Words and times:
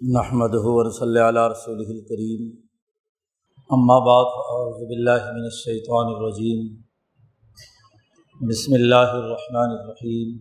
نحمد 0.00 0.54
صلی 0.94 1.20
اللہ 1.20 1.46
رسول 1.48 1.78
الکریم 1.84 2.48
اما 3.70 3.94
بعد 4.06 4.34
اعوذ 4.40 4.82
باللہ 4.82 5.22
من 5.28 5.44
الشیطان 5.44 6.08
الرجیم 6.08 6.66
بسم 8.40 8.74
اللہ 8.74 9.12
الرحمن 9.12 9.72
الرحیم 9.76 10.34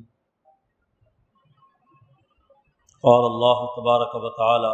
قال 3.04 3.30
اللہ 3.30 3.64
تبارک 3.78 4.18
و 4.18 4.34
تعالی 4.34 4.74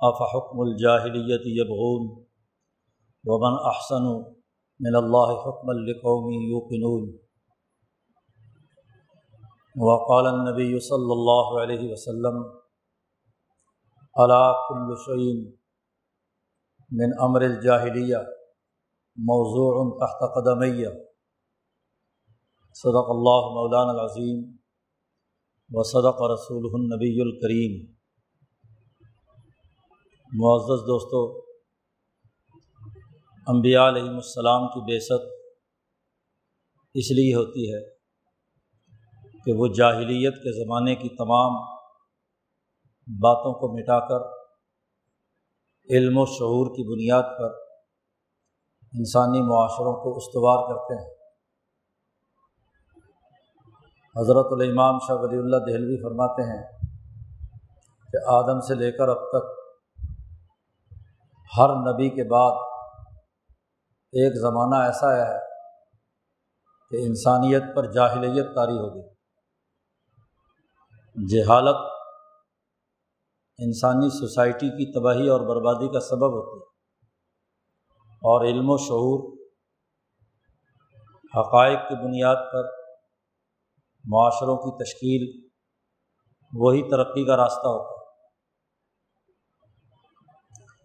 افحکم 0.00 0.60
الجاہلیت 0.60 1.50
یبغون 1.54 2.08
ومن 3.24 3.58
احسن 3.66 4.08
من 4.80 5.02
اللہ 5.02 5.34
حکم 5.40 5.70
القومی 5.70 6.40
یوقنون 6.44 7.10
وقال 9.82 10.26
النبی 10.28 10.72
صلی 10.84 11.12
اللہ 11.12 11.54
علیہ 11.58 11.92
وسلم 11.92 12.42
علا 14.16 14.44
کل 14.60 14.94
شعین 15.02 15.44
من 16.90 17.12
امر 17.22 17.42
الجاہلیہ 17.42 18.22
موضوع 19.18 19.68
تحت 19.98 20.24
قدمیہ 20.34 20.88
صدق 22.76 23.10
اللہ 23.10 23.46
مولان 23.52 23.88
العظیم 23.88 24.42
و 25.70 25.82
صدق 25.84 26.22
رسول 26.30 26.68
النبی 26.72 27.12
الکریم 27.20 27.78
معزز 30.32 30.86
دوستو، 30.86 31.20
انبیاء 33.46 33.88
علیہم 33.88 34.16
السلام 34.16 34.66
کی 34.68 34.84
بیست 34.86 35.28
اس 36.94 37.10
لیے 37.10 37.34
ہوتی 37.34 37.72
ہے 37.72 37.80
کہ 39.44 39.52
وہ 39.52 39.66
جاہلیت 39.74 40.42
کے 40.42 40.52
زمانے 40.54 40.94
کی 40.94 41.08
تمام 41.16 41.58
باتوں 43.18 43.52
کو 43.52 43.72
مٹا 43.72 44.08
کر، 44.08 44.20
علم 45.90 46.18
و 46.18 46.24
شعور 46.26 46.66
کی 46.66 46.82
بنیاد 46.88 47.22
پر 47.22 47.50
انسانی 48.92 49.42
معاشروں 49.42 50.02
کو 50.02 50.16
استوار 50.16 50.68
کرتے 50.68 50.94
ہیں۔ 50.94 51.20
حضرت 54.16 54.46
الامام 54.50 54.98
شاہ 54.98 55.16
ولی 55.16 55.38
اللہ 55.38 55.56
دہلوی 55.56 56.02
فرماتے 56.02 56.42
ہیں 56.42 56.78
کہ 58.12 58.18
آدم 58.26 58.60
سے 58.60 58.74
لے 58.74 58.92
کر 58.92 59.08
اب 59.08 59.16
تک 59.16 59.60
ہر 61.58 61.68
نبی 61.68 62.10
کے 62.10 62.24
بعد 62.24 62.52
ایک 64.12 64.36
زمانہ 64.40 64.82
ایسا 64.84 65.12
آیا 65.12 65.28
ہے 65.28 65.38
کہ 66.90 66.96
انسانیت 67.06 67.62
پر 67.76 67.92
جاہلیت 67.92 68.46
طاری 68.54 68.78
ہوگی 68.78 69.08
جہالت 71.26 71.99
انسانی 73.60 74.10
سوسائٹی 74.10 74.68
کی 74.68 74.92
تباہی 74.92 75.28
اور 75.28 75.40
بربادی 75.40 75.92
کا 75.92 76.00
سبب 76.00 76.32
ہوتی 76.34 76.60
ہے۔ 76.60 76.70
اور 78.08 78.44
علم 78.44 78.70
و 78.70 78.76
شعور، 78.76 79.32
حقائق 81.38 81.78
کی 81.88 81.94
بنیاد 82.04 82.36
پر 82.52 82.64
معاشروں 84.04 84.56
کی 84.56 84.84
تشکیل، 84.84 85.48
وہی 86.54 86.90
ترقی 86.90 87.24
کا 87.24 87.36
راستہ 87.36 87.68
ہوتا 87.68 87.92
ہے۔ 87.94 88.00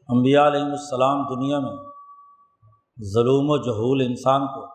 انبیاء 0.10 0.48
علیہم 0.48 0.72
السلام 0.72 1.36
دنیا 1.36 1.60
میں 1.60 1.78
ظلم 3.14 3.50
و 3.50 3.58
جہول 3.58 4.02
انسان 4.02 4.48
کو 4.48 4.66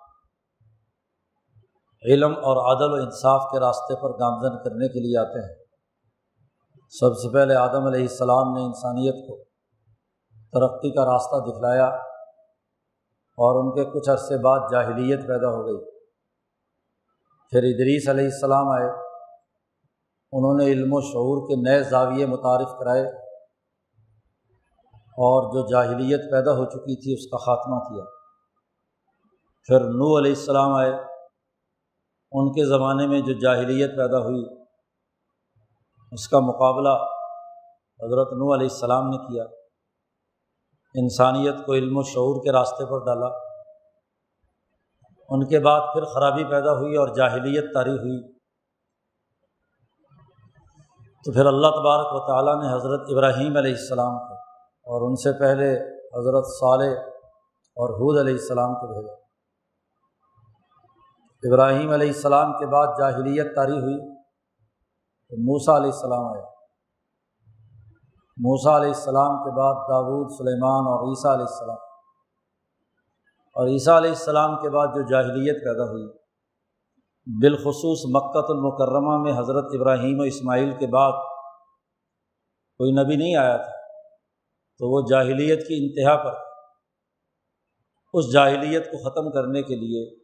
علم 2.12 2.32
اور 2.32 2.56
عدل 2.56 2.92
و 2.92 3.04
انصاف 3.04 3.42
کے 3.50 3.60
راستے 3.60 3.94
پر 3.94 4.10
گامزن 4.10 4.64
کرنے 4.64 4.88
کے 4.88 5.00
لیے 5.00 5.18
آتے 5.18 5.48
ہیں۔ 5.48 5.69
سب 6.92 7.14
سے 7.14 7.32
پہلے 7.32 7.54
آدم 7.54 7.86
علیہ 7.86 8.00
السلام 8.00 8.52
نے 8.52 8.64
انسانیت 8.64 9.14
کو 9.14 9.44
ترقی 10.52 10.90
کا 10.90 11.04
راستہ 11.04 11.50
دکھلایا 11.50 11.86
اور 13.38 13.64
ان 13.64 13.74
کے 13.74 13.84
کچھ 13.84 14.10
عرصے 14.10 14.38
بعد 14.38 14.58
جاہلیت 14.70 15.20
پیدا 15.26 15.48
ہو 15.48 15.66
گئی۔ 15.66 15.90
پھر 17.50 17.62
ادریس 17.62 18.08
علیہ 18.08 18.24
السلام 18.24 18.68
آئے۔ 18.68 18.90
انہوں 20.32 20.56
نے 20.56 20.64
علم 20.64 20.88
و 20.92 21.00
شعور 21.00 21.48
کے 21.48 21.70
نئے 21.70 21.82
زاویے 21.82 22.26
متعارف 22.26 22.78
کرائے 22.78 23.06
اور 24.98 25.52
جو 25.52 25.68
جاہلیت 25.68 26.20
پیدا 26.30 26.52
ہو 26.52 26.64
چکی 26.64 27.02
تھی 27.02 27.14
اس 27.14 27.30
کا 27.30 27.36
خاتمہ 27.36 27.78
کیا۔ 27.78 28.04
پھر 29.66 29.80
نو 29.80 30.18
علیہ 30.18 30.30
السلام 30.30 30.72
آئے۔ 30.72 30.92
ان 32.32 32.52
کے 32.52 32.64
زمانے 32.64 33.06
میں 33.06 33.20
جو 33.20 33.32
جاہلیت 33.32 33.90
پیدا 33.96 34.18
ہوئی 34.18 34.59
اس 36.12 36.28
کا 36.28 36.38
مقابلہ 36.38 36.88
حضرت 38.02 38.32
نو 38.32 38.54
علیہ 38.54 38.68
السلام 38.70 39.08
نے 39.08 39.16
کیا۔ 39.16 39.44
انسانیت 40.94 41.66
کو 41.66 41.72
علم 41.72 41.96
و 41.96 42.02
شعور 42.02 42.44
کے 42.44 42.52
راستے 42.52 42.86
پر 42.86 42.98
ڈالا۔ 42.98 43.26
ان 45.28 45.48
کے 45.48 45.58
بعد 45.58 45.80
پھر 45.92 46.04
خرابی 46.04 46.44
پیدا 46.44 46.72
ہوئی 46.72 46.96
اور 46.96 47.08
جاہلیت 47.08 47.74
طاری 47.74 47.90
ہوئی۔ 47.90 48.32
تو 51.24 51.32
پھر 51.32 51.46
اللہ 51.46 51.66
تبارک 51.66 52.06
و 52.12 52.26
تعالیٰ 52.26 52.62
نے 52.62 52.72
حضرت 52.72 53.00
ابراہیم 53.10 53.56
علیہ 53.56 53.72
السلام 53.72 54.18
کو 54.18 54.34
اور 54.64 55.08
ان 55.08 55.16
سے 55.16 55.38
پہلے 55.38 55.74
حضرت 55.92 56.44
صالح 56.46 57.00
اور 57.60 57.90
حود 57.90 58.18
علیہ 58.18 58.34
السلام 58.34 58.74
کو 58.74 58.86
بھیجا۔ 58.86 59.14
ابراہیم 61.42 61.90
علیہ 61.90 62.08
السلام 62.08 62.52
کے 62.52 62.66
بعد 62.66 62.86
جاہلیت 62.98 63.56
طاری 63.56 63.78
ہوئی۔ 63.78 64.19
تو 65.30 65.36
موسا 65.36 65.76
علیہ 65.76 65.90
السلام 65.92 66.24
آیا 66.26 66.44
موسا 68.36 68.76
علیہ 68.76 68.88
السلام 68.88 69.36
کے 69.44 69.50
بعد 69.50 69.74
داود، 69.74 70.30
سلیمان 70.30 70.86
اور 70.86 71.08
عیسیٰ 71.08 71.32
علیہ 71.32 71.44
السلام۔ 71.44 71.76
اور 73.56 73.68
عیسیٰ 73.68 73.96
علیہ 73.96 74.10
السلام 74.10 74.56
کے 74.56 74.70
بعد 74.70 74.86
جو 74.86 75.02
جاہلیت 75.02 75.56
پیدا 75.56 75.84
ہوئی، 75.84 76.06
بالخصوص 77.26 78.04
مکت 78.14 78.50
المکرمہ 78.50 79.22
میں 79.22 79.38
حضرت 79.38 79.64
ابراہیم 79.72 80.20
و 80.20 80.22
اسماعیل 80.22 80.70
کے 80.70 80.86
بعد 80.86 81.12
کوئی 82.80 82.92
نبی 82.92 83.16
نہیں 83.16 83.36
آیا 83.36 83.56
تھا، 83.56 83.72
تو 84.80 84.94
وہ 84.94 85.06
جاہلیت 85.10 85.66
کی 85.68 85.78
انتہا 85.80 86.16
پر 86.24 86.34
اس 88.14 88.32
جاہلیت 88.32 88.86
کو 88.86 89.10
ختم 89.10 89.30
کرنے 89.30 89.62
کے 89.62 89.76
لیے، 89.76 90.16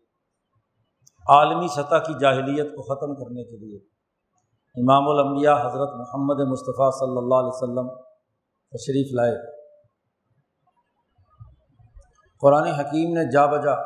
عالمی 1.26 1.68
سطح 1.68 1.96
کی 1.96 2.14
جاہلیت 2.20 2.66
کو 2.66 2.82
ختم 2.82 3.14
کرنے 3.14 3.44
کے 3.44 3.56
لیے 3.56 3.95
امام 4.76 5.06
الانبیاء 5.08 5.52
حضرت 5.58 5.92
محمد 5.98 6.40
مصطفیٰ 6.48 6.86
صلی 6.94 7.18
اللہ 7.18 7.38
علیہ 7.42 7.52
وسلم 7.52 7.86
تشریف 8.72 9.12
لائے۔ 9.14 9.36
قرآن 12.42 12.66
حکیم 12.78 13.14
نے 13.14 13.22
جا 13.32 13.44
بجا 13.52 13.76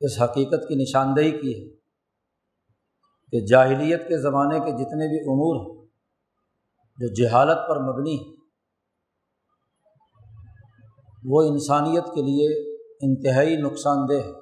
اس 0.00 0.18
حقیقت 0.22 0.68
کی 0.68 0.76
نشاندہی 0.82 1.32
کی 1.40 1.54
ہے 1.54 1.64
کہ 3.32 3.40
جاہلیت 3.46 4.04
کے 4.08 4.18
زمانے 4.22 4.60
کے 4.60 4.74
جتنے 4.74 5.08
بھی 5.08 5.18
امور 5.32 5.58
ہیں، 5.60 5.74
جو 6.98 7.08
جہالت 7.14 7.60
پر 7.68 7.80
مبنی 7.84 8.16
وہ 11.24 11.42
انسانیت 11.42 12.12
کے 12.14 12.22
لیے 12.22 12.46
انتہائی 13.00 13.56
نقصان 13.62 13.98
دہ 14.10 14.22
ہے 14.26 14.32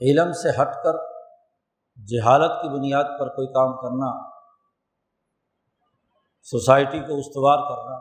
علم 0.00 0.32
سے 0.42 0.50
ہٹ 0.60 0.74
کر 0.84 0.94
جہالت 2.06 2.62
کی 2.62 2.68
بنیاد 2.68 3.04
پر 3.04 3.28
کوئی 3.28 3.46
کام 3.46 3.76
کرنا، 3.76 4.28
سوسائٹی 6.42 7.00
کو 7.00 7.18
استوار 7.18 7.58
کرنا، 7.58 7.98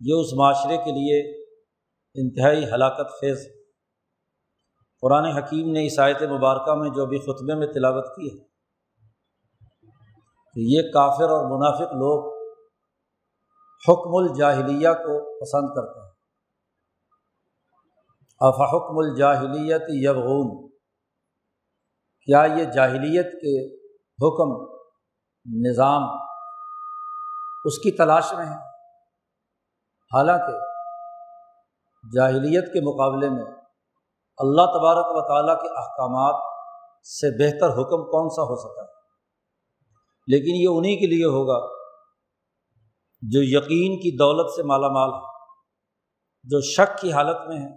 یہ 0.00 0.14
اس 0.20 0.32
معاشرے 0.32 0.76
کے 0.76 0.90
لیے 0.90 1.44
انتہائی 2.14 2.64
ہلاکت 2.64 3.10
خیز 3.10 3.46
قرآن 5.00 5.24
حکیم 5.24 5.72
نے 5.72 5.80
عیسائیت 5.80 6.22
مبارکہ 6.22 6.74
میں 6.74 6.90
جو 6.90 7.06
بھی 7.06 7.18
خطبے 7.18 7.54
میں 7.54 7.66
تلاوت 7.66 8.06
کی 8.06 8.28
ہے 8.28 8.44
کہ 10.56 10.60
یہ 10.60 10.82
کافر 10.82 11.24
اور 11.24 11.44
منافق 11.44 11.92
لوگ 11.92 12.34
حکم 13.88 14.16
الجاہلیہ 14.16 14.88
کو 14.88 15.40
پسند 15.40 15.68
کرتے 15.76 16.00
ہیں۔ 16.00 16.12
افحکم 18.40 18.98
الجاہلیت 18.98 19.82
یبغون؟ 19.88 20.63
کیا 22.26 22.44
یہ 22.58 22.64
جاہلیت 22.64 23.32
کے 23.32 23.76
حکم، 23.96 24.76
نظام 25.46 26.02
اس 27.64 27.78
کی 27.78 27.96
تلاش 27.96 28.32
میں 28.32 28.46
ہے 28.46 28.56
حالانکہ 30.14 30.58
جاہلیت 32.16 32.72
کے 32.72 32.80
مقابلے 32.80 33.28
میں 33.28 33.44
اللہ 34.38 34.62
تبارک 34.62 35.06
و 35.08 35.28
تعالیٰ 35.28 35.62
کے 35.62 35.68
احکامات 35.68 36.42
سے 37.06 37.30
بہتر 37.30 37.66
حکم 37.66 38.10
کون 38.10 38.28
سا 38.28 38.42
ہو 38.42 38.56
سکتا 38.56 38.82
ہے؟ 38.82 38.86
لیکن 40.26 40.54
یہ 40.56 40.78
انہیں 40.78 40.96
کے 40.96 41.06
لیے 41.06 41.24
ہوگا 41.24 41.74
جو 43.22 43.42
یقین 43.42 43.96
کی 43.96 44.16
دولت 44.16 44.50
سے 44.50 44.62
مالا 44.62 44.88
مال 44.88 45.10
ہے، 45.14 45.20
جو 46.44 46.60
شک 46.60 46.98
کی 46.98 47.12
حالت 47.12 47.48
میں 47.48 47.56
ہے 47.56 47.76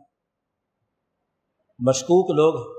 مشکوک 1.80 2.32
لوگ 2.32 2.68
ہیں۔ 2.68 2.77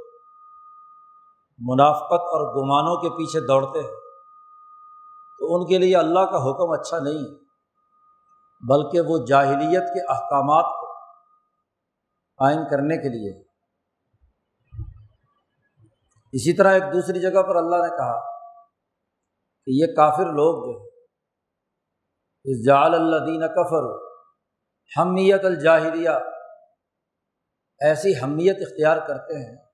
منافقت 1.58 2.12
اور 2.12 2.54
گمانوں 2.54 3.02
کے 3.02 3.10
پیچھے 3.10 3.40
دوڑتے 3.40 3.78
ہیں۔ 3.78 3.96
تو 5.38 5.54
ان 5.54 5.66
کے 5.66 5.78
لیے 5.78 5.96
اللہ 5.96 6.20
کا 6.20 6.36
حکم 6.36 6.70
اچھا 6.72 6.98
نہیں، 6.98 7.24
بلکہ 8.68 9.00
وہ 9.00 9.26
جاہلیت 9.26 9.82
کے 9.82 10.12
احکامات 10.12 10.64
کو 10.64 10.92
قائم 12.38 12.58
کرنے 12.70 12.96
کے 12.96 13.08
لیے۔ 13.08 13.48
اسی 16.32 16.56
طرح 16.56 16.72
ایک 16.72 16.82
دوسری 16.82 17.20
جگہ 17.20 17.42
پر 17.42 17.56
اللہ 17.56 17.76
نے 17.76 17.88
کہا 17.88 18.20
کہ 19.66 19.70
یہ 19.70 19.86
کافر 19.96 20.26
لوگ 20.26 20.64
جو 20.64 20.80
ہے 20.80 20.88
اس 22.44 22.66
جال 22.66 22.94
اللہ 22.94 23.16
دین 23.16 23.40
کفر 23.40 24.08
حمیت 24.98 25.44
الجاہلیہ، 25.44 26.10
ایسی 27.80 28.12
حمیت 28.22 28.56
اختیار 28.60 28.96
کرتے 29.08 29.38
ہیں 29.38 29.67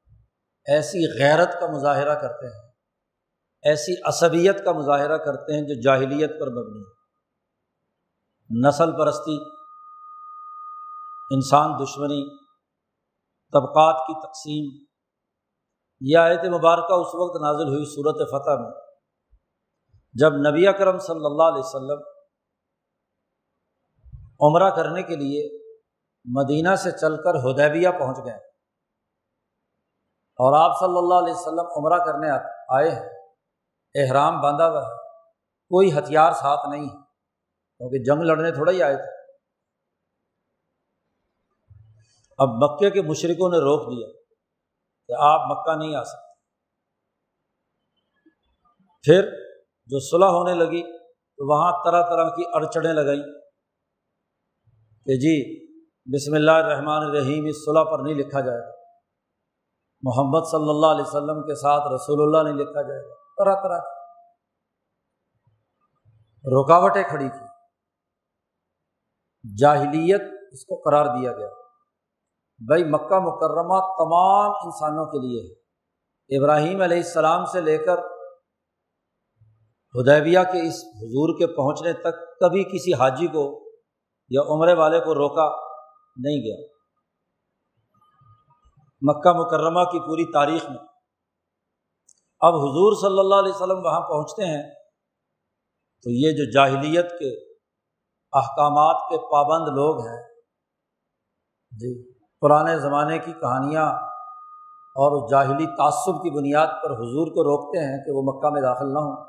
ایسی 0.66 1.22
غیرت 1.22 1.60
کا 1.60 1.66
مظاہرہ 1.66 2.14
کرتے 2.14 2.46
ہیں، 2.46 2.62
ایسی 3.64 3.94
عصبیت 4.04 4.64
کا 4.64 4.72
مظاہرہ 4.72 5.16
کرتے 5.16 5.54
ہیں 5.54 5.62
جو 5.62 5.80
جاہلیت 5.80 6.40
پر 6.40 6.50
مبنی 6.50 6.80
ہے۔ 6.80 6.92
نسل 8.50 8.92
پرستی، 8.96 9.36
انسان 11.30 11.74
دشمنی، 11.84 12.22
طبقات 13.52 14.00
کی 14.06 14.14
تقسیم، 14.26 14.86
یہ 16.00 16.18
آیت 16.18 16.44
مبارکہ 16.44 16.94
اس 16.94 17.14
وقت 17.14 17.36
نازل 17.42 17.68
ہوئی 17.68 17.84
صورت 17.84 18.24
فتح 18.30 18.62
میں، 18.62 18.72
جب 20.14 20.32
نبی 20.48 20.66
اکرم 20.66 20.98
صلی 20.98 21.24
اللہ 21.24 21.52
علیہ 21.52 21.64
وسلم 21.64 22.00
عمرہ 24.40 24.70
کرنے 24.70 25.02
کے 25.02 25.16
لیے 25.16 25.44
مدینہ 26.24 26.74
سے 26.74 26.90
چل 26.90 27.16
کر 27.16 27.34
ہدیبیہ 27.34 27.88
پہنچ 27.88 28.18
گئے۔ 28.24 28.53
اور 30.36 30.52
آپ 30.58 30.76
صلی 30.80 30.98
اللہ 30.98 31.14
علیہ 31.14 31.34
وسلم 31.34 31.66
عمرہ 31.76 32.04
کرنے 32.04 32.30
آئے 32.68 32.90
ہیں۔ 32.90 33.08
احرام 33.94 34.40
باندھا 34.40 34.68
ہوا 34.68 34.82
ہے۔ 34.82 34.96
کوئی 35.68 35.98
ہتھیار 35.98 36.32
ساتھ 36.32 36.68
نہیں 36.68 36.84
ہے۔ 36.84 37.04
کیونکہ 37.78 38.02
جنگ 38.02 38.22
لڑنے 38.22 38.52
تھوڑا 38.52 38.72
ہی 38.72 38.82
آئے 38.82 38.96
تھے۔ 38.96 39.14
اب 42.38 42.48
مکے 42.48 42.90
کے 42.90 43.02
مشرقوں 43.02 43.48
نے 43.48 43.58
روک 43.58 43.92
دیا 43.92 44.08
کہ 45.08 45.12
آپ 45.18 45.40
مکہ 45.46 45.76
نہیں 45.76 45.96
آ 45.96 46.04
سکتے۔ 46.04 46.24
پھر 49.02 49.30
جو 49.86 50.00
صلح 50.00 50.26
ہونے 50.26 50.54
لگی 50.54 50.98
تو 50.98 51.52
وہاں 51.52 51.72
طرح 51.84 52.02
طرح 52.10 52.30
کی 52.30 52.42
اڑچڑیں 52.54 52.92
لگائیں 52.92 53.22
کہ 55.06 55.16
جی 55.16 55.64
بسم 56.14 56.34
اللہ 56.34 56.50
الرحمن 56.50 57.02
الرحیم، 57.02 57.44
اس 57.46 57.56
صلح 57.64 57.84
پر 57.84 57.98
نہیں 57.98 58.14
لکھا 58.14 58.40
جائے 58.40 58.58
گا۔ 58.58 58.83
محمد 60.04 60.40
صلی 60.50 60.68
اللہ 60.68 60.86
علیہ 60.86 61.04
وسلم 61.06 61.42
کے 61.42 61.54
ساتھ 61.54 61.92
رسول 61.92 62.22
اللہ 62.22 62.50
نہیں 62.50 62.60
لکھا 62.60 62.82
جائے 62.82 63.02
گا۔ 63.02 63.14
طرح 63.14 63.62
طرح 63.62 63.78
رکاوٹیں 66.44 67.02
کھڑی 67.02 67.28
تھیں 67.28 67.46
جاہلیت 69.58 70.22
اس 70.52 70.64
کو 70.64 70.82
قرار 70.84 71.04
دیا 71.04 71.32
گیا۔ 71.32 71.48
بھائی 72.58 72.84
مکہ 72.84 73.18
مکرمہ 73.18 73.80
تمام 73.80 74.50
انسانوں 74.50 75.06
کے 75.06 75.18
لیے 75.18 75.40
ہے۔ 75.40 75.64
ابراہیم 76.38 76.82
علیہ 76.82 76.96
السلام 76.96 77.44
سے 77.44 77.60
لے 77.60 77.78
کر 77.78 77.98
ہدیبیہ 80.00 80.38
کے 80.38 80.68
اس 80.68 80.74
حضور 80.74 81.38
کے 81.38 81.46
پہنچنے 81.46 81.92
تک 81.92 82.38
کبھی 82.40 82.64
کسی 82.64 82.94
حاجی 82.94 83.26
کو 83.26 83.64
یا 84.28 84.40
عمرے 84.48 84.74
والے 84.74 85.00
کو 85.00 85.14
روکا 85.14 85.50
نہیں 86.16 86.36
گیا۔ 86.36 86.73
مکہ 89.06 89.32
مکرمہ 89.32 89.84
کی 89.84 90.00
پوری 90.00 90.32
تاریخ 90.32 90.70
میں۔ 90.70 90.78
اب 92.40 92.54
حضور 92.54 92.92
صلی 92.96 93.18
اللہ 93.18 93.34
علیہ 93.34 93.52
وسلم 93.54 93.86
وہاں 93.86 94.00
پہنچتے 94.00 94.44
ہیں 94.44 94.74
تو 96.02 96.10
یہ 96.10 96.30
جو 96.30 96.50
جاہلیت 96.50 97.10
کے 97.10 97.54
احکامات 98.32 98.96
کے 99.10 99.16
پابند 99.16 99.68
لوگ 99.68 99.98
ہیں 99.98 100.22
جی 101.70 102.12
پرانے 102.40 102.78
زمانے 102.78 103.18
کی 103.18 103.32
کہانیاں 103.32 103.86
اور 104.96 105.22
اس 105.22 105.30
جاہلی 105.30 105.66
تعصب 105.66 106.22
کی 106.22 106.30
بنیاد 106.30 106.66
پر 106.66 106.90
حضور 106.90 107.26
کو 107.26 107.44
روکتے 107.44 107.78
ہیں 107.78 108.04
کہ 108.04 108.10
وہ 108.10 108.22
مکہ 108.22 108.48
میں 108.48 108.62
داخل 108.62 108.92
نہ 108.92 108.98
ہوں۔ 108.98 109.24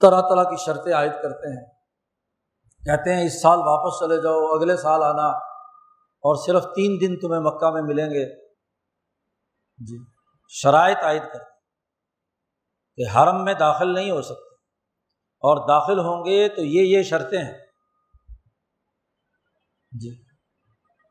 طرح 0.00 0.20
طرح 0.20 0.44
کی 0.50 0.56
شرطیں 0.56 0.94
عائد 0.94 1.12
کرتے 1.12 1.58
ہیں۔ 1.58 1.66
کہتے 2.84 3.14
ہیں، 3.14 3.26
اس 3.26 3.42
سال 3.42 3.58
واپس 3.58 3.98
چلے 3.98 4.16
جاؤ، 4.16 4.56
اگلے 4.56 4.76
سال 4.76 5.02
آنا۔ 5.02 5.49
اور 6.22 6.46
صرف 6.46 6.62
تین 6.62 7.00
دن 7.00 7.18
تمہیں 7.18 7.40
مکہ 7.40 7.70
میں 7.70 7.82
ملیں 7.82 8.06
گے۔ 8.06 8.46
جی۔ 9.78 10.04
شرائط 10.48 10.96
عائد 11.02 11.22
کر۔ 11.22 11.38
کہ 12.96 13.16
حرم 13.16 13.44
میں 13.44 13.54
داخل 13.54 13.94
نہیں 13.94 14.10
ہو 14.10 14.22
سکتے۔ 14.22 14.54
اور 15.42 15.68
داخل 15.68 15.98
ہوں 15.98 16.24
گے 16.24 16.48
تو 16.48 16.62
یہ 16.62 16.80
یہ 16.82 17.02
شرطیں 17.02 17.38
ہیں۔ 17.38 17.58
جی۔ 20.00 20.22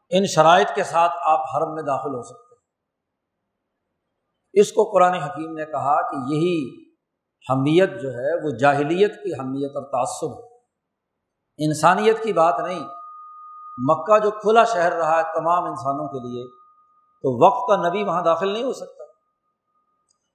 ان 0.10 0.26
شرائط 0.26 0.68
کے 0.76 0.84
ساتھ 0.84 1.12
آپ 1.22 1.40
حرم 1.40 1.74
میں 1.74 1.84
داخل 1.84 2.10
ہو 2.10 2.24
سکتے 2.24 2.56
اس 4.62 4.72
کو 4.72 4.92
قرآن 4.92 5.14
حکیم 5.14 5.58
نے 5.58 5.66
کہا 5.66 6.12
کہ 6.12 6.16
یہی 6.34 6.90
حمیت 7.50 7.90
جو 8.02 8.10
ہے 8.10 8.46
وہ 8.46 8.58
جاہلیت 8.58 9.14
کی 9.14 9.34
حمیت 9.34 9.72
اور 9.76 9.84
تعصب 9.84 10.40
ہے۔ 10.40 10.58
انسانیت 11.66 12.24
کی 12.24 12.34
بات 12.34 12.56
نہیں۔ 12.68 12.99
مکہ 13.88 14.20
جو 14.20 14.32
کھلا 14.32 14.64
شہر 14.64 14.94
رہا 14.94 15.18
ہے 15.18 15.24
تمام 15.24 15.64
انسانوں 15.64 16.08
کے 16.08 16.20
لیے، 16.20 16.46
تو 17.22 17.46
وقت 17.46 17.70
کا 17.70 17.90
نبی 17.90 18.04
وہاں 18.04 18.22
داخل 18.22 18.54
نہیں 18.54 18.64
ہو 18.64 18.74
سکتا۔ 18.74 19.04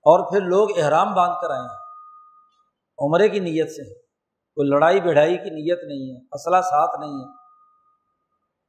اور 0.07 0.33
پھر 0.33 0.41
لوگ 0.41 0.69
احرام 0.77 1.15
باندھ 1.15 1.35
کر 1.43 1.51
آئے 1.51 1.61
ہیں۔ 1.61 1.69
عمرے 2.99 3.29
کی 3.29 3.39
نیت 3.41 3.71
سے۔ 3.71 3.95
کوئی 4.55 4.69
لڑائی 4.69 5.01
بڑھائی 5.01 5.37
کی 5.37 5.51
نیت 5.51 5.79
نہیں 5.85 6.17
ہے، 6.17 6.27
اسلحہ 6.33 6.61
ساتھ 6.61 7.01
نہیں 7.01 7.13
ہے۔ 7.13 7.37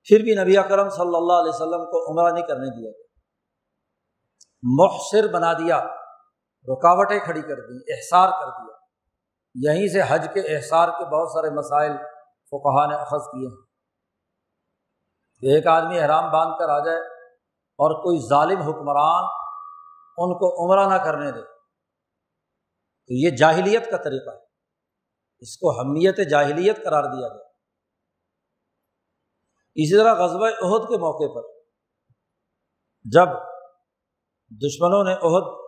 پھر 0.03 0.23
بھی 0.23 0.35
نبی 0.35 0.57
اکرم 0.57 0.89
صلی 0.89 1.15
اللہ 1.15 1.33
علیہ 1.33 1.51
وسلم 1.55 1.85
کو 1.85 2.11
عمرہ 2.11 2.33
نہیں 2.33 2.47
کرنے 2.47 2.81
دیا۔ 2.81 2.91
مخصر 4.63 5.27
بنا 5.33 5.53
دیا، 5.53 5.77
رکاوٹیں 6.67 7.19
کھڑی 7.19 7.41
کر 7.41 7.55
دی 7.55 7.93
احسار 7.93 8.29
کر 8.29 8.45
دیا۔ 8.45 8.75
یہیں 9.55 9.87
سے 9.87 10.01
حج 10.07 10.27
کے 10.33 10.39
احسار 10.39 10.89
کے 10.89 11.05
بہت 11.05 11.31
سارے 11.31 11.49
مسائل 11.49 11.91
فقہ 12.51 12.87
نے 12.87 12.95
اخذ 12.95 13.23
کیے۔ 13.23 13.47
ہیں 13.47 13.64
کہ 15.41 15.45
ایک 15.45 15.67
آدمی 15.67 15.99
احرام 15.99 16.31
باندھ 16.31 16.59
کر 16.59 16.69
آ 16.69 16.79
جائے 16.79 16.97
اور 17.79 18.03
کوئی 18.03 18.19
ظالم 18.29 18.61
حکمران 18.61 19.23
ان 20.17 20.33
کو 20.33 20.65
عمرہ 20.65 20.97
نہ 20.97 21.03
کرنے 21.03 21.31
دے، 21.31 21.41
تو 23.07 23.13
یہ 23.13 23.29
جاہلیت 23.29 23.91
کا 23.91 23.97
طریقہ 23.97 24.29
ہے۔ 24.29 24.45
اس 25.39 25.57
کو 25.57 25.79
حمیت 25.79 26.29
جاہلیت 26.29 26.83
قرار 26.83 27.03
دیا 27.03 27.27
گیا۔ 27.27 27.45
اسی 29.75 29.97
طرح 29.97 30.13
غزبۂ 30.13 30.47
عہد 30.47 30.89
کے 30.89 30.97
موقع 30.97 31.33
پر 31.33 31.47
جب 33.03 33.27
دشمنوں 34.51 35.03
نے 35.03 35.13
عہد 35.13 35.65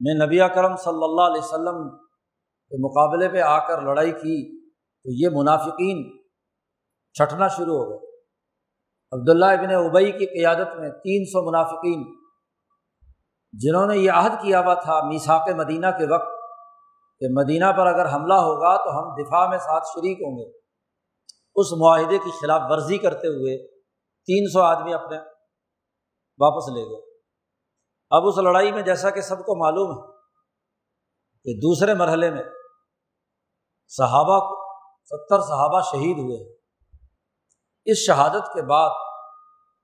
میں 0.00 0.26
نبی 0.26 0.38
کرم 0.54 0.76
صلی 0.76 1.04
اللہ 1.04 1.22
علیہ 1.22 1.44
وسلم 1.44 1.98
کے 2.68 2.86
مقابلے 2.86 3.28
پہ 3.28 3.40
آ 3.40 3.68
کر 3.68 3.82
لڑائی 3.82 4.12
کی، 4.12 4.66
تو 4.70 5.10
یہ 5.10 5.38
منافقین 5.38 6.26
چھٹنا 7.12 7.48
شروع 7.48 7.78
ہو 7.78 7.90
گئے۔ 7.90 8.15
عبداللہ 9.16 9.46
ابن 9.46 9.88
ابئی 9.88 10.12
کی 10.12 10.26
قیادت 10.26 10.76
میں 10.76 10.90
تین 10.90 11.24
سو 11.24 11.48
منافقین، 11.48 12.16
جنہوں 13.52 13.86
نے 13.86 13.96
یہ 13.98 14.10
عہد 14.10 14.42
کیا 14.42 14.60
ہوا 14.60 14.74
تھا 14.74 15.08
میساک 15.08 15.48
مدینہ 15.48 15.86
کے 15.86 16.14
وقت 16.14 16.28
کہ 17.20 17.26
مدینہ 17.30 17.72
پر 17.72 17.86
اگر 17.86 18.14
حملہ 18.14 18.34
ہوگا 18.34 18.76
تو 18.76 18.98
ہم 18.98 19.14
دفاع 19.22 19.48
میں 19.48 19.58
ساتھ 19.58 19.84
شریک 19.84 20.18
ہوں 20.20 20.38
گے۔ 20.38 20.58
اس 21.54 21.66
معاہدے 21.72 22.18
کی 22.18 22.30
خلاف 22.30 22.62
ورزی 22.68 22.98
کرتے 22.98 23.28
ہوئے 23.28 23.68
تین 24.28 24.46
سو 24.52 24.60
آدمی 24.60 24.94
اپنے 24.94 25.18
واپس 26.38 26.68
لے 26.68 26.82
گئے۔ 26.82 27.18
اب 28.10 28.26
اس 28.26 28.38
لڑائی 28.38 28.72
میں 28.72 28.82
جیسا 28.82 29.10
کہ 29.10 29.20
سب 29.20 29.38
کو 29.38 29.64
معلوم 29.64 29.90
ہے 29.90 30.12
کہ 31.44 31.60
دوسرے 31.60 31.94
مرحلے 31.94 32.30
میں 32.30 32.42
صحابہ 33.88 34.38
ستر 35.04 35.40
صحابہ 35.40 35.80
شہید 35.80 36.18
ہوئے۔ 36.18 36.56
اس 37.84 37.98
شہادت 37.98 38.54
کے 38.54 38.62
بعد 38.62 38.90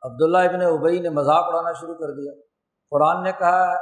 عبداللہ 0.03 0.39
ابن 0.39 0.63
ابئی 0.63 1.01
نے 1.01 1.09
مذاق 1.09 1.45
اڑانا 1.49 1.73
شروع 1.73 1.95
کر 1.95 2.13
دیا۔ 2.13 2.33
قرآن 2.91 3.23
نے 3.23 3.33
کہا 3.33 3.73
ہے 3.73 3.79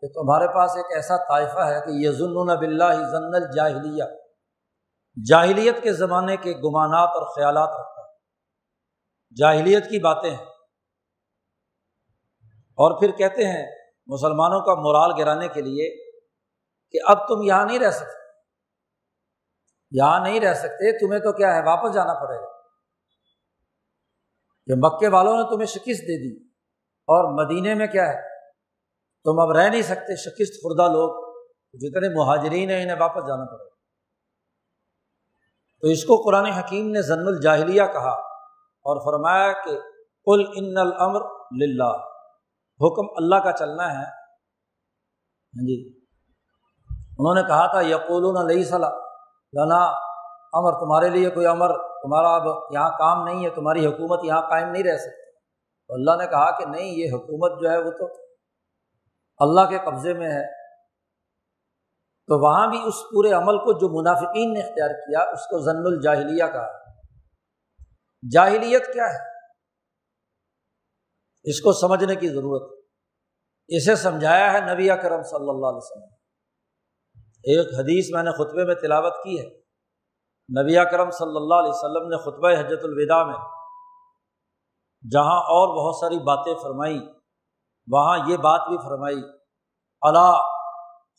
کہ 0.00 0.08
تمہارے 0.08 0.48
پاس 0.48 0.76
ایک 0.76 0.86
ایسا 0.94 1.16
طائفہ 1.16 1.58
ہے 1.58 1.80
کہ 1.80 1.90
یہ 1.90 2.10
ضلع 2.10 2.54
بلّہ 2.54 3.06
ضن 3.10 3.34
الجاہلیہ۔ 3.34 4.04
جاہلیت 5.28 5.82
کے 5.82 5.92
زمانے 5.92 6.36
کے 6.36 6.52
گمانات 6.52 7.08
اور 7.08 7.34
خیالات 7.34 7.68
رکھتا 7.68 8.00
ہے۔ 8.00 8.14
جاہلیت 9.36 9.84
کی 9.84 9.98
باتیں 9.98 10.30
ہیں۔ 10.30 10.44
اور 12.52 13.00
پھر 13.00 13.10
کہتے 13.10 13.44
ہیں 13.44 13.72
مسلمانوں 14.06 14.60
کا 14.60 14.74
مورال 14.74 15.10
گرانے 15.18 15.48
کے 15.48 15.60
لیے 15.60 16.12
کہ 16.90 16.98
اب 17.06 17.28
تم 17.28 17.42
یہاں 17.42 17.64
نہیں 17.66 17.78
رہ 17.78 17.90
سکتے۔ 17.90 18.24
یہاں 19.90 20.20
نہیں 20.20 20.40
رہ 20.40 20.54
سکتے، 20.54 21.06
تمہیں 21.06 21.20
تو 21.20 21.32
کیا 21.32 21.54
ہے، 21.54 21.62
واپس 21.62 21.94
جانا 21.94 22.14
پڑے 22.14 22.36
گا۔ 22.36 22.53
کہ 24.66 24.74
مکے 24.76 25.08
والوں 25.08 25.36
نے 25.36 25.42
تمہیں 25.42 25.66
شکست 25.66 26.02
دے 26.02 26.22
دی۔ 26.22 26.44
اور 26.84 27.44
مدینے 27.44 27.74
میں 27.74 27.86
کیا 27.86 28.08
ہے؟ 28.08 28.22
تم 29.24 29.40
اب 29.40 29.50
رہ 29.50 29.68
نہیں 29.68 29.82
سکتے، 29.82 30.16
شکست 30.16 30.62
خوردہ 30.62 30.92
لوگ۔ 30.92 31.24
جتنے 31.72 32.08
مہاجرین 32.14 32.70
ہیں، 32.70 32.82
انہیں 32.82 33.00
واپس 33.00 33.26
جانا 33.26 33.44
پڑے۔ 33.44 33.70
تو 35.80 35.88
اس 35.88 36.04
کو 36.04 36.22
قرآن 36.22 36.46
حکیم 36.46 36.90
نے 36.90 37.02
ضن 37.02 37.18
الجاہلیہ 37.18 37.82
کہا 37.92 38.10
اور 38.58 39.04
فرمایا 39.04 39.52
کہ 39.52 39.70
کل 40.24 40.44
ان 40.56 40.76
الامر 40.76 41.20
للہ۔ 41.62 41.96
حکم 42.80 43.06
اللہ 43.16 43.34
کا 43.34 43.52
چلنا 43.52 43.90
ہے۔ 43.90 44.04
ہاں 44.04 45.66
جی۔ 45.66 45.98
انہوں 47.18 47.34
نے 47.34 47.42
کہا 47.42 47.66
تھا 47.66 47.80
یقول 47.80 48.36
علیہ 48.36 48.64
صلاح 48.64 48.90
لنا۔ 49.52 49.84
امر 50.52 50.72
تمہارے 50.72 51.08
لیے 51.08 51.30
کوئی 51.30 51.46
امر 51.46 51.70
تمہارا 52.04 52.28
اب 52.28 52.62
یہاں 52.74 52.90
کام 52.90 53.24
نہیں 53.24 53.44
ہے، 53.44 53.50
تمہاری 53.50 53.86
حکومت 53.86 54.24
یہاں 54.24 54.50
قائم 54.50 54.68
نہیں 54.68 54.82
رہ 54.82 54.96
سکتی۔ 54.96 55.32
تو 55.88 55.94
اللہ 55.94 56.10
نے 56.10 56.26
کہا 56.26 56.58
کہ 56.58 56.64
نہیں، 56.66 56.86
یہ 56.86 57.10
حکومت 57.12 57.62
جو 57.62 57.70
ہے 57.70 57.78
وہ 57.78 57.90
تو 57.90 58.06
اللہ 59.38 59.60
کے 59.60 59.78
قبضے 59.78 60.14
میں 60.14 60.30
ہے۔ 60.30 60.64
تو 62.26 62.44
وہاں 62.44 62.66
بھی 62.66 62.78
اس 62.86 62.94
پورے 62.94 63.32
عمل 63.32 63.58
کو 63.58 63.72
جو 63.72 64.02
منافقین 64.02 64.52
نے 64.52 64.60
اختیار 64.60 64.88
کیا، 64.88 65.20
اس 65.20 65.40
کو 65.40 65.58
ضن 65.58 65.86
الجاہلیہ 65.86 66.44
کہا۔ 66.52 66.84
جاہلیت 68.32 68.92
کیا 68.92 69.04
ہے؟ 69.04 69.34
اس 71.44 71.60
کو 71.60 71.72
سمجھنے 71.72 72.14
کی 72.14 72.28
ضرورت۔ 72.28 72.84
اسے 73.68 73.94
سمجھایا 73.94 74.52
ہے 74.52 74.74
نبی 74.74 74.88
کرم 74.88 75.22
صلی 75.22 75.50
اللہ 75.50 75.66
علیہ 75.66 75.76
وسلم۔ 75.76 76.08
ایک 77.20 77.74
حدیث 77.78 78.10
میں 78.10 78.22
نے 78.22 78.30
خطبے 78.30 78.64
میں 78.64 78.74
تلاوت 78.74 79.12
کی 79.24 79.40
ہے۔ 79.40 79.63
نبی 80.48 80.74
کرم 80.90 81.10
صلی 81.10 81.36
اللہ 81.36 81.54
علیہ 81.54 81.72
وسلم 81.74 82.08
نے 82.08 82.16
خطبہ 82.16 82.48
حجت 82.48 82.84
الوداع 82.84 83.24
میں 83.24 83.38
جہاں 85.12 85.40
اور 85.40 85.68
بہت 85.68 85.96
ساری 85.96 86.18
باتیں 86.18 86.54
فرمائی 86.54 86.98
وہاں 87.92 88.18
یہ 88.26 88.36
بات 88.36 88.60
بھی 88.68 88.76
فرمائی، 88.76 89.22
اللہ، 90.02 90.36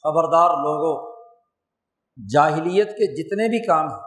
خبردار 0.04 0.50
لوگوں 0.50 1.16
جاہلیت 2.34 2.88
کے 2.88 3.08
جتنے 3.16 3.50
بھی 3.50 3.66
کام 3.66 3.88
ہیں، 3.88 4.00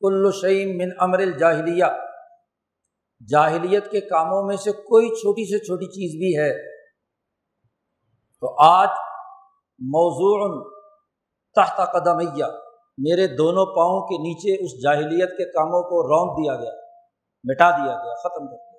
کل 0.00 0.30
شعیم 0.32 0.76
من 0.76 0.88
امر 0.98 1.18
الجاہلیہ، 1.18 1.84
جاہلیت 3.28 3.90
کے 3.90 4.00
کاموں 4.00 4.42
میں 4.42 4.56
سے 4.56 4.72
کوئی 4.72 5.08
چھوٹی 5.08 5.50
سے 5.50 5.58
چھوٹی 5.58 5.86
چیز 5.86 6.18
بھی 6.18 6.38
ہے۔ 6.38 6.74
تو 8.40 8.54
آج 8.58 8.88
موضوع 9.78 10.64
تحت 11.54 11.92
قدمیہ 11.92 12.44
میرے 12.98 13.26
دونوں 13.26 13.66
پاؤں 13.66 14.00
کے 14.00 14.18
نیچے 14.18 14.64
اس 14.64 14.82
جاہلیت 14.82 15.30
کے 15.30 15.44
کاموں 15.44 15.82
کو 15.82 16.02
رونق 16.02 16.38
دیا 16.38 16.54
گیا، 16.56 16.80
مٹا 17.44 17.70
دیا 17.70 17.94
گیا، 18.04 18.14
ختم 18.14 18.46
کر 18.46 18.56
دیا 18.56 18.78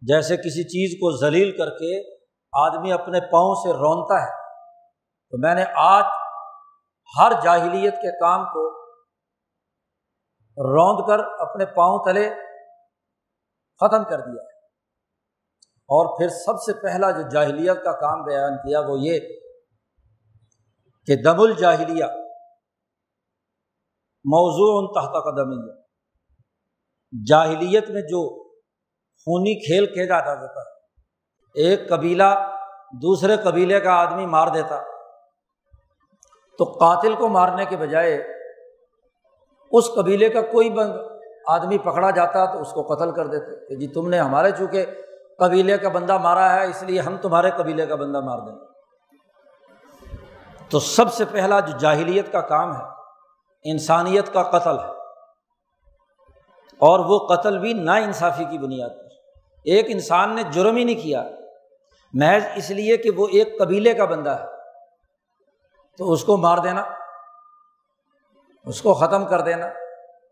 جیسے 0.00 0.36
کسی 0.36 0.64
چیز 0.64 0.98
کو 0.98 1.16
ذلیل 1.20 1.58
کر 1.58 1.70
کے 1.70 2.18
آدمی 2.52 2.92
اپنے 2.92 3.20
پاؤں 3.20 3.54
سے 3.54 3.72
رونتا 3.72 4.22
ہے، 4.22 4.30
تو 5.30 5.38
میں 5.38 5.54
نے 5.54 5.64
آج 5.74 6.04
ہر 7.18 7.32
جاہلیت 7.42 7.94
کے 7.94 8.20
کام 8.20 8.44
کو 8.44 8.82
روند 10.58 11.08
کر 11.08 11.18
اپنے 11.18 11.66
پاؤں 11.66 11.98
تلے 12.04 12.30
ختم 13.80 14.04
کر 14.04 14.20
دیا 14.20 14.42
ہے۔ 14.42 14.52
اور 15.82 16.18
پھر 16.18 16.28
سب 16.28 16.62
سے 16.62 16.82
پہلا 16.82 17.10
جو 17.10 17.28
جاہلیت 17.28 17.84
کا 17.84 17.92
کام 17.92 18.22
بیان 18.22 18.56
کیا 18.56 18.80
وہ 18.80 18.98
یہ 19.00 19.20
کہ 21.06 21.16
دم 21.16 21.40
الجاہلیہ 21.40 22.04
موضوع 24.24 24.78
ان 24.78 24.86
تحت 24.92 25.12
قدم 25.12 25.70
جاہلیت 27.28 27.90
میں 27.90 28.02
جو 28.02 28.44
خونی 29.26 29.54
کھیل 29.54 29.86
کھیلا 29.86 30.20
جاتا 30.20 30.60
ہے 30.60 30.80
ایک 31.54 31.88
قبیلہ 31.88 32.56
دوسرے 33.02 33.36
قبیلے 33.36 33.80
کا 33.80 33.92
آدمی 33.92 34.26
مار 34.26 34.48
دیتا۔ 34.48 34.82
تو 36.58 36.64
قاتل 36.64 37.14
کو 37.14 37.28
مارنے 37.28 37.64
کے 37.64 37.76
بجائے 37.76 38.14
اس 39.70 39.84
قبیلے 39.94 40.28
کا 40.28 40.40
کوئی 40.40 40.70
بند 40.70 40.92
آدمی 41.48 41.78
پکڑا 41.78 42.10
جاتا 42.10 42.44
تو 42.44 42.60
اس 42.60 42.72
کو 42.72 42.82
قتل 42.82 43.10
کر 43.10 43.26
دیتے 43.26 43.68
کہ 43.68 43.76
جی 43.76 43.86
تم 43.86 44.08
نے 44.08 44.18
ہمارے 44.18 44.50
چونکہ 44.50 44.86
قبیلے 45.38 45.78
کا 45.78 45.88
بندہ 45.88 46.18
مارا 46.18 46.54
ہے، 46.54 46.70
اس 46.70 46.82
لیے 46.82 47.00
ہم 47.00 47.16
تمہارے 47.16 47.50
قبیلے 47.50 47.86
کا 47.86 47.94
بندہ 47.94 48.20
مار 48.20 48.38
دیں۔ 48.38 48.54
تو 50.70 50.80
سب 50.80 51.12
سے 51.12 51.24
پہلا 51.24 51.60
جو 51.60 51.78
جاہلیت 51.78 52.32
کا 52.32 52.40
کام 52.40 52.76
ہے 52.76 53.01
انسانیت 53.64 54.32
کا 54.32 54.42
قتل 54.42 54.78
ہے۔ 54.78 54.92
اور 56.72 56.98
وہ 56.98 57.18
قتل 57.18 57.58
بھی 57.58 57.72
نا 57.72 57.94
انصافی 57.94 58.44
کی 58.44 58.58
بنیاد 58.58 58.88
پر۔ 58.88 59.04
ایک 59.64 59.86
انسان 59.88 60.34
نے 60.34 60.42
جرم 60.42 60.76
ہی 60.76 60.84
نہیں 60.84 61.02
کیا۔ 61.02 61.30
محض 62.12 62.42
اس 62.56 62.70
لیے 62.70 62.96
کہ 62.96 63.10
وہ 63.16 63.26
ایک 63.32 63.58
قبیلے 63.58 63.94
کا 63.94 64.04
بندہ 64.04 64.30
ہے۔ 64.30 64.46
تو 65.98 66.12
اس 66.12 66.24
کو 66.24 66.36
مار 66.36 66.58
دینا۔ 66.58 66.84
اس 68.64 68.82
کو 68.82 68.94
ختم 68.94 69.24
کر 69.24 69.40
دینا۔ 69.40 69.66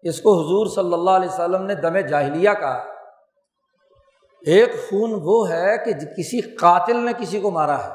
اس 0.02 0.20
کو 0.20 0.40
حضور 0.40 0.66
صلی 0.66 0.92
اللہ 0.92 1.10
علیہ 1.10 1.28
وسلم 1.28 1.62
نے 1.62 1.74
دم 1.74 1.98
جاہلیہ 1.98 2.50
کہا۔ 2.60 2.84
ایک 4.46 4.90
خون 4.90 5.18
وہ 5.22 5.48
ہے 5.48 5.78
کہ 5.78 5.92
کسی 5.92 6.56
قاتل 6.56 6.96
نے 6.96 7.12
کسی 7.18 7.40
کو 7.40 7.50
مارا 7.50 7.84
ہے۔ 7.84 7.94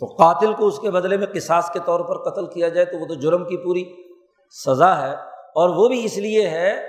تو 0.00 0.06
قاتل 0.06 0.54
کو 0.54 0.66
اس 0.66 0.78
کے 0.78 0.90
بدلے 0.90 1.16
میں 1.16 1.26
قصاص 1.34 1.70
کے 1.70 1.78
طور 1.84 2.00
پر 2.00 2.30
قتل 2.30 2.46
کیا 2.46 2.68
جائے 2.68 2.84
تو 2.84 2.98
وہ 2.98 3.06
تو 3.06 3.14
جرم 3.14 3.44
کی 3.44 3.56
پوری۔ 3.56 4.11
سزا 4.52 5.02
ہے 5.02 5.14
اور 5.30 5.68
وہ 5.68 5.88
بھی 5.88 6.04
اس 6.04 6.18
لیے 6.18 6.48
ہے 6.48 6.88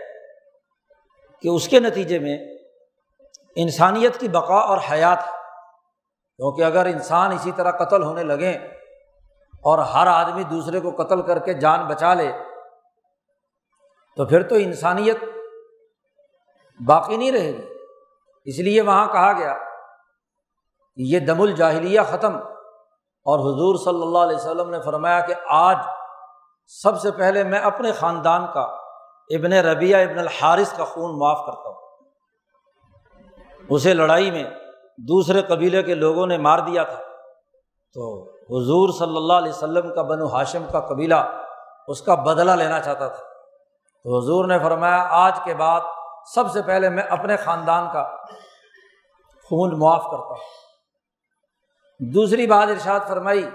کہ 1.42 1.48
اس 1.48 1.68
کے 1.68 1.80
نتیجے 1.80 2.20
میں 2.20 2.38
انسانیت 3.56 4.20
کی 4.20 4.28
بقا 4.28 4.56
اور 4.56 4.78
حیات 4.92 5.18
ہے۔ 5.18 5.32
کیونکہ 6.38 6.62
اگر 6.62 6.86
انسان 6.86 7.32
اسی 7.32 7.52
طرح 7.52 7.72
قتل 7.72 8.04
ہونے 8.04 8.24
لگیں 8.24 8.54
اور 9.64 9.80
ہر 9.80 10.08
آدمی 10.08 10.44
دوسرے 10.44 10.80
کو 10.80 10.92
قتل 10.92 11.22
کر 11.22 11.40
کے 11.40 11.54
جان 11.54 11.88
بچا 11.88 12.14
لے، 12.14 12.32
تو 14.18 14.26
پھر 14.26 14.44
تو 14.44 14.56
انسانیت 14.56 15.18
باقی 16.88 17.18
نہیں 17.18 17.32
رہے 17.32 17.52
گی۔ 17.52 17.68
اس 18.46 18.60
لیے 18.60 18.82
وہاں 18.82 19.08
کہا 19.08 19.34
گیا 19.34 19.54
کہ 20.96 21.02
یہ 21.02 21.20
دم 21.20 21.42
الجاہلیہ 21.42 22.02
ختم۔ 22.12 22.38
اور 23.26 23.40
حضور 23.40 23.76
صلی 23.76 24.02
اللہ 24.04 24.18
علیہ 24.18 24.36
وسلم 24.36 24.70
نے 24.70 24.82
فرمایا 24.82 25.20
کہ 25.20 25.34
آج 25.46 25.78
سب 26.66 27.02
سے 27.02 27.12
پہلے 27.12 27.44
میں 27.44 27.60
اپنے 27.60 27.92
خاندان 27.92 28.46
کا، 28.54 28.62
ابن 29.30 29.54
ربیہ 29.54 29.96
ابن 29.96 30.20
الحارث 30.20 30.78
کا 30.78 30.86
خون 30.86 31.20
معاف 31.20 31.46
کرتا 31.46 31.70
ہوں۔ 31.70 31.82
اسے 33.70 33.94
لڑائی 33.94 34.32
میں 34.32 34.44
دوسرے 34.98 35.42
قبیلے 35.42 35.84
کے 35.84 35.96
لوگوں 35.96 36.28
نے 36.28 36.38
مار 36.38 36.60
دیا 36.60 36.84
تھا۔ 36.84 37.00
تو 37.94 38.30
حضور 38.30 38.90
صلی 38.90 39.18
اللہ 39.18 39.34
علیہ 39.34 39.50
وسلم 39.50 39.96
کا 39.96 40.02
بنو 40.02 40.28
ہاشم 40.28 40.66
کا 40.72 40.80
قبیلہ 40.80 41.44
اس 41.88 42.02
کا 42.02 42.16
بدلہ 42.16 42.52
لینا 42.52 42.80
چاہتا 42.80 43.08
تھا۔ 43.08 43.24
تو 44.04 44.20
حضور 44.20 44.46
نے 44.46 44.60
فرمایا، 44.60 45.08
آج 45.10 45.40
کے 45.44 45.54
بعد 45.54 45.82
سب 46.36 46.52
سے 46.52 46.62
پہلے 46.62 46.90
میں 46.90 47.04
اپنے 47.04 47.38
خاندان 47.38 47.94
کا 47.94 48.16
خون 49.50 49.80
معاف 49.80 50.04
کرتا 50.04 50.34
ہوں۔ 50.34 50.64
دوسری 52.00 52.48
بات 52.48 52.68
ارشاد 52.70 53.00
فرمائی 53.08 53.50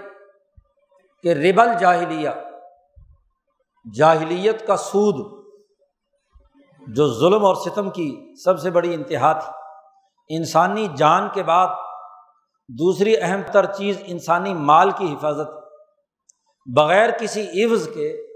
کہ 1.23 1.33
ربل 1.33 1.73
جاہلیہ 1.79 2.29
جاہلیت 3.95 4.67
کا 4.67 4.77
سود 4.77 5.43
جو 6.87 7.13
ظلم 7.13 7.45
اور 7.45 7.55
ستم 7.55 7.89
کی 7.89 8.33
سب 8.43 8.59
سے 8.59 8.71
بڑی 8.71 8.93
انتہا 8.93 9.33
تھی۔ 9.33 9.51
انسانی 10.37 10.87
جان 10.95 11.29
کے 11.33 11.43
بعد 11.43 11.67
دوسری 12.69 13.17
اہم 13.21 13.41
تر 13.51 13.65
چیز 13.65 14.01
انسانی 14.05 14.53
مال 14.53 14.91
کی 14.91 15.13
حفاظت۔ 15.13 15.47
بغیر 16.75 17.09
کسی 17.11 17.65
عوض 17.65 17.89
کے 17.93 18.27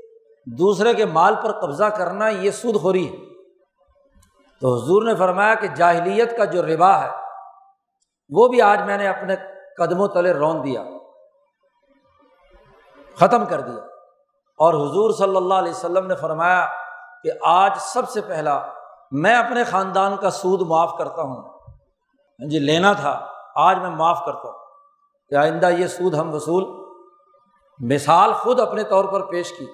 دوسرے 0.46 0.94
کے 0.94 1.06
مال 1.06 1.36
پر 1.44 1.52
قبضہ 1.52 1.84
کرنا 1.84 2.30
یہ 2.30 2.52
سود 2.52 2.82
خوری 2.82 3.12
ہے۔ 3.12 3.18
تو 4.62 4.76
حضور 4.76 5.04
نے 5.04 5.16
فرمایا 5.16 5.56
کہ 5.56 5.68
جاہلیت 5.68 6.38
کا 6.38 6.46
جو 6.46 6.66
ربا 6.66 7.04
ہے، 7.04 7.10
وہ 8.30 8.48
بھی 8.48 8.62
آج 8.62 8.82
میں 8.82 8.98
نے 8.98 9.08
اپنے 9.08 9.36
قدموں 9.78 10.08
تلے 10.08 10.34
رون 10.34 10.66
دیا، 10.66 10.84
ختم 13.16 13.46
کر 13.46 13.62
دیا۔ 13.62 13.93
اور 14.58 14.74
حضور 14.74 15.12
صلی 15.12 15.36
اللہ 15.36 15.54
علیہ 15.54 15.72
وسلم 15.72 16.08
نے 16.08 16.16
فرمایا 16.16 16.68
کہ 17.24 17.32
آج 17.42 17.72
سب 17.80 18.10
سے 18.10 18.22
پہلا 18.22 18.68
میں 19.12 19.36
اپنے 19.36 19.64
خاندان 19.64 20.18
کا 20.18 20.30
سود 20.30 20.62
معاف 20.68 20.98
کرتا 20.98 21.22
ہوں۔ 21.22 21.36
ہاں 21.36 22.50
جی 22.50 22.60
لینا 22.60 22.94
تھا، 22.94 23.28
آج 23.56 23.78
میں 23.78 23.90
معاف 23.90 24.26
کرتا 24.26 24.48
ہوں۔ 24.50 24.58
کہ 25.30 25.36
آئندہ 25.36 25.70
یہ 25.70 25.88
سود 25.88 26.14
ہم 26.14 26.34
وصول، 26.34 26.84
مثال 27.80 28.34
خود 28.34 28.60
اپنے 28.60 28.84
طور 28.84 29.06
پر 29.06 29.22
پیش 29.22 29.52
کی 29.52 29.66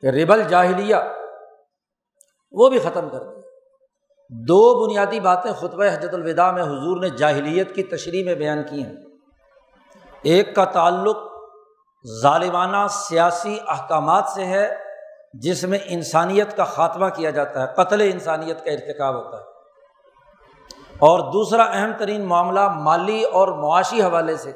کہ 0.00 0.06
ریبل 0.06 0.42
جاہلیہ، 0.42 0.96
وہ 2.52 2.68
بھی 2.68 2.78
ختم 2.78 3.08
کر 3.08 3.18
دی 3.18 3.40
دو 4.30 4.86
بنیادی 4.86 5.20
باتیں 5.20 5.52
خطبہ 5.52 5.84
حجت 5.84 6.14
الوداع 6.14 6.50
میں 6.50 6.62
حضور 6.62 7.00
نے 7.00 7.08
جاہلیت 7.08 7.74
کی 7.74 7.82
تشریح 7.82 8.24
میں 8.24 8.34
بیان 8.34 8.62
کی 8.70 8.84
ہیں۔ 8.84 8.92
ایک 10.22 10.54
کا 10.56 10.64
تعلق 10.64 11.16
ظالمانہ 12.06 12.88
سیاسی 12.90 13.58
احکامات 13.66 14.24
سے 14.34 14.44
ہے 14.44 14.76
جس 15.34 15.64
میں 15.64 15.78
انسانیت 15.84 16.56
کا 16.56 16.64
خاتمہ 16.64 17.08
کیا 17.08 17.30
جاتا 17.30 17.62
ہے، 17.62 17.66
قتل 17.76 18.00
انسانیت 18.00 18.64
کا 18.64 18.70
ارتکاب 18.70 19.14
ہوتا 19.14 19.38
ہے۔ 19.38 19.42
اور 20.98 21.32
دوسرا 21.32 21.64
اہم 21.64 21.90
ترین 21.98 22.24
معاملہ 22.24 22.68
مالی 22.68 23.24
اور 23.24 23.48
معاشی 23.48 24.02
حوالے 24.02 24.36
سے، 24.36 24.52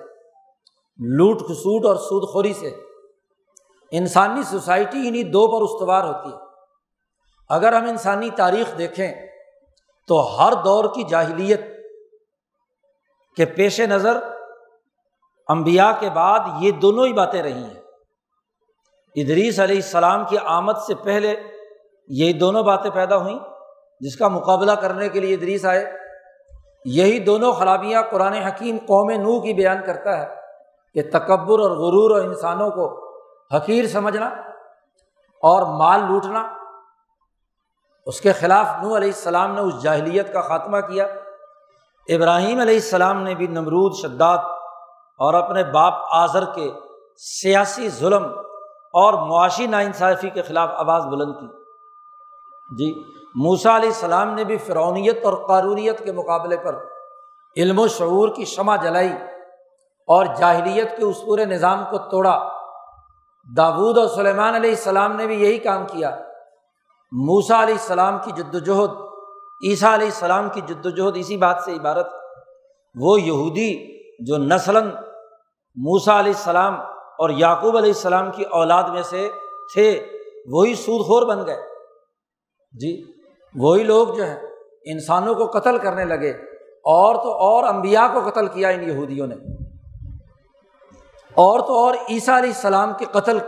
لوٹ 0.98 1.40
کھسوٹ 1.40 1.86
اور 1.86 1.96
سود 1.96 2.28
خوری 2.32 2.52
سے۔ 2.52 2.76
انسانی 3.90 4.42
سوسائٹی 4.42 5.08
انہیں 5.08 5.22
دو 5.22 5.48
پر 5.48 5.62
استوار 5.62 6.04
ہوتی 6.04 6.32
ہے۔ 6.32 6.38
اگر 7.48 7.72
ہم 7.72 7.84
انسانی 7.88 8.30
تاریخ 8.30 8.78
دیکھیں 8.78 9.26
تو 10.08 10.20
ہر 10.20 10.52
دور 10.52 10.84
کی 10.84 11.02
جاہلیت 11.02 11.60
کے 13.36 13.44
پیش 13.44 13.80
نظر 13.80 14.37
امبیا 15.48 15.92
کے 16.00 16.10
بعد 16.10 16.38
یہ 16.60 16.70
دونوں 16.70 17.06
ہی 17.06 17.12
باتیں 17.12 17.42
رہی 17.42 17.64
ہیں۔ 17.64 17.80
ادریس 19.14 19.60
علیہ 19.60 19.76
السلام 19.76 20.24
کی 20.24 20.36
آمد 20.44 20.78
سے 20.86 20.94
پہلے 20.94 21.36
یہ 22.08 22.32
دونوں 22.32 22.62
باتیں 22.62 22.90
پیدا 22.90 23.16
ہوئیں، 23.16 23.38
جس 24.00 24.16
کا 24.16 24.28
مقابلہ 24.28 24.72
کرنے 24.72 25.08
کے 25.08 25.20
لیے 25.20 25.34
ادریس 25.34 25.64
آئے۔ 25.64 25.92
یہی 26.84 27.18
دونوں 27.18 27.52
خرابیاں 27.52 28.02
قرآن 28.02 28.32
حکیم 28.32 28.78
قوم 28.78 29.10
نو 29.10 29.40
کی 29.40 29.54
بیان 29.54 29.82
کرتا 29.86 30.18
ہے 30.18 30.26
کہ 30.94 31.02
تکبر 31.10 31.58
اور 31.58 31.70
غرور 31.70 32.10
اور 32.10 32.20
انسانوں 32.20 32.70
کو 32.70 33.08
حقیر 33.56 33.86
سمجھنا 33.86 34.26
اور 35.42 35.78
مال 35.78 36.00
لوٹنا۔ 36.00 36.52
اس 38.06 38.20
کے 38.20 38.32
خلاف 38.32 38.66
نو 38.82 38.96
علیہ 38.96 39.08
السلام 39.08 39.54
نے 39.54 39.60
اس 39.60 39.82
جاہلیت 39.82 40.32
کا 40.32 40.40
خاتمہ 40.40 40.80
کیا۔ 40.80 41.04
ابراہیم 42.08 42.60
علیہ 42.60 42.74
السلام 42.74 43.22
نے 43.22 43.34
بھی 43.34 43.46
نمرود، 43.46 43.92
شداد 44.02 44.38
اور 45.18 45.34
اپنے 45.34 45.64
باپ 45.64 45.94
آذر 46.10 46.44
کے 46.44 46.70
سیاسی 47.16 47.88
ظلم 47.88 48.24
اور 48.92 49.12
معاشی 49.12 49.66
ناانصافی 49.66 50.30
کے 50.30 50.42
خلاف 50.42 50.68
آواز 50.72 51.06
بلند 51.06 51.34
کی۔ 51.40 51.46
جی 52.76 53.04
موسا 53.34 53.76
علیہ 53.76 53.88
السلام 53.88 54.34
نے 54.34 54.44
بھی 54.44 54.56
فرونیت 54.56 55.24
اور 55.24 55.34
قارونیت 55.48 56.04
کے 56.04 56.12
مقابلے 56.12 56.56
پر 56.56 56.84
علم 57.56 57.78
و 57.78 57.88
شعور 57.88 58.28
کی 58.28 58.44
شمع 58.44 58.76
جلائی 58.76 59.12
اور 60.08 60.26
جاہلیت 60.38 60.96
کے 60.96 61.04
اس 61.04 61.24
پورے 61.26 61.44
نظام 61.44 61.84
کو 61.90 61.98
توڑا۔ 61.98 62.48
داود 63.56 63.98
اور 63.98 64.06
سلیمان 64.06 64.54
علیہ 64.54 64.70
السلام 64.70 65.16
نے 65.16 65.26
بھی 65.26 65.42
یہی 65.42 65.58
کام 65.58 65.86
کیا۔ 65.86 66.10
موسا 67.12 67.62
علیہ 67.62 67.74
السلام 67.74 68.18
کی 68.24 68.32
جد 68.32 68.54
وجہد 68.54 68.90
عیسیٰ 69.64 69.94
علیہ 69.94 70.06
السلام 70.06 70.48
کی 70.48 70.60
جد 70.60 70.86
وجہد 70.86 71.16
اسی 71.16 71.36
بات 71.36 71.56
سے 71.64 71.72
عبارت۔ 71.72 72.06
وہ 72.94 73.20
یہودی 73.20 73.98
جو 74.26 74.36
نسلاً 74.36 74.90
موسا 75.80 76.18
علیہ 76.18 76.32
السلام 76.36 76.74
اور 77.18 77.30
یعقوب 77.30 77.76
علیہ 77.76 77.90
السلام 77.90 78.30
کی 78.30 78.42
اولاد 78.42 78.82
میں 78.82 79.02
سے 79.02 79.30
تھے، 79.74 80.06
وہی 80.46 80.74
سود 80.74 81.06
خور 81.06 81.22
بن 81.22 81.46
گئے۔ 81.46 81.60
جی 82.72 83.12
وہی 83.54 83.82
لوگ 83.82 84.08
جو 84.08 84.24
ہیں، 84.24 84.40
انسانوں 84.84 85.34
کو 85.34 85.46
قتل 85.46 85.78
کرنے 85.78 86.04
لگے۔ 86.04 86.30
اور 86.78 87.14
تو 87.14 87.32
اور 87.32 87.64
امبیا 87.64 88.08
کو 88.12 88.30
قتل 88.30 88.46
کیا 88.46 88.68
ان 88.68 88.90
یہودیوں 88.90 89.26
نے۔ 89.26 89.34
اور 91.34 91.60
تو 91.60 91.74
اور 91.78 91.94
عیسیٰ 92.10 92.36
علیہ 92.36 92.50
السلام 92.50 92.92
کے 92.98 93.04
قتل 93.12 93.38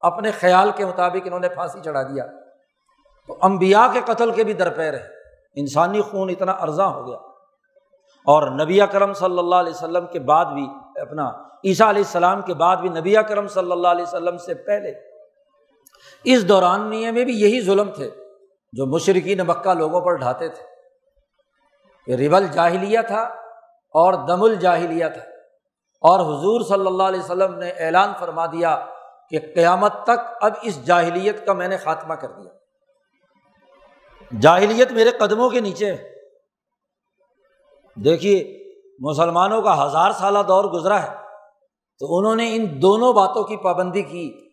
اپنے 0.00 0.30
خیال 0.30 0.70
کے 0.76 0.86
مطابق 0.86 1.18
انہوں 1.24 1.40
نے 1.40 1.48
پھانسی 1.48 1.78
چڑھا 1.84 2.02
دیا۔ 2.02 2.26
تو 3.26 3.36
امبیا 3.40 3.88
کے 3.92 4.00
قتل 4.06 4.30
کے 4.30 4.44
بھی 4.44 4.52
درپیر 4.52 4.94
ہے 4.94 5.08
انسانی 5.54 6.00
خون 6.00 6.30
اتنا 6.30 6.52
ارزاں 6.52 6.88
ہو 6.88 7.06
گیا۔ 7.06 7.16
اور 8.26 8.50
نبی 8.50 8.80
کرم 8.92 9.12
صلی 9.12 9.38
اللہ 9.38 9.54
علیہ 9.54 9.72
وسلم 9.72 10.06
کے 10.06 10.20
بعد 10.20 10.44
بھی، 10.44 10.66
اپنا 11.00 11.28
عیسیٰ 11.64 11.88
علیہ 11.88 12.02
السلام 12.02 12.42
کے 12.42 12.54
بعد 12.54 12.76
بھی 12.76 12.88
نبی 12.88 13.14
کرم 13.28 13.46
صلی 13.46 13.72
اللہ 13.72 13.88
علیہ 13.88 14.02
وسلم 14.02 14.36
سے 14.36 14.54
پہلے، 14.54 14.92
اس 16.24 16.48
دوران 16.48 16.80
میں 16.80 17.12
بھی 17.12 17.40
یہی 17.40 17.60
ظلم 17.60 17.90
تھے 17.90 18.10
جو 18.72 18.86
مشرقین 18.86 19.38
مکہ 19.38 19.74
لوگوں 19.74 20.00
پر 20.00 20.14
ڈھاتے 20.14 20.48
تھے۔ 20.48 20.62
یہ 22.06 22.16
ریبل 22.16 22.46
جاہلیہ 22.46 22.98
تھا 23.06 23.20
اور 23.94 24.12
دم 24.26 24.42
الجاہلیہ 24.42 25.06
تھا۔ 25.08 25.22
اور 26.00 26.20
حضور 26.20 26.60
صلی 26.60 26.86
اللہ 26.86 27.02
علیہ 27.02 27.20
وسلم 27.20 27.58
نے 27.58 27.70
اعلان 27.70 28.12
فرما 28.20 28.46
دیا 28.46 28.86
کہ 29.30 29.38
قیامت 29.54 29.92
تک 30.04 30.20
اب 30.40 30.52
اس 30.62 30.86
جاہلیت 30.86 31.46
کا 31.46 31.52
میں 31.52 31.68
نے 31.68 31.76
خاتمہ 31.76 32.14
کر 32.14 32.28
دیا۔ 32.28 32.50
جاہلیت 34.40 34.92
میرے 34.92 35.10
قدموں 35.10 35.50
کے 35.50 35.60
نیچے 35.60 35.94
ہے۔ 35.94 36.15
دیکھیے، 38.04 38.64
مسلمانوں 38.98 39.62
کا 39.62 39.86
ہزار 39.86 40.10
سالہ 40.10 40.38
دور 40.48 40.64
گزرا 40.64 41.02
ہے، 41.02 41.14
تو 41.98 42.18
انہوں 42.18 42.36
نے 42.36 42.56
ان 42.56 42.82
دونوں 42.82 43.12
باتوں 43.12 43.44
کی 43.44 43.56
پابندی 43.56 44.02
کی 44.02 44.50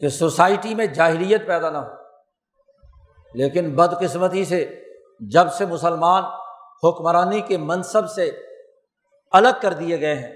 کہ 0.00 0.08
سوسائٹی 0.08 0.74
میں 0.74 0.86
جاہلیت 0.86 1.46
پیدا 1.46 1.70
نہ 1.70 1.78
ہو۔ 1.78 1.92
لیکن 3.34 3.74
بدقسمتی 3.74 4.44
سے 4.44 4.82
جب 5.20 5.52
سے 5.52 5.66
مسلمان 5.66 6.24
حکمرانی 6.84 7.40
کے 7.40 7.56
منصب 7.56 8.10
سے 8.10 8.30
الگ 9.32 9.48
کر 9.62 9.72
دیے 9.72 10.00
گئے 10.00 10.14
ہیں، 10.14 10.34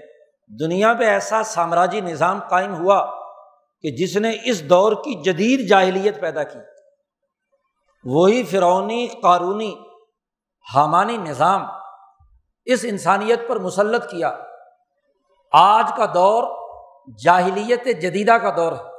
دنیا 0.59 0.93
پہ 0.93 1.03
ایسا 1.03 1.43
سامراجی 1.43 2.01
نظام 2.01 2.39
قائم 2.49 2.75
ہوا 2.75 3.05
کہ 3.81 3.91
جس 3.91 4.17
نے 4.17 4.31
اس 4.43 4.69
دور 4.69 4.91
کی 4.91 5.21
جدید 5.21 5.69
جاہلیت 5.69 6.21
پیدا 6.21 6.43
کی۔ 6.43 6.59
وہی 8.05 8.43
فرونی 8.43 9.07
قارونی 9.07 9.75
حامانی 10.75 11.17
نظام 11.17 11.80
اس 12.65 12.79
انسانیت 12.83 13.39
پر 13.47 13.59
مسلط 13.59 14.09
کیا۔ 14.09 14.37
آج 15.51 15.91
کا 15.97 16.05
دور 16.05 16.43
جاہلیت 17.23 17.85
جدیدہ 17.85 18.31
کا 18.31 18.49
دور 18.57 18.71
ہے۔ 18.71 18.91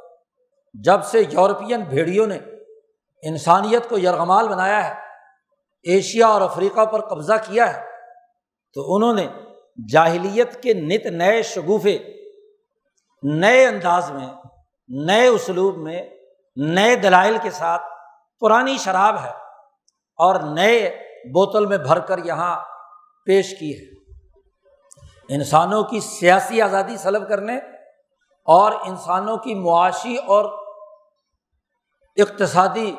جب 0.74 1.04
سے 1.04 1.20
یورپین 1.20 1.80
بھیڑیوں 1.80 2.26
نے 2.26 2.38
انسانیت 3.22 3.88
کو 3.88 3.98
یرغمال 3.98 4.48
بنایا 4.48 4.88
ہے، 4.88 4.94
ایشیا 5.82 6.26
اور 6.26 6.40
افریقہ 6.40 6.84
پر 6.84 7.00
قبضہ 7.00 7.32
کیا 7.32 7.76
ہے، 7.76 7.86
تو 8.74 8.94
انہوں 8.94 9.14
نے 9.14 9.26
جاہلیت 9.92 10.62
کے 10.62 10.74
نت 10.74 11.06
نئے 11.06 11.42
شگوفے، 11.42 11.98
نئے 13.22 13.66
انداز 13.66 14.10
میں، 14.10 14.26
نئے 14.88 15.26
اسلوب 15.26 15.76
میں، 15.76 16.10
نئے 16.56 16.96
دلائل 16.96 17.36
کے 17.42 17.50
ساتھ 17.50 17.82
پرانی 18.40 18.76
شراب 18.78 19.16
ہے 19.24 19.30
اور 20.16 20.34
نئے 20.40 20.90
بوتل 21.24 21.66
میں 21.66 21.78
بھر 21.78 21.98
کر 21.98 22.18
یہاں 22.18 22.60
پیش 23.24 23.58
کی 23.60 23.72
ہے۔ 23.72 23.92
انسانوں 25.34 25.82
کی 25.82 26.00
سیاسی 26.00 26.62
آزادی 26.62 26.96
سلب 26.96 27.28
کرنے 27.28 27.56
اور 28.44 28.72
انسانوں 28.72 29.36
کی 29.36 29.54
معاشی 29.54 30.16
اور 30.16 30.44
اقتصادی 32.16 32.96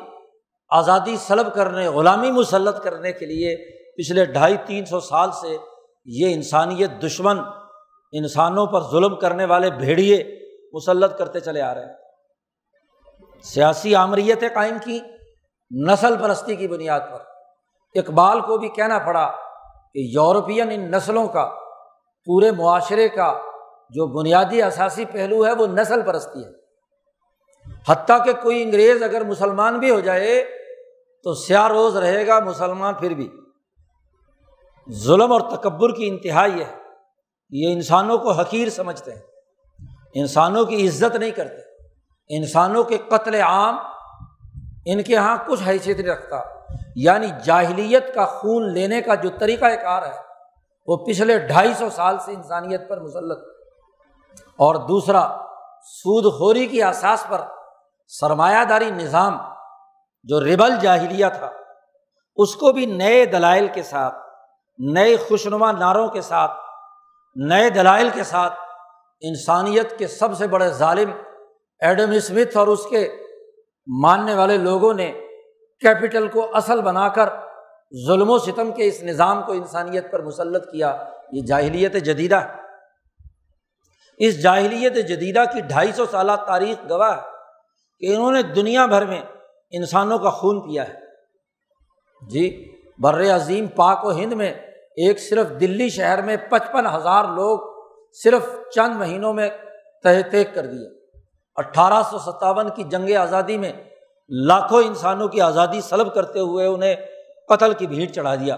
آزادی 0.68 1.16
سلب 1.16 1.54
کرنے، 1.54 1.88
غلامی 1.88 2.30
مسلط 2.30 2.82
کرنے 2.82 3.12
کے 3.12 3.26
لیے 3.26 3.56
پچھلے 3.96 4.24
ڈھائی، 4.24 4.56
تین 4.66 4.84
سو 4.84 5.00
سال 5.00 5.32
سے 5.32 5.56
یہ 6.04 6.34
انسانیت 6.34 6.90
دشمن، 7.02 7.38
انسانوں 8.12 8.66
پر 8.66 8.80
ظلم 8.80 9.16
کرنے 9.16 9.44
والے 9.44 9.70
بھیڑیے 9.70 10.40
مسلط 10.72 11.18
کرتے 11.18 11.40
چلے 11.40 11.60
آ 11.60 11.74
رہے 11.74 11.84
ہیں۔ 11.84 11.92
سیاسی 13.42 13.94
آمریتیں 13.94 14.48
قائم 14.54 14.76
کی، 14.84 15.00
نسل 15.86 16.16
پرستی 16.18 16.56
کی 16.56 16.68
بنیاد 16.68 17.00
پر۔ 17.00 17.18
اقبال 17.94 18.40
کو 18.40 18.58
بھی 18.58 18.68
کہنا 18.68 18.98
پڑا 18.98 19.32
کہ 19.94 19.98
یورپین 19.98 20.70
ان 20.70 20.90
نسلوں 20.90 21.28
کا، 21.28 21.50
پورے 22.24 22.50
معاشرے 22.50 23.08
کا 23.08 23.38
جو 23.90 24.06
بنیادی 24.06 24.62
اثاثی 24.62 25.04
پہلو 25.04 25.46
ہے 25.46 25.52
وہ 25.52 25.66
نسل 25.66 26.02
پرستی 26.02 26.44
ہے۔ 26.44 26.50
حتیٰ 27.88 28.24
کہ 28.24 28.32
کوئی 28.42 28.62
انگریز 28.62 29.02
اگر 29.02 29.24
مسلمان 29.24 29.78
بھی 29.78 29.90
ہو 29.90 30.00
جائے 30.00 30.44
تو 31.24 31.34
سیاہ 31.34 31.68
روز 31.68 31.96
رہے 31.96 32.26
گا 32.26 32.40
مسلمان 32.40 32.94
پھر 32.94 33.10
بھی۔ 33.10 33.30
ظلم 34.90 35.32
اور 35.32 35.40
تکبر 35.40 35.94
کی 35.94 36.08
انتہا 36.08 36.46
یہ 36.46 36.64
ہے۔ 36.64 36.76
یہ 37.50 37.72
انسانوں 37.72 38.18
کو 38.18 38.30
حقیر 38.30 38.70
سمجھتے 38.70 39.14
ہیں۔ 39.14 39.20
انسانوں 40.14 40.64
کی 40.64 40.88
عزت 40.88 41.16
نہیں 41.16 41.30
کرتے۔ 41.30 41.84
انسانوں 42.36 42.84
کے 42.84 42.98
قتل 43.08 43.34
عام، 43.34 43.76
ان 44.86 45.02
کے 45.02 45.12
یہاں 45.12 45.36
کچھ 45.46 45.60
حیثیت 45.68 46.00
نہیں 46.00 46.08
رکھتا۔ 46.08 46.36
یعنی 46.94 47.28
جاہلیت 47.44 48.14
کا 48.14 48.24
خون 48.24 48.72
لینے 48.72 49.00
کا 49.02 49.14
جو 49.14 49.30
طریقہ 49.38 49.74
کار 49.82 50.02
ہے، 50.02 50.12
وہ 50.86 50.96
پچھلے 50.96 51.38
ڈھائی 51.38 51.74
سو 51.74 51.90
سال 51.90 52.18
سے 52.18 52.32
انسانیت 52.32 52.88
پر 52.88 53.00
مسلط 53.00 53.38
اور 54.58 54.74
دوسرا، 54.74 55.38
سود 55.82 56.32
خوری 56.38 56.66
کی 56.66 56.82
احساس 56.82 57.24
پر 57.28 57.40
سرمایہ 58.06 58.64
داری 58.64 58.90
نظام 58.90 59.38
جو 60.22 60.44
ریبل 60.44 60.76
جاہلیہ 60.80 61.26
تھا، 61.38 61.50
اس 62.36 62.56
کو 62.56 62.72
بھی 62.72 62.86
نئے 62.86 63.24
دلائل 63.26 63.68
کے 63.68 63.82
ساتھ، 63.82 64.14
نئے 64.78 65.16
خوشنما 65.16 65.72
نعروں 65.72 66.08
کے 66.08 66.20
ساتھ، 66.20 66.52
نئے 67.36 67.70
دلائل 67.70 68.10
کے 68.14 68.24
ساتھ 68.24 68.52
انسانیت 69.20 69.98
کے 69.98 70.06
سب 70.06 70.36
سے 70.38 70.46
بڑے 70.46 70.68
ظالم 70.70 71.10
ایڈم 71.78 72.10
اسمتھ 72.10 72.56
اور 72.56 72.66
اس 72.66 72.86
کے 72.90 73.08
ماننے 73.88 74.34
والے 74.34 74.56
لوگوں 74.56 74.94
نے 74.94 75.23
کیپٹل 75.80 76.28
کو 76.28 76.56
اصل 76.56 76.80
بنا 76.80 77.08
کر 77.08 77.28
ظلم 78.06 78.30
و 78.30 78.38
ستم 78.38 78.72
کے 78.72 78.86
اس 78.86 79.02
نظام 79.02 79.42
کو 79.42 79.52
انسانیت 79.52 80.10
پر 80.10 80.22
مسلط 80.22 80.70
کیا، 80.72 81.04
یہ 81.32 81.42
جاہلیت 81.42 81.92
جدیدہ 81.92 82.36
ہے۔ 82.36 82.48
اس 84.18 84.42
جاہلیت 84.42 84.94
جدیدہ 84.94 85.44
کی 85.52 85.60
ڈھائی 85.60 85.92
سو 85.92 86.06
سالہ 86.10 86.32
تاریخ 86.46 86.90
گواہ 86.90 87.16
ہے 87.16 87.22
کہ 87.98 88.14
انہوں 88.14 88.32
نے 88.32 88.42
دنیا 88.42 88.86
بھر 88.86 89.04
میں 89.04 89.20
انسانوں 89.70 90.18
کا 90.18 90.30
خون 90.30 90.60
پیا 90.60 90.88
ہے۔ 90.88 90.94
جی 92.22 92.72
بر 92.98 93.34
عظیم 93.34 93.66
پاک 93.66 94.04
و 94.04 94.10
ہند 94.10 94.32
میں 94.32 94.52
ایک 94.96 95.20
صرف 95.20 95.60
دلی 95.60 95.88
شہر 95.88 96.22
میں 96.22 96.36
پچپن 96.50 96.86
ہزار 96.86 97.24
لوگ 97.24 97.58
صرف 98.12 98.42
چند 98.74 98.96
مہینوں 98.96 99.32
میں 99.34 99.50
تحتیک 100.02 100.54
کر 100.54 100.66
دیا 100.66 100.90
اٹھارہ 101.56 102.02
سو 102.10 102.18
ستاون 102.18 102.68
کی 102.68 102.82
جنگ 102.82 103.16
آزادی 103.16 103.58
میں 103.58 103.72
لاکھوں 104.28 104.82
انسانوں 104.82 105.28
کی 105.28 105.40
آزادی 105.40 105.80
سلب 105.80 106.14
کرتے 106.14 106.40
ہوئے 106.40 106.66
انہیں 106.66 106.96
قتل 107.48 107.72
کی 107.72 107.86
بھیڑ 107.86 108.08
چڑھا 108.08 108.34
دیا۔ 108.34 108.56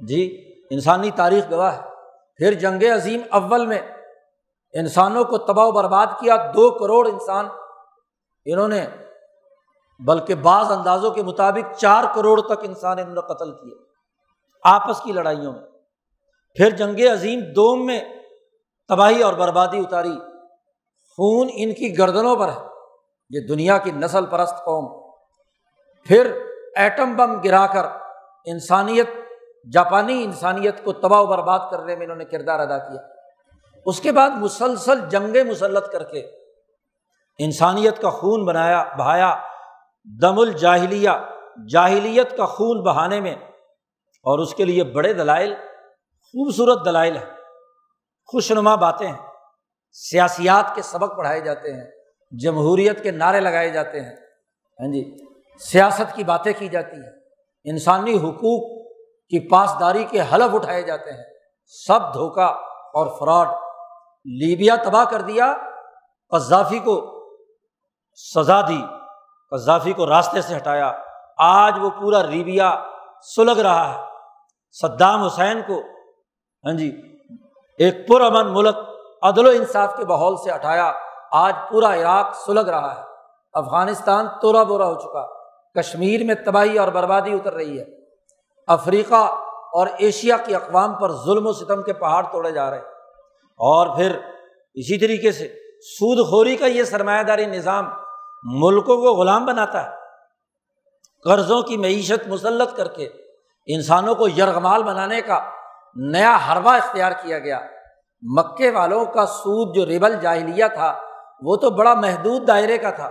جی 0.00 0.52
انسانی 0.70 1.10
تاریخ 1.10 1.50
گواہ 1.50 1.76
ہے۔ 1.76 1.82
پھر 2.36 2.52
جنگ 2.52 2.82
عظیم 2.94 3.20
اول 3.30 3.66
میں 3.66 3.78
انسانوں 4.72 5.24
کو 5.24 5.38
تباہ 5.38 5.66
و 5.66 5.72
برباد 5.72 6.06
کیا۔ 6.20 6.36
دو 6.36 6.70
کروڑ 6.70 7.08
انسان 7.08 7.48
انہوں 8.44 8.68
نے، 8.68 8.86
بلکہ 10.06 10.34
بعض 10.34 10.72
اندازوں 10.72 11.10
کے 11.10 11.22
مطابق 11.22 11.78
چار 11.78 12.04
کروڑ 12.14 12.40
تک 12.40 12.60
انسان 12.62 12.98
انہوں 12.98 13.14
نے 13.14 13.20
قتل 13.20 13.52
کیے۔ 13.52 13.74
آپس 14.64 15.00
کی 15.00 15.12
لڑائیوں 15.12 15.52
میں۔ 15.52 15.62
پھر 16.56 16.70
جنگ 16.70 17.00
عظیم 17.12 17.40
دوم 17.40 17.86
میں 17.86 18.00
تباہی 18.88 19.22
اور 19.22 19.34
بربادی 19.34 19.78
اتاری۔ 19.78 20.18
خون 21.16 21.48
ان 21.54 21.74
کی 21.74 21.98
گردنوں 21.98 22.36
پر 22.36 22.48
ہے۔ 22.48 22.73
یہ 23.30 23.40
دنیا 23.48 23.78
کی 23.78 23.90
نسل 23.90 24.26
پرست 24.26 24.54
قوم۔ 24.64 25.10
پھر 26.04 26.38
ایٹم 26.76 27.16
بم 27.16 27.40
گرا 27.40 27.66
کر 27.66 27.84
انسانیت، 28.44 29.08
جاپانی 29.72 30.24
انسانیت 30.24 30.84
کو 30.84 30.92
تباہ 30.92 31.20
و 31.20 31.26
برباد 31.26 31.58
کرنے 31.70 31.96
میں 31.96 32.04
انہوں 32.06 32.18
نے 32.18 32.24
کردار 32.24 32.60
ادا 32.60 32.78
کیا۔ 32.78 33.00
اس 33.86 34.00
کے 34.00 34.12
بعد 34.12 34.30
مسلسل 34.30 35.08
جنگیں 35.08 35.44
مسلط 35.44 35.92
کر 35.92 36.04
کے 36.04 36.20
انسانیت 37.38 38.02
کا 38.02 38.10
خون 38.10 38.44
بنایا، 38.44 38.84
بہایا۔ 38.98 39.36
دم 40.22 40.38
الجاہلیہ، 40.38 41.10
جاہلیت 41.68 42.36
کا 42.36 42.44
خون 42.44 42.82
بہانے 42.82 43.20
میں۔ 43.20 43.34
اور 44.22 44.38
اس 44.38 44.54
کے 44.54 44.64
لیے 44.64 44.84
بڑے 44.84 45.12
دلائل، 45.12 45.54
خوبصورت 46.22 46.84
دلائل 46.84 47.16
ہیں۔ 47.16 47.26
خوش 48.26 48.52
نما 48.52 48.74
باتیں 48.74 49.08
ہیں۔ 49.08 49.26
سیاسیات 49.92 50.74
کے 50.74 50.82
سبق 50.82 51.16
پڑھائے 51.16 51.40
جاتے 51.40 51.72
ہیں۔ 51.72 51.90
جمہوریت 52.38 53.02
کے 53.02 53.10
نعرے 53.10 53.40
لگائے 53.40 53.70
جاتے 53.70 54.00
ہیں۔ 54.00 54.16
ہاں 54.80 54.92
جی 54.92 55.16
سیاست 55.60 56.14
کی 56.14 56.24
باتیں 56.24 56.52
کی 56.58 56.68
جاتی 56.68 56.96
ہیں۔ 56.96 57.12
انسانی 57.64 58.16
حقوق 58.16 58.86
کی 59.28 59.48
پاسداری 59.48 60.04
کے 60.04 60.20
حلف 60.20 60.54
اٹھائے 60.54 60.82
جاتے 60.82 61.12
ہیں۔ 61.12 61.24
سب 61.66 62.14
دھوکہ 62.14 62.46
اور 62.94 63.06
فراڈ۔ 63.18 63.48
لیبیا 64.24 64.76
تباہ 64.76 65.04
کر 65.04 65.20
دیا، 65.20 65.56
قذافی 66.30 66.78
کو 66.78 67.24
سزا 68.34 68.60
دی، 68.60 68.82
قذافی 69.50 69.92
کو 69.92 70.06
راستے 70.06 70.42
سے 70.42 70.56
ہٹایا۔ 70.56 70.92
آج 71.38 71.74
وہ 71.80 71.90
پورا 71.90 72.22
لیبیا 72.22 72.84
سلگ 73.36 73.60
رہا 73.60 73.94
ہے۔ 73.94 74.02
صدام 74.72 75.22
حسین 75.22 75.62
کو 75.66 75.80
ہاں 76.64 76.72
جی 76.72 77.18
ایک 77.78 78.08
پرامن 78.08 78.54
ملک 78.54 78.76
عدل 79.22 79.46
و 79.46 79.50
انصاف 79.50 79.96
کے 79.96 80.04
ماحول 80.04 80.36
سے 80.36 80.54
ہٹایا۔ 80.54 80.92
آج 81.36 81.54
پورا 81.70 81.94
عراق 81.94 82.36
سلگ 82.46 82.60
رہا 82.60 82.96
ہے۔ 82.96 83.02
افغانستان 83.52 84.26
توڑا 84.42 84.62
بورا 84.62 84.86
ہو 84.86 84.94
چکا۔ 84.94 85.26
کشمیر 85.80 86.24
میں 86.24 86.34
تباہی 86.34 86.78
اور 86.78 86.88
بربادی 86.88 87.32
اتر 87.32 87.52
رہی 87.52 87.80
ہے۔ 87.80 87.84
افریقہ 88.66 89.34
اور 89.72 89.86
ایشیا 89.98 90.36
کی 90.36 90.54
اقوام 90.54 90.94
پر 90.94 91.12
ظلم 91.12 91.46
و 91.46 91.52
ستم 91.52 91.82
کے 91.82 91.92
پہاڑ 91.92 92.26
توڑے 92.32 92.50
جا 92.50 92.70
رہے 92.70 92.78
اور 93.56 93.96
پھر 93.96 94.18
اسی 94.74 94.98
طریقے 94.98 95.32
سے 95.32 95.48
سود 95.80 96.30
خوری 96.30 96.56
کا 96.56 96.66
یہ 96.66 96.84
سرمایہ 96.84 97.22
داری 97.22 97.46
نظام 97.46 97.90
ملکوں 98.42 98.96
کو 98.96 99.14
غلام 99.14 99.46
بناتا 99.46 99.84
ہے۔ 99.84 99.90
قرضوں 101.24 101.62
کی 101.62 101.76
معیشت 101.76 102.28
مسلط 102.28 102.76
کر 102.76 102.88
کے 102.88 103.08
انسانوں 103.66 104.14
کو 104.14 104.28
یرغمال 104.28 104.82
بنانے 104.82 105.20
کا 105.20 105.40
نیا 105.94 106.36
حربہ 106.36 106.70
اختیار 106.70 107.12
کیا 107.22 107.38
گیا۔ 107.38 107.60
مکے 108.22 108.70
والوں 108.70 109.04
کا 109.04 109.26
سود 109.26 109.76
جو 109.76 109.86
ریبل 109.86 110.16
جاہلیہ 110.20 110.64
تھا 110.74 111.00
وہ 111.44 111.56
تو 111.56 111.70
بڑا 111.70 111.94
محدود 111.94 112.48
دائرے 112.48 112.78
کا 112.78 112.90
تھا۔ 112.90 113.10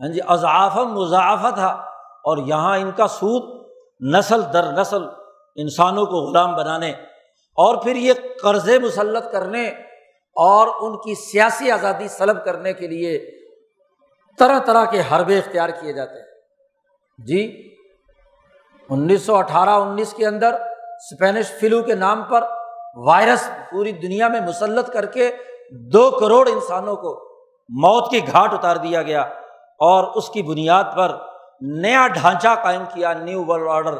ہاں 0.00 0.08
جی 0.08 0.20
اضاف 0.26 0.76
مضافہ 0.76 1.54
تھا 1.54 1.68
اور 2.24 2.38
یہاں 2.38 2.78
ان 2.78 2.90
کا 2.90 3.08
سود 3.08 3.66
نسل 4.14 4.42
در 4.52 4.72
نسل 4.72 5.02
انسانوں 5.56 6.06
کو 6.06 6.16
غلام 6.16 6.54
بنانے 6.54 6.90
اور 7.58 7.76
پھر 7.76 7.96
یہ 7.96 8.12
قرضے 8.42 8.78
مسلط 8.78 9.32
کرنے 9.32 9.68
اور 10.36 10.68
ان 10.80 10.96
کی 10.96 11.14
سیاسی 11.14 11.70
آزادی 11.70 12.08
سلب 12.08 12.44
کرنے 12.44 12.72
کے 12.72 12.86
لیے 12.86 13.30
طرح 14.38 14.58
طرح 14.58 14.84
کے 14.84 15.02
حربے 15.12 15.38
اختیار 15.38 15.68
کیے 15.68 15.92
جاتے 15.92 16.18
ہیں۔ 16.18 16.26
جی 17.18 17.72
انیس 18.90 19.22
سو 19.22 19.36
اٹھارہ 19.36 19.70
انیس 19.70 20.12
کے 20.12 20.26
اندر 20.26 20.54
اسپینش 20.54 21.46
فلو 21.60 21.82
کے 21.82 21.94
نام 21.94 22.22
پر 22.22 22.44
وائرس 22.96 23.50
پوری 23.70 23.92
دنیا 23.92 24.28
میں 24.28 24.40
مسلط 24.40 24.90
کر 24.90 25.06
کے 25.06 25.30
دو 25.70 26.10
کروڑ 26.10 26.48
انسانوں 26.48 26.96
کو 26.96 27.25
موت 27.68 28.10
کی 28.10 28.26
گھاٹ 28.32 28.54
اتار 28.54 28.76
دیا 28.76 29.02
گیا 29.02 29.22
اور 29.80 30.04
اس 30.14 30.28
کی 30.28 30.42
بنیاد 30.42 30.84
پر 30.96 31.16
نیا 31.60 32.06
ڈھانچہ 32.06 32.48
قائم 32.62 32.84
کیا 32.94 33.12
نیو 33.12 33.44
ورلڈ 33.46 33.68
آرڈر 33.68 33.94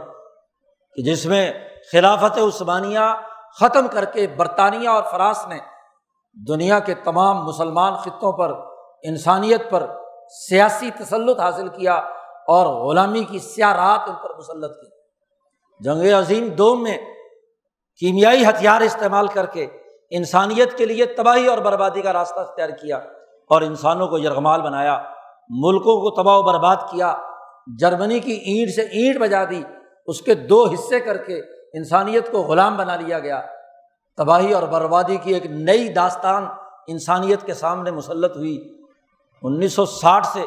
کہ 0.96 1.02
جس 1.02 1.26
میں 1.26 1.52
خلافت 1.92 2.38
عثمانیہ 2.38 3.14
ختم 3.60 3.88
کر 3.88 4.04
کے 4.04 4.26
برطانیہ 4.26 4.88
اور 4.88 5.02
فراس 5.10 5.46
نے 5.48 5.58
دنیا 6.48 6.78
کے 6.78 6.94
تمام 6.94 7.44
مسلمان 7.44 7.94
خطوں 7.94 8.32
پر، 8.32 8.52
انسانیت 9.02 9.70
پر 9.70 9.86
سیاسی 10.48 10.90
تسلط 10.90 11.40
حاصل 11.40 11.68
کیا 11.68 11.94
اور 12.48 12.66
غلامی 12.66 13.24
کی 13.24 13.38
سیاہ 13.38 13.72
رات 13.72 14.08
ان 14.08 14.14
پر 14.14 14.34
مسلط 14.38 14.70
کی۔ 14.80 14.88
جنگ 15.80 16.18
عظیم 16.18 16.48
دوم 16.48 16.82
میں 16.82 16.98
کیمیائی 17.98 18.44
ہتھیار 18.44 18.80
استعمال 18.80 19.26
کر 19.26 19.46
کے 19.46 19.66
انسانیت 20.10 20.78
کے 20.78 20.84
لیے 20.84 21.06
تباہی 21.06 21.46
اور 21.46 21.58
بربادی 21.58 22.00
کا 22.00 22.12
راستہ 22.12 22.40
اختیار 22.40 22.68
کیا۔ 22.68 23.00
اور 23.50 23.62
انسانوں 23.62 24.08
کو 24.08 24.18
یرغمال 24.18 24.62
بنایا، 24.62 24.98
ملکوں 25.48 26.00
کو 26.00 26.22
تباہ 26.22 26.38
و 26.38 26.42
برباد 26.42 26.76
کیا، 26.76 27.14
جرمنی 27.78 28.18
کی 28.20 28.32
اینٹ 28.32 28.70
سے 28.70 28.82
اینٹ 28.82 29.18
بجا 29.18 29.44
دی، 29.44 29.62
اس 30.06 30.22
کے 30.22 30.34
دو 30.34 30.64
حصے 30.64 31.00
کر 31.00 31.16
کے 31.16 31.40
انسانیت 31.72 32.32
کو 32.32 32.42
غلام 32.42 32.76
بنا 32.76 32.96
لیا 32.96 33.18
گیا۔ 33.18 33.42
تباہی 34.16 34.52
اور 34.52 34.62
بربادی 34.62 35.16
کی 35.16 35.34
ایک 35.34 35.46
نئی 35.46 35.88
داستان 35.88 36.46
انسانیت 36.86 37.42
کے 37.46 37.54
سامنے 37.54 37.90
مسلط 37.90 38.36
ہوئی۔ 38.36 38.76
انیس 39.42 39.72
سو 39.72 39.86
ساٹھ 39.86 40.26
سے 40.26 40.42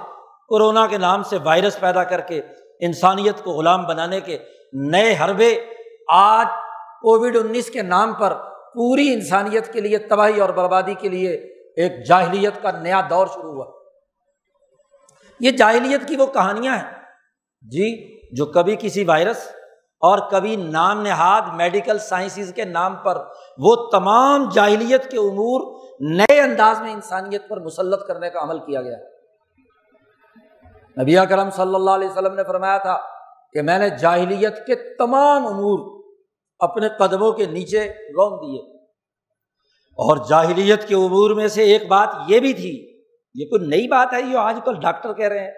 کورونا 0.50 0.88
کے 0.88 0.98
نام 0.98 1.24
سے 1.24 1.38
وائرس 1.44 1.80
پیدا 1.80 2.04
کر 2.04 2.22
کے 2.22 2.42
انسانیت 2.80 3.44
کو 3.44 3.52
غلام 3.52 3.86
بنانے 3.86 4.22
کے 4.22 4.38
نئے 4.74 5.16
حربے 5.24 5.60
آج 6.08 6.48
کووڈ 7.02 7.36
انیس 7.36 7.70
کے 7.70 7.82
نام 7.82 8.14
پر 8.14 8.34
پوری 8.74 9.14
انسانیت 9.14 9.74
کے 9.74 9.82
لیے 9.82 9.98
تباہی 9.98 10.40
اور 10.40 10.50
بربادی 10.50 10.94
کے 10.94 11.10
لیے 11.10 11.59
ایک 11.80 12.08
جاہلیت 12.08 12.54
کا 12.62 12.72
نیا 12.72 13.02
دور 13.10 13.28
شروع 13.28 13.54
ہوا۔ 13.54 13.66
یہ 15.40 15.52
جاہلیت 15.52 16.08
کی 16.08 16.16
وہ 16.16 16.26
کہانیاں 16.26 16.76
ہیں۔ 16.76 16.92
جی 17.62 18.18
جو 18.36 18.46
کبھی 18.46 18.76
کسی 18.80 19.04
وائرس 19.04 19.48
اور 20.00 20.20
کبھی 20.32 20.56
نام 20.56 21.02
نہاد 21.02 21.42
میڈیکل 21.56 21.98
سائنسز 21.98 22.54
کے 22.56 22.66
نام 22.66 22.96
پر 22.96 23.18
وہ 23.58 23.76
تمام 23.92 24.50
جاہلیت 24.50 25.12
کے 25.12 25.18
امور 25.18 25.90
نئے 26.00 26.42
انداز 26.42 26.82
میں 26.82 26.94
انسانیت 26.94 27.50
پر 27.50 27.60
مسلط 27.60 28.08
کرنے 28.08 28.30
کا 28.30 28.40
عمل 28.40 28.60
کیا 28.60 28.82
گیا۔ 28.82 28.98
نبی 31.02 31.16
کرم 31.30 31.50
صلی 31.50 31.76
اللہ 31.76 31.92
علیہ 31.92 32.10
وسلم 32.10 32.34
نے 32.34 32.44
فرمایا 32.44 32.78
تھا 32.78 32.98
کہ 33.54 33.62
میں 33.62 33.80
نے 33.80 33.90
جاہلیت 33.90 34.66
کے 34.66 34.76
تمام 34.76 35.48
امور 35.48 36.04
اپنے 36.60 36.90
قدموں 37.00 37.32
کے 37.32 37.46
نیچے 37.46 37.90
رون 37.90 38.34
دیے۔ 38.34 38.79
اور 40.00 40.18
جاہلیت 40.30 40.88
کے 40.88 40.96
امور 40.96 41.32
میں 41.32 41.48
سے 41.48 41.64
ایک 41.64 41.88
بات 41.88 42.10
یہ 42.28 42.40
بھی 42.40 42.54
تھی، 42.54 43.02
یہ 43.34 43.46
کوئی 43.46 43.68
نئی 43.68 43.88
بات 43.88 44.14
ہے، 44.14 44.22
یہ 44.22 44.38
آج 44.38 44.60
کل 44.66 44.80
ڈاکٹر 44.82 45.14
کہہ 45.14 45.28
رہے 45.28 45.40
ہیں۔ 45.40 45.52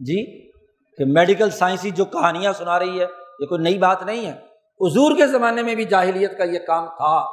جی 0.00 0.50
کہ 0.96 1.04
میڈیکل 1.06 1.50
سائنسی 1.50 1.90
جو 1.90 2.04
کہانیاں 2.04 2.52
سنا 2.52 2.78
رہی 2.78 3.00
ہے، 3.00 3.06
یہ 3.40 3.46
کوئی 3.46 3.62
نئی 3.62 3.78
بات 3.78 4.02
نہیں 4.02 4.26
ہے۔ 4.26 4.32
حضور 4.80 5.16
کے 5.16 5.26
زمانے 5.26 5.62
میں 5.62 5.74
بھی 5.74 5.84
جاہلیت 5.84 6.38
کا 6.38 6.44
یہ 6.44 6.58
کام 6.58 6.86
تھا۔ 6.86 7.26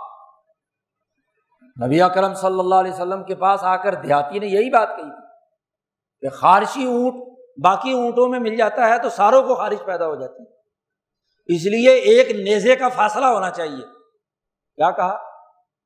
نبی 1.85 2.01
اکرم 2.01 2.33
صلی 2.33 2.59
اللہ 2.59 2.75
علیہ 2.75 2.91
وسلم 2.91 3.23
کے 3.23 3.35
پاس 3.35 3.63
آ 3.63 3.75
کر 3.75 3.95
دیہاتی 3.95 4.39
نے 4.39 4.47
یہی 4.47 4.69
بات 4.69 4.89
کہی 4.89 5.09
تھی 5.09 5.27
کہ 6.21 6.35
خارشی 6.35 6.85
اونٹ 6.85 7.13
باقی 7.63 7.91
اونٹوں 7.91 8.27
میں 8.27 8.39
مل 8.39 8.55
جاتا 8.55 8.89
ہے 8.89 8.99
تو 8.99 9.09
ساروں 9.09 9.41
کو 9.41 9.55
خارش 9.55 9.85
پیدا 9.85 10.07
ہو 10.07 10.15
جاتی۔ 10.15 10.43
ہے 10.43 10.61
اس 11.55 11.65
لیے 11.65 11.89
ایک 11.89 12.31
نیزے 12.31 12.75
کا 12.75 12.89
فاصلہ 12.89 13.25
ہونا 13.25 13.49
چاہیے۔ 13.49 13.85
کیا 14.75 14.91
کہا؟ 14.91 15.30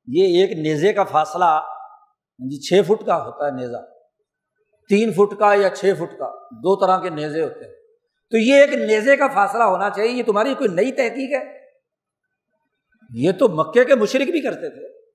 یہ 0.06 0.40
ایک 0.40 0.58
نیزے 0.58 0.92
کا 0.92 1.04
فاصلہ 1.04 1.62
جی 2.38 2.60
چھ 2.60 2.86
فٹ 2.86 3.06
کا 3.06 3.24
ہوتا 3.24 3.46
ہے 3.46 3.50
نیزا 3.50 3.78
تین 4.88 5.12
فٹ 5.12 5.38
کا 5.38 5.54
یا 5.54 5.70
چھ 5.70 5.92
فٹ 5.96 6.18
کا، 6.18 6.38
دو 6.50 6.76
طرح 6.76 7.00
کے 7.00 7.10
نیزے 7.10 7.42
ہوتے 7.42 7.64
ہیں۔ 7.64 7.72
تو 8.30 8.36
یہ 8.36 8.60
ایک 8.60 8.72
نیزے 8.74 9.16
کا 9.16 9.28
فاصلہ 9.28 9.62
ہونا 9.62 9.90
چاہیے، 9.90 10.10
یہ 10.10 10.22
تمہاری 10.22 10.54
کوئی 10.54 10.74
نئی 10.74 10.92
تحقیق 10.92 11.42
ہے؟ 11.42 11.58
یہ 13.14 13.32
تو 13.32 13.48
مکے 13.48 13.84
کے 13.84 13.94
مشرق 13.94 14.30
بھی 14.30 14.40
کرتے 14.40 14.70
تھے۔ 14.70 15.10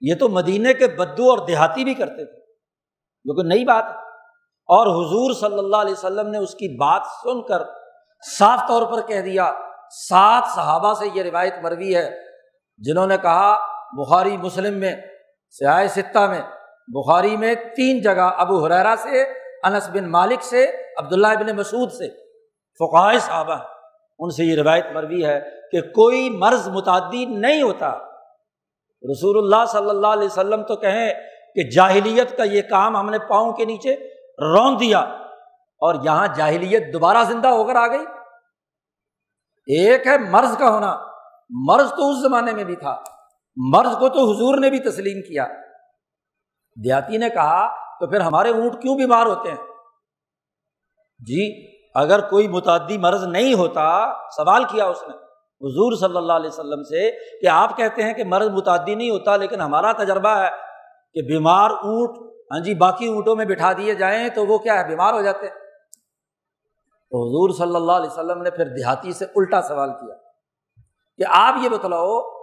یہ 0.00 0.14
تو 0.14 0.28
مدینے 0.28 0.74
کے 0.74 0.86
بدو 0.86 1.30
اور 1.30 1.46
دیہاتی 1.46 1.84
بھی 1.84 1.94
کرتے 1.94 2.24
تھے۔ 2.24 2.52
جو 3.24 3.42
کہ 3.42 3.48
نئی 3.48 3.64
بات 3.64 3.84
ہے؟ 3.84 3.96
اور 4.66 4.86
حضور 4.86 5.34
صلی 5.34 5.58
اللہ 5.58 5.76
علیہ 5.76 5.92
وسلم 5.92 6.30
نے 6.30 6.38
اس 6.38 6.54
کی 6.54 6.76
بات 6.76 7.02
سن 7.22 7.42
کر 7.42 7.62
صاف 8.38 8.60
طور 8.68 8.92
پر 8.92 9.06
کہہ 9.06 9.20
دیا۔ 9.20 9.52
سات 10.08 10.42
صحابہ 10.54 10.94
سے 10.94 11.06
یہ 11.14 11.22
روایت 11.22 11.54
مروی 11.62 11.96
ہے، 11.96 12.10
جنہوں 12.78 13.06
نے 13.06 13.16
کہا 13.22 13.71
بخاری 13.96 14.36
مسلم 14.36 14.78
میں 14.78 14.96
سیاح 15.50 15.86
ستہ 15.86 16.18
میں، 16.18 16.42
بخاری 16.88 17.36
میں 17.36 17.54
تین 17.54 18.02
جگہ 18.02 18.30
ابو 18.36 18.66
حریرا 18.66 18.94
سے، 18.98 19.22
انس 19.62 19.88
بن 19.88 20.10
مالک 20.10 20.42
سے، 20.42 20.66
عبداللہ 20.96 21.28
بن 21.40 21.56
مسعود 21.56 21.92
سے۔ 21.92 22.08
فقائے 22.78 23.18
صحابہ، 23.18 23.56
ان 24.18 24.30
سے 24.30 24.44
یہ 24.44 24.62
روایت 24.62 24.86
مروی 24.94 25.24
ہے 25.24 25.40
کہ 25.72 25.80
کوئی 25.80 26.30
مرض 26.30 26.68
متعدی 26.68 27.24
نہیں 27.24 27.62
ہوتا۔ 27.62 27.98
رسول 29.12 29.38
اللہ 29.38 29.64
صلی 29.68 29.90
اللہ 29.90 30.06
علیہ 30.06 30.26
وسلم 30.26 30.62
تو 30.62 30.76
کہیں 30.76 31.14
کہ 31.54 31.70
جاہلیت 31.70 32.36
کا 32.36 32.44
یہ 32.44 32.62
کام 32.62 32.96
ہم 32.96 33.10
نے 33.10 33.18
پاؤں 33.18 33.52
کے 33.52 33.64
نیچے 33.64 33.94
رون 34.54 34.80
دیا 34.80 34.98
اور 35.78 35.94
یہاں 36.04 36.26
جاہلیت 36.36 36.92
دوبارہ 36.92 37.24
زندہ 37.24 37.48
ہو 37.48 37.64
کر 37.64 37.76
آ 37.76 37.86
گئی۔ 37.86 38.04
ایک 39.78 40.06
ہے 40.06 40.18
مرض 40.18 40.58
کا 40.58 40.70
ہونا، 40.70 40.98
مرض 41.50 41.90
تو 41.90 42.10
اس 42.10 42.22
زمانے 42.22 42.52
میں 42.52 42.64
بھی 42.64 42.76
تھا۔ 42.76 43.02
مرض 43.56 43.98
کو 43.98 44.08
تو 44.08 44.32
حضور 44.32 44.58
نے 44.58 44.70
بھی 44.70 44.78
تسلیم 44.78 45.22
کیا۔ 45.22 45.46
دیہاتی 46.84 47.16
نے 47.16 47.28
کہا، 47.28 47.68
تو 48.00 48.06
پھر 48.06 48.20
ہمارے 48.20 48.50
اونٹ 48.50 48.82
کیوں 48.82 48.96
بیمار 48.96 49.26
ہوتے 49.26 49.48
ہیں؟ 49.48 49.56
جی 51.20 51.72
اگر 51.94 52.20
کوئی 52.20 52.48
متعدی 52.48 52.98
مرض 52.98 53.24
نہیں 53.24 53.54
ہوتا، 53.54 54.12
سوال 54.30 54.64
کیا 54.64 54.84
اس 54.84 55.02
نے۔ 55.02 55.14
حضور 55.60 55.96
صلی 55.96 56.16
اللہ 56.16 56.32
علیہ 56.32 56.48
وسلم 56.48 56.82
سے 56.82 57.10
کہ 57.10 57.46
آپ 57.46 57.76
کہتے 57.76 58.02
ہیں 58.02 58.12
کہ 58.12 58.24
مرض 58.24 58.48
متعدی 58.48 58.94
نہیں 58.94 59.10
ہوتا، 59.10 59.36
لیکن 59.36 59.60
ہمارا 59.60 59.92
تجربہ 59.92 60.28
ہے 60.28 60.48
کہ 61.14 61.22
بیمار 61.22 61.70
اونٹ 61.70 62.32
ہاں 62.52 62.60
جی 62.60 62.74
باقی 62.74 63.06
اونٹوں 63.06 63.36
میں 63.36 63.44
بٹھا 63.44 63.72
دیے 63.72 63.94
جائیں 63.94 64.28
تو 64.28 64.46
وہ 64.46 64.58
کیا 64.58 64.80
ہے، 64.80 64.88
بیمار 64.88 65.14
ہو 65.14 65.22
جاتے 65.22 65.46
ہیں۔ 65.46 65.54
تو 67.10 67.22
حضور 67.22 67.50
صلی 67.58 67.76
اللہ 67.76 67.92
علیہ 67.92 68.10
وسلم 68.10 68.42
نے 68.42 68.50
پھر 68.50 68.64
دیہاتی 68.64 69.12
سے 69.12 69.24
الٹا 69.24 69.62
سوال 69.62 69.90
کیا 69.90 70.14
کہ 71.16 71.24
آپ 71.28 71.54
یہ 71.62 71.68
بتلاؤ 71.68 72.41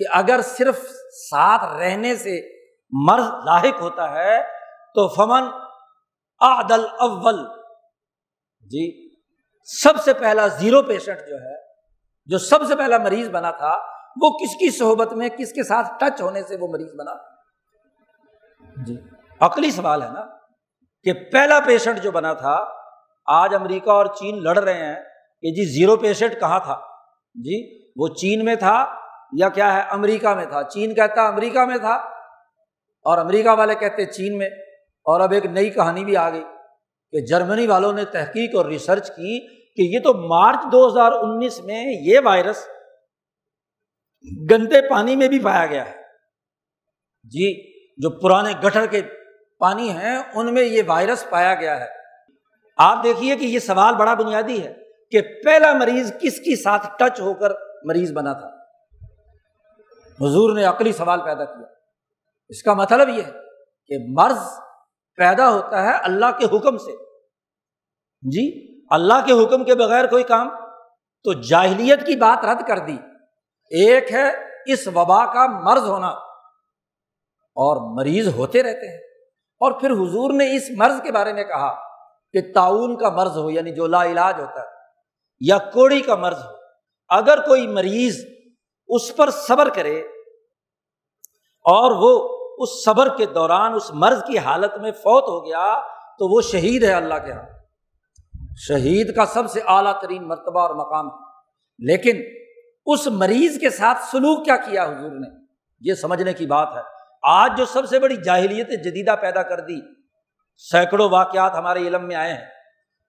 کہ 0.00 0.04
اگر 0.14 0.40
صرف 0.42 0.78
ساتھ 1.18 1.64
رہنے 1.74 2.14
سے 2.16 2.40
مرض 2.92 3.30
لاحق 3.44 3.80
ہوتا 3.80 4.10
ہے 4.12 4.40
تو 4.96 5.06
فمن 5.08 5.48
عدل 6.40 6.84
اول 7.00 7.44
جی 8.70 8.86
سب 9.68 10.02
سے 10.04 10.12
پہلا 10.14 10.46
زیرو 10.46 10.82
پیشنٹ 10.82 11.18
جو 11.28 11.36
ہے، 11.36 11.56
جو 12.28 12.38
سب 12.38 12.64
سے 12.68 12.76
پہلا 12.76 12.98
مریض 12.98 13.28
بنا 13.30 13.50
تھا، 13.50 13.72
وہ 14.22 14.30
کس 14.38 14.54
کی 14.56 14.70
صحبت 14.70 15.12
میں 15.12 15.28
کس 15.28 15.52
کے 15.52 15.62
ساتھ 15.62 15.88
ٹچ 16.00 16.20
ہونے 16.22 16.42
سے 16.42 16.56
وہ 16.60 16.68
مریض 16.68 16.94
بنا؟ 16.94 17.14
جی 18.86 18.96
عقلی 19.40 19.70
سوال 19.70 20.02
ہے 20.02 20.08
نا 20.08 20.24
کہ 21.06 21.12
پہلا 21.32 21.58
پیشنٹ 21.60 22.02
جو 22.02 22.10
بنا 22.10 22.32
تھا، 22.32 22.56
آج 23.28 23.54
امریکہ 23.54 23.90
اور 23.90 24.06
چین 24.14 24.42
لڑ 24.42 24.58
رہے 24.58 24.86
ہیں 24.86 24.94
کہ 25.42 25.54
جی 25.54 25.64
زیرو 25.72 25.96
پیشنٹ 25.96 26.40
کہاں 26.40 26.58
تھا؟ 26.58 26.80
جی 27.36 27.62
وہ 27.96 28.08
چین 28.14 28.44
میں 28.44 28.54
تھا 28.56 28.74
یا 29.38 29.48
کیا 29.48 29.74
ہے 29.74 29.82
امریکہ 29.90 30.28
میں 30.28 30.46
تھا۔ 30.46 30.62
چین 30.62 30.94
کہتا 30.94 31.28
امریکہ 31.28 31.64
میں 31.64 31.78
تھا۔ 31.78 31.94
اور 33.02 33.18
امریکہ 33.18 33.50
والے 33.50 33.74
کہتے 33.74 34.04
چین 34.04 34.38
میں۔ 34.38 34.48
اور 35.04 35.20
اب 35.20 35.32
ایک 35.32 35.46
نئی 35.46 35.70
کہانی 35.70 36.04
بھی 36.04 36.16
آ 36.16 36.30
گئی 36.30 36.44
کہ 37.10 37.20
جرمنی 37.20 37.66
والوں 37.66 37.92
نے 37.92 38.04
تحقیق 38.04 38.56
اور 38.56 38.66
ریسرچ 38.66 39.08
کی 39.08 39.48
کہ 39.74 39.82
یہ 39.82 39.98
تو 39.98 40.14
مارچ 40.14 40.56
دو 40.72 40.86
ہزار 40.86 41.12
انیس 41.12 41.60
میں 41.60 41.84
یہ 41.86 42.18
وائرس 42.24 42.66
گندے 44.50 44.88
پانی 44.90 45.16
میں 45.16 45.28
بھی 45.28 45.38
پایا 45.38 45.66
گیا 45.66 45.86
ہے۔ 45.86 45.96
جی 47.24 47.72
جو 47.96 48.10
پرانے 48.10 48.52
گٹر 48.66 48.86
کے 48.86 49.02
پانی 49.58 49.90
ہیں، 49.90 50.18
ان 50.34 50.54
میں 50.54 50.62
یہ 50.62 50.82
وائرس 50.86 51.30
پایا 51.30 51.54
گیا 51.54 51.80
ہے۔ 51.80 51.86
آپ 52.76 53.04
دیکھیے 53.04 53.36
کہ 53.36 53.44
یہ 53.44 53.58
سوال 53.58 53.94
بڑا 53.94 54.14
بنیادی 54.14 54.64
ہے 54.64 54.74
کہ 55.10 55.20
پہلا 55.44 55.72
مریض 55.72 56.12
کس 56.20 56.40
کی 56.40 56.62
ساتھ 56.62 56.86
ٹچ 56.98 57.20
ہو 57.20 57.34
کر 57.34 57.50
مریض 57.84 58.12
بنا 58.12 58.32
تھا۔ 58.32 58.53
حضور 60.20 60.56
نے 60.56 60.64
عقلی 60.64 60.92
سوال 60.92 61.24
پیدا 61.24 61.44
کیا۔ 61.44 61.66
اس 62.48 62.62
کا 62.62 62.74
مطلب 62.74 63.08
یہ 63.08 63.22
ہے 63.22 63.32
کہ 63.86 63.94
مرض 64.08 64.38
پیدا 65.16 65.50
ہوتا 65.50 65.82
ہے 65.82 65.96
اللہ 65.96 66.26
کے 66.38 66.56
حکم 66.56 66.76
سے۔ 66.76 66.92
جی 68.22 68.74
اللہ 68.90 69.14
کے 69.26 69.44
حکم 69.44 69.64
کے 69.64 69.74
بغیر 69.74 70.06
کوئی 70.06 70.22
کام۔ 70.22 70.48
تو 71.24 71.32
جاہلیت 71.32 72.00
کی 72.06 72.16
بات 72.16 72.44
رد 72.44 72.68
کر 72.68 72.78
دی۔ 72.78 72.96
ایک 73.70 74.12
ہے 74.12 74.30
اس 74.66 74.88
وبا 74.88 75.32
کا 75.32 75.46
مرض 75.46 75.82
ہونا۔ 75.82 76.08
اور 77.56 77.96
مریض 77.98 78.28
ہوتے 78.28 78.62
رہتے 78.62 78.90
ہیں۔ 78.90 78.98
اور 79.60 79.72
پھر 79.72 79.90
حضور 79.90 80.30
نے 80.30 80.56
اس 80.56 80.62
مرض 80.76 81.02
کے 81.02 81.12
بارے 81.12 81.32
میں 81.32 81.44
کہا 81.44 81.74
کہ 82.32 82.52
تعاون 82.54 82.98
کا 82.98 83.10
مرض 83.10 83.38
ہو 83.38 83.50
یعنی 83.50 83.74
جو 83.74 83.86
لا 83.86 84.04
علاج 84.04 84.40
ہوتا 84.40 84.60
ہے، 84.60 84.66
یا 85.40 85.58
کوڑی 85.58 86.00
کا 86.00 86.14
مرض 86.14 86.38
ہو۔ 86.38 86.50
اگر 87.08 87.46
کوئی 87.46 87.66
مریض 87.66 88.33
اس 88.94 89.16
پر 89.16 89.30
صبر 89.30 89.68
کرے 89.68 90.00
اور 91.64 91.90
وہ 91.90 92.34
اس 92.58 92.84
صبر 92.84 93.16
کے 93.16 93.26
دوران 93.26 93.74
اس 93.74 93.90
مرض 93.90 94.24
کی 94.26 94.38
حالت 94.38 94.78
میں 94.78 94.92
فوت 94.92 95.24
ہو 95.28 95.46
گیا 95.46 95.80
تو 96.18 96.34
وہ 96.34 96.40
شہید 96.40 96.82
ہے 96.82 96.92
اللہ 96.92 97.14
کے 97.14 97.30
یہاں 97.30 97.42
شہید 98.56 99.16
کا 99.16 99.26
سب 99.26 99.50
سے 99.50 99.60
اعلیٰ 99.66 100.00
ترین 100.00 100.28
مرتبہ 100.28 100.60
اور 100.60 100.74
مقام 100.74 101.08
لیکن 101.78 102.22
اس 102.86 103.06
مریض 103.06 103.60
کے 103.60 103.70
ساتھ 103.70 103.98
سلوک 104.10 104.44
کیا 104.44 104.56
کیا 104.56 104.84
حضور 104.84 105.10
نے؟ 105.10 105.44
یہ 105.80 105.94
سمجھنے 105.94 106.32
کی 106.32 106.46
بات 106.46 106.68
ہے۔ 106.76 106.80
آج 107.22 107.52
جو 107.56 107.64
سب 107.64 107.86
سے 107.86 107.98
بڑی 107.98 108.16
جاہلیت 108.16 108.68
جدیدہ 108.68 109.16
پیدا 109.20 109.42
کر 109.42 109.60
دی، 109.60 109.80
سینکڑوں 110.56 111.08
واقعات 111.08 111.54
ہمارے 111.54 111.80
علم 111.80 112.06
میں 112.06 112.16
آئے 112.16 112.34
ہیں 112.34 112.44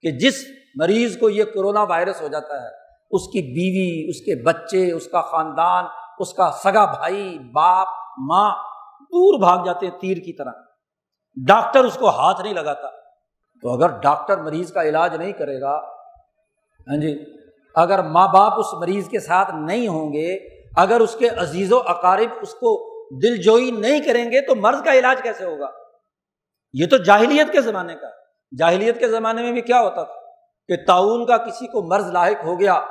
کہ 0.01 0.11
جس 0.11 0.45
مریض 0.75 1.17
کو 1.19 1.29
یہ 1.29 1.43
کورونا 1.43 1.83
وائرس 1.83 2.21
ہو 2.21 2.27
جاتا 2.27 2.63
ہے 2.63 2.84
اس 3.15 3.27
کی 3.27 3.41
بیوی، 3.41 4.09
اس 4.09 4.19
کے 4.19 4.43
بچے، 4.43 4.91
اس 4.91 5.07
کا 5.07 5.21
خاندان، 5.21 5.85
اس 6.19 6.33
کا 6.33 6.51
سگا 6.51 6.85
بھائی، 6.85 7.39
باپ، 7.39 7.87
ماں 8.17 8.51
دور 9.01 9.39
بھاگ 9.39 9.65
جاتے 9.65 9.87
ہیں 9.87 9.99
تیر 9.99 10.17
کی 10.17 10.33
طرح۔ 10.33 10.51
ڈاکٹر 11.47 11.83
اس 11.83 11.97
کو 11.97 12.09
ہاتھ 12.09 12.41
نہیں 12.41 12.53
لگاتا۔ 12.53 12.87
تو 13.61 13.73
اگر 13.73 13.87
ڈاکٹر 13.87 14.37
مریض 14.37 14.71
کا 14.71 14.83
علاج 14.83 15.15
نہیں 15.15 15.31
کرے 15.31 15.61
گا 15.61 15.77
ہاں 16.87 16.97
جی 17.01 17.25
اگر 17.75 18.03
ماں 18.03 18.27
باپ 18.27 18.59
اس 18.59 18.73
مریض 18.73 19.09
کے 19.09 19.19
ساتھ 19.19 19.55
نہیں 19.55 19.87
ہوں 19.87 20.13
گے، 20.13 20.35
اگر 20.77 20.99
اس 20.99 21.15
کے 21.15 21.29
عزیز 21.29 21.71
و 21.73 21.79
اقارب 21.79 22.29
اس 22.41 22.53
کو 22.53 22.95
دل 23.21 23.41
جوئی 23.41 23.71
نہیں 23.71 23.99
کریں 23.99 24.31
گے، 24.31 24.41
تو 24.41 24.55
مرض 24.55 24.83
کا 24.83 24.93
علاج 24.93 25.21
کیسے 25.21 25.45
ہوگا؟ 25.45 25.67
یہ 26.73 26.85
تو 26.87 26.97
جاہلیت 26.97 27.51
کے 27.51 27.61
زمانے 27.61 27.95
کا۔ 27.95 28.07
جاہلیت 28.59 28.99
کے 28.99 29.07
زمانے 29.07 29.41
میں 29.41 29.51
بھی 29.51 29.61
کیا 29.61 29.81
ہوتا 29.81 30.03
تھا؟ 30.03 30.13
کہ 30.67 30.75
تعاون 30.87 31.25
کا 31.25 31.37
کسی 31.37 31.67
کو 31.67 31.81
مرض 31.81 32.11
لاحق 32.11 32.45
ہو 32.45 32.59
گیا 32.59 32.81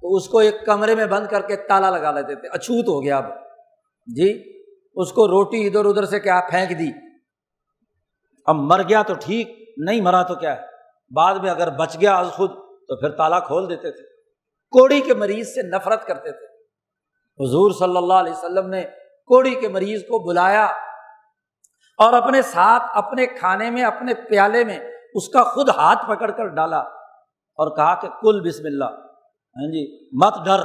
تو 0.00 0.16
اس 0.16 0.28
کو 0.28 0.38
ایک 0.38 0.66
کمرے 0.66 0.94
میں 0.94 1.06
بند 1.06 1.26
کر 1.26 1.42
کے 1.42 1.56
تالا 1.56 1.90
لگا 1.90 2.10
لیتے 2.10 2.34
تھے۔ 2.34 2.48
اچھوت 2.48 2.88
ہو 2.88 3.02
گیا 3.02 3.16
اب۔ 3.16 3.24
جی 4.06 4.60
اس 4.94 5.12
کو 5.12 5.28
روٹی 5.28 5.66
ادھر 5.66 5.84
ادھر 5.84 6.04
سے 6.04 6.20
کیا 6.20 6.40
پھینک 6.50 6.78
دی۔ 6.78 6.90
اب 8.46 8.56
مر 8.56 8.82
گیا 8.88 9.02
تو 9.02 9.14
ٹھیک، 9.14 9.74
نہیں 9.76 10.00
مرا 10.00 10.22
تو 10.22 10.34
کیا 10.34 10.56
ہے؟ 10.56 10.62
بعد 11.14 11.34
میں 11.34 11.50
اگر 11.50 11.70
بچ 11.70 11.96
گیا 12.00 12.16
از 12.16 12.26
خود 12.26 12.50
تو 12.88 13.00
پھر 13.00 13.10
تالا 13.10 13.40
کھول 13.40 13.70
دیتے 13.70 13.90
تھے۔ 13.90 14.02
کوڑی 14.70 15.00
کے 15.00 15.14
مریض 15.14 15.48
سے 15.48 15.62
نفرت 15.62 16.06
کرتے 16.06 16.32
تھے۔ 16.32 16.46
حضور 17.44 17.70
صلی 17.70 17.96
اللہ 17.96 18.14
علیہ 18.14 18.32
وسلم 18.32 18.68
نے 18.68 18.82
کوڑی 19.26 19.54
کے 19.54 19.68
مریض 19.68 20.02
کو 20.02 20.28
بلایا 20.28 20.64
اور 21.98 22.12
اپنے 22.12 22.42
ساتھ، 22.42 22.82
اپنے 22.94 23.26
کھانے 23.26 23.70
میں، 23.70 23.82
اپنے 23.82 24.14
پیالے 24.14 24.64
میں 24.64 24.78
اس 25.14 25.28
کا 25.28 25.42
خود 25.42 25.68
ہاتھ 25.68 26.06
پکڑ 26.08 26.30
کر 26.30 26.46
ڈالا 26.46 26.78
اور 26.78 27.76
کہا 27.76 27.94
کہ 27.94 28.08
کل 28.22 28.48
بسم 28.48 28.64
اللہ۔ 28.64 29.09
ہاں 29.56 29.66
جی 29.66 30.08
مت 30.24 30.44
ڈر۔ 30.44 30.60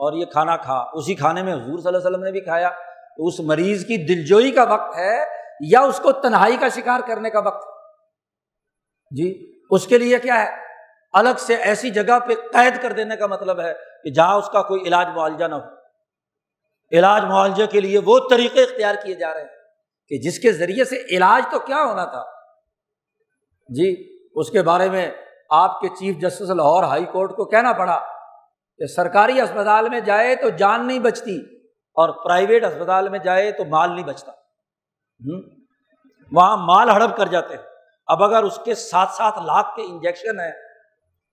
اور 0.00 0.12
یہ 0.12 0.24
کھانا 0.24 0.56
کھا۔ 0.56 0.84
اسی 0.92 1.14
کھانے 1.14 1.42
میں 1.42 1.52
حضور 1.52 1.78
صلی 1.78 1.86
اللہ 1.86 1.98
علیہ 1.98 2.06
وسلم 2.06 2.22
نے 2.22 2.32
بھی 2.32 2.40
کھایا۔ 2.40 2.70
تو 3.16 3.26
اس 3.26 3.40
مریض 3.40 3.84
کی 3.84 4.06
دلجوئی 4.06 4.50
کا 4.50 4.62
وقت 4.62 4.96
ہے 4.96 5.24
یا 5.60 5.80
اس 5.80 6.00
کو 6.00 6.12
تنہائی 6.12 6.56
کا 6.56 6.68
شکار 6.68 7.00
کرنے 7.06 7.30
کا 7.30 7.40
وقت؟ 7.40 7.68
جی 9.10 9.60
اس 9.70 9.86
کے 9.86 9.98
لیے 9.98 10.18
کیا 10.18 10.42
ہے؟ 10.42 10.50
الگ 11.12 11.38
سے 11.38 11.54
ایسی 11.54 11.90
جگہ 11.90 12.18
پہ 12.18 12.34
قید 12.52 12.82
کر 12.82 12.92
دینے 12.92 13.16
کا 13.16 13.26
مطلب 13.26 13.60
ہے 13.60 13.74
کہ 14.04 14.10
جہاں 14.10 14.34
اس 14.34 14.48
کا 14.48 14.62
کوئی 14.62 14.80
علاج 14.80 15.08
معالجہ 15.08 15.44
نہ 15.44 15.54
ہو۔ 15.54 15.74
علاج 16.92 17.24
معالجے 17.24 17.66
کے 17.66 17.80
لیے 17.80 18.00
وہ 18.04 18.18
طریقے 18.30 18.62
اختیار 18.62 18.94
کیے 19.04 19.14
جا 19.14 19.34
رہے 19.34 19.40
ہیں 19.40 19.48
کہ 20.08 20.18
جس 20.18 20.38
کے 20.38 20.52
ذریعے 20.52 20.84
سے 20.84 21.16
علاج 21.16 21.42
تو 21.50 21.58
کیا 21.58 21.84
ہونا 21.84 22.04
تھا؟ 22.04 22.24
جی 23.68 24.18
اس 24.34 24.50
کے 24.50 24.62
بارے 24.62 24.90
میں 24.90 25.10
آپ 25.48 25.80
کے 25.80 25.88
chief 25.88 26.16
justice 26.16 26.50
Lahore 26.50 26.82
high 26.82 27.04
court 27.04 27.36
کو 27.36 27.44
کہنا 27.44 27.72
پڑا 27.72 28.00
کہ 28.78 28.86
سرکاری 28.86 29.40
اسپتال 29.40 29.88
میں 29.88 30.00
جائے 30.00 30.36
تو 30.36 30.48
جان 30.48 30.86
نہیں 30.86 30.98
بچتی 30.98 31.36
اور 31.96 32.24
پرائیویٹ 32.24 32.64
اسپتال 32.64 33.08
میں 33.08 33.18
جائے 33.18 33.52
تو 33.52 33.64
مال 33.64 33.94
نہیں 33.94 34.04
بچتا۔ 34.04 34.32
وہاں 36.32 36.56
مال 36.56 36.90
ہڑپ 36.90 37.16
کر 37.16 37.26
جاتے 37.26 37.54
ہیں۔ 37.54 37.62
اب 38.06 38.22
اگر 38.22 38.42
اس 38.42 38.58
کے 38.64 38.74
ساتھ 38.74 39.12
ساتھ 39.12 39.38
لاکھ 39.38 39.76
کے 39.76 39.82
انجیکشن 39.82 40.40
ہے 40.40 40.50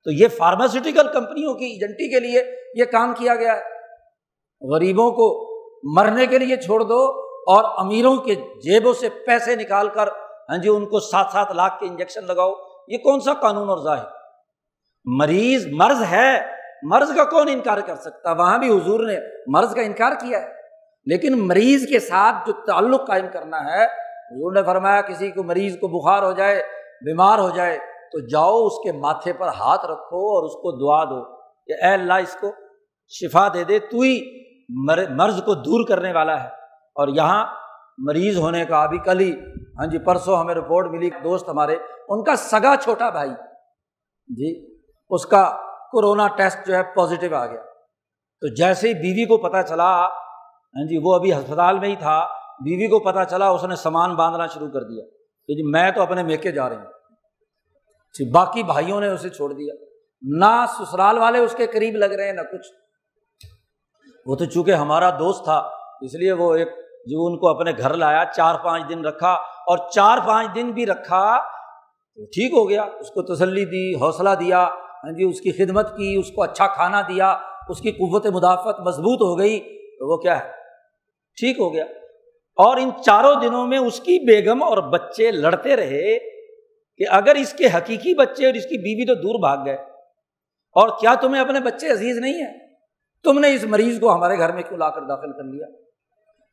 تو 0.03 0.11
یہ 0.11 0.27
فارماسیوٹیکل 0.27 1.07
کمپنیوں 1.13 1.53
کی 1.53 1.65
ایجنٹی 1.65 2.13
کے 2.13 2.19
لیے 2.19 2.43
یہ 2.75 2.85
کام 2.85 3.13
کیا 3.13 3.35
گیا 3.35 3.55
ہے۔ 3.55 3.75
غریبوں 4.73 5.11
کو 5.11 5.55
مرنے 5.95 6.25
کے 6.25 6.37
لیے 6.37 6.57
چھوڑ 6.57 6.83
دو 6.83 7.09
اور 7.47 7.85
امیروں 7.85 8.17
کے 8.17 8.35
جیبوں 8.35 8.93
سے 8.93 9.09
پیسے 9.09 9.55
نکال 9.55 9.89
کر 9.89 10.07
ہاں 10.49 10.57
جی 10.57 10.69
ان 10.69 10.85
کو 10.85 10.99
سات 10.99 11.25
سات 11.31 11.51
لاکھ 11.51 11.79
کے 11.79 11.85
انجیکشن 11.85 12.27
لگاؤ۔ 12.27 12.74
یہ 12.87 12.97
کون 12.97 13.19
سا 13.19 13.33
قانون 13.33 13.69
اور 13.69 13.83
ظاہر؟ 13.83 14.05
مریض 15.05 15.67
مرض 15.71 16.03
ہے، 16.11 16.41
مرض 16.83 17.15
کا 17.15 17.23
کون 17.23 17.47
انکار 17.51 17.77
کر 17.77 17.95
سکتا؟ 17.95 18.31
وہاں 18.31 18.57
بھی 18.57 18.77
حضور 18.77 18.99
نے 18.99 19.17
مرض 19.47 19.75
کا 19.75 19.81
انکار 19.81 20.11
کیا 20.11 20.41
ہے۔ 20.41 20.47
لیکن 21.05 21.47
مریض 21.47 21.87
کے 21.87 21.99
ساتھ 21.99 22.47
جو 22.47 22.53
تعلق 22.53 23.07
قائم 23.07 23.25
کرنا 23.33 23.57
ہے، 23.57 23.85
حضور 23.85 24.53
نے 24.53 24.63
فرمایا 24.63 25.01
کسی 25.01 25.31
کو 25.31 25.43
مریض 25.43 25.73
کو 25.73 25.87
بخار 25.87 26.23
ہو 26.23 26.31
جائے، 26.31 26.63
بیمار 27.05 27.39
ہو 27.39 27.49
جائے، 27.49 27.77
تو 28.11 28.27
جاؤ 28.27 28.65
اس 28.65 28.73
کے 28.83 28.91
ماتھے 28.91 29.33
پر 29.33 29.47
ہاتھ 29.47 29.85
رکھو 29.85 30.17
اور 30.17 30.43
اس 30.43 30.51
کو 30.51 30.71
دعا 30.71 31.03
دو 31.03 31.23
کہ 31.67 31.83
اے 31.83 31.93
اللہ 31.93 32.13
اس 32.13 32.37
کو 32.41 32.51
شفا 33.07 33.47
دے 33.53 33.63
دے، 33.63 33.79
تو 33.79 33.99
ہی 33.99 34.45
مرض 35.09 35.43
کو 35.43 35.53
دور 35.53 35.87
کرنے 35.87 36.11
والا 36.11 36.43
ہے۔ 36.43 36.47
اور 36.95 37.07
یہاں 37.07 37.45
مریض 37.97 38.37
ہونے 38.37 38.65
کا 38.65 38.83
ابھی 38.83 38.97
کل 38.97 39.19
ہی 39.19 39.35
ہاں 39.79 39.85
جی 39.85 39.97
پرسوں 39.97 40.37
ہمیں 40.37 40.55
رپورٹ 40.55 40.87
ملی 40.87 41.09
دوست 41.09 41.49
ہمارے، 41.49 41.77
ان 42.09 42.23
کا 42.23 42.35
سگا 42.35 42.75
چھوٹا 42.81 43.09
بھائی۔ 43.09 43.29
جی 44.27 44.77
اس 45.09 45.25
کا 45.25 45.57
کورونا 45.91 46.27
ٹیسٹ 46.27 46.67
جو 46.67 46.75
ہے 46.75 46.83
پازیٹیو 46.95 47.35
آ 47.35 47.45
گیا۔ 47.45 47.61
تو 48.41 48.47
جیسے 48.53 48.87
ہی 48.87 48.93
بیوی 48.93 49.25
کو 49.25 49.37
پتہ 49.37 49.57
چلا 49.67 50.07
ہاں 50.75 50.87
جی 50.87 50.97
وہ 51.03 51.15
ابھی 51.15 51.33
ہسپتال 51.33 51.79
میں 51.79 51.89
ہی 51.89 51.95
تھا، 51.95 52.25
بیوی 52.65 52.87
کو 52.87 52.99
پتہ 52.99 53.19
چلا، 53.29 53.49
اس 53.49 53.63
نے 53.63 53.75
سامان 53.75 54.15
باندھنا 54.15 54.47
شروع 54.47 54.67
کر 54.67 54.83
دیا۔ 54.83 55.05
کہ 55.47 55.55
جی 55.55 55.63
میں 55.63 55.91
تو 55.91 56.01
اپنے 56.01 56.23
میکے 56.23 56.51
جا 56.51 56.69
رہی 56.69 56.75
ہوں۔ 56.75 56.85
جی 58.17 58.31
باقی 58.31 58.63
بھائیوں 58.63 59.01
نے 59.01 59.07
اسے 59.07 59.29
چھوڑ 59.29 59.53
دیا۔ 59.53 59.73
نہ 60.21 60.65
سسرال 60.79 61.17
والے 61.17 61.39
اس 61.39 61.55
کے 61.57 61.67
قریب 61.67 61.95
لگ 61.95 62.05
رہے 62.05 62.25
ہیں، 62.25 62.33
نہ 62.33 62.41
کچھ۔ 62.41 62.67
وہ 64.25 64.35
تو 64.35 64.45
چونکہ 64.45 64.71
ہمارا 64.71 65.09
دوست 65.09 65.43
تھا، 65.43 65.69
اس 66.01 66.15
لیے 66.15 66.31
وہ 66.31 66.55
ایک 66.55 66.67
جو 67.05 67.25
ان 67.25 67.37
کو 67.39 67.47
اپنے 67.47 67.71
گھر 67.77 67.93
لایا، 67.93 68.23
چار 68.35 68.55
پانچ 68.63 68.83
دن 68.89 69.05
رکھا۔ 69.05 69.37
اور 69.67 69.77
چار 69.89 70.17
پانچ 70.27 70.55
دن 70.55 70.71
بھی 70.71 70.85
رکھا، 70.85 71.39
تو 72.15 72.25
ٹھیک 72.25 72.53
ہو 72.53 72.69
گیا، 72.69 72.81
اس 72.81 73.11
کو 73.11 73.21
تسلی 73.21 73.65
دی، 73.65 73.95
حوصلہ 73.95 74.29
دیا 74.39 74.67
ہاں 75.03 75.11
جی 75.11 75.23
اس 75.23 75.41
کی 75.41 75.51
خدمت 75.51 75.97
کی، 75.97 76.15
اس 76.19 76.31
کو 76.31 76.43
اچھا 76.43 76.67
کھانا 76.67 77.01
دیا، 77.01 77.37
اس 77.69 77.79
کی 77.79 77.91
قوت 77.91 78.25
مدافعت 78.25 78.79
مضبوط 78.79 79.21
ہو 79.21 79.39
گئی، 79.39 79.59
تو 79.99 80.11
وہ 80.11 80.17
کیا 80.17 80.39
ہے؟ 80.39 80.51
ٹھیک 81.39 81.59
ہو 81.59 81.73
گیا۔ 81.73 81.83
اور 82.55 82.77
ان 82.77 82.89
چاروں 83.05 83.35
دنوں 83.35 83.67
میں 83.67 83.77
اس 83.77 83.99
کی 83.99 84.25
بیگم 84.25 84.63
اور 84.63 84.77
بچے 84.77 85.31
لڑتے 85.31 85.75
رہے 85.75 86.17
کہ 86.97 87.03
اگر 87.09 87.35
اس 87.35 87.53
کے 87.53 87.63
حقیقی 87.75 88.15
بچے 88.15 88.45
اور 88.45 88.53
اس 88.53 88.63
کی 88.63 88.77
بیوی 88.77 89.05
تو 89.05 89.21
دور 89.21 89.39
بھاگ 89.39 89.65
گئے۔ 89.65 89.75
اور 90.73 90.89
کیا 90.99 91.15
تمہیں 91.21 91.41
اپنے 91.41 91.59
بچے 91.59 91.91
عزیز 91.91 92.17
نہیں 92.17 92.33
ہے 92.33 92.75
تم 93.23 93.39
نے 93.39 93.53
اس 93.53 93.63
مریض 93.63 93.99
کو 93.99 94.15
ہمارے 94.15 94.37
گھر 94.37 94.51
میں 94.51 94.63
کیوں 94.63 94.79
لا 94.79 94.89
کر 94.89 95.01
داخل 95.01 95.31
کر 95.31 95.43
لیا؟ 95.43 95.67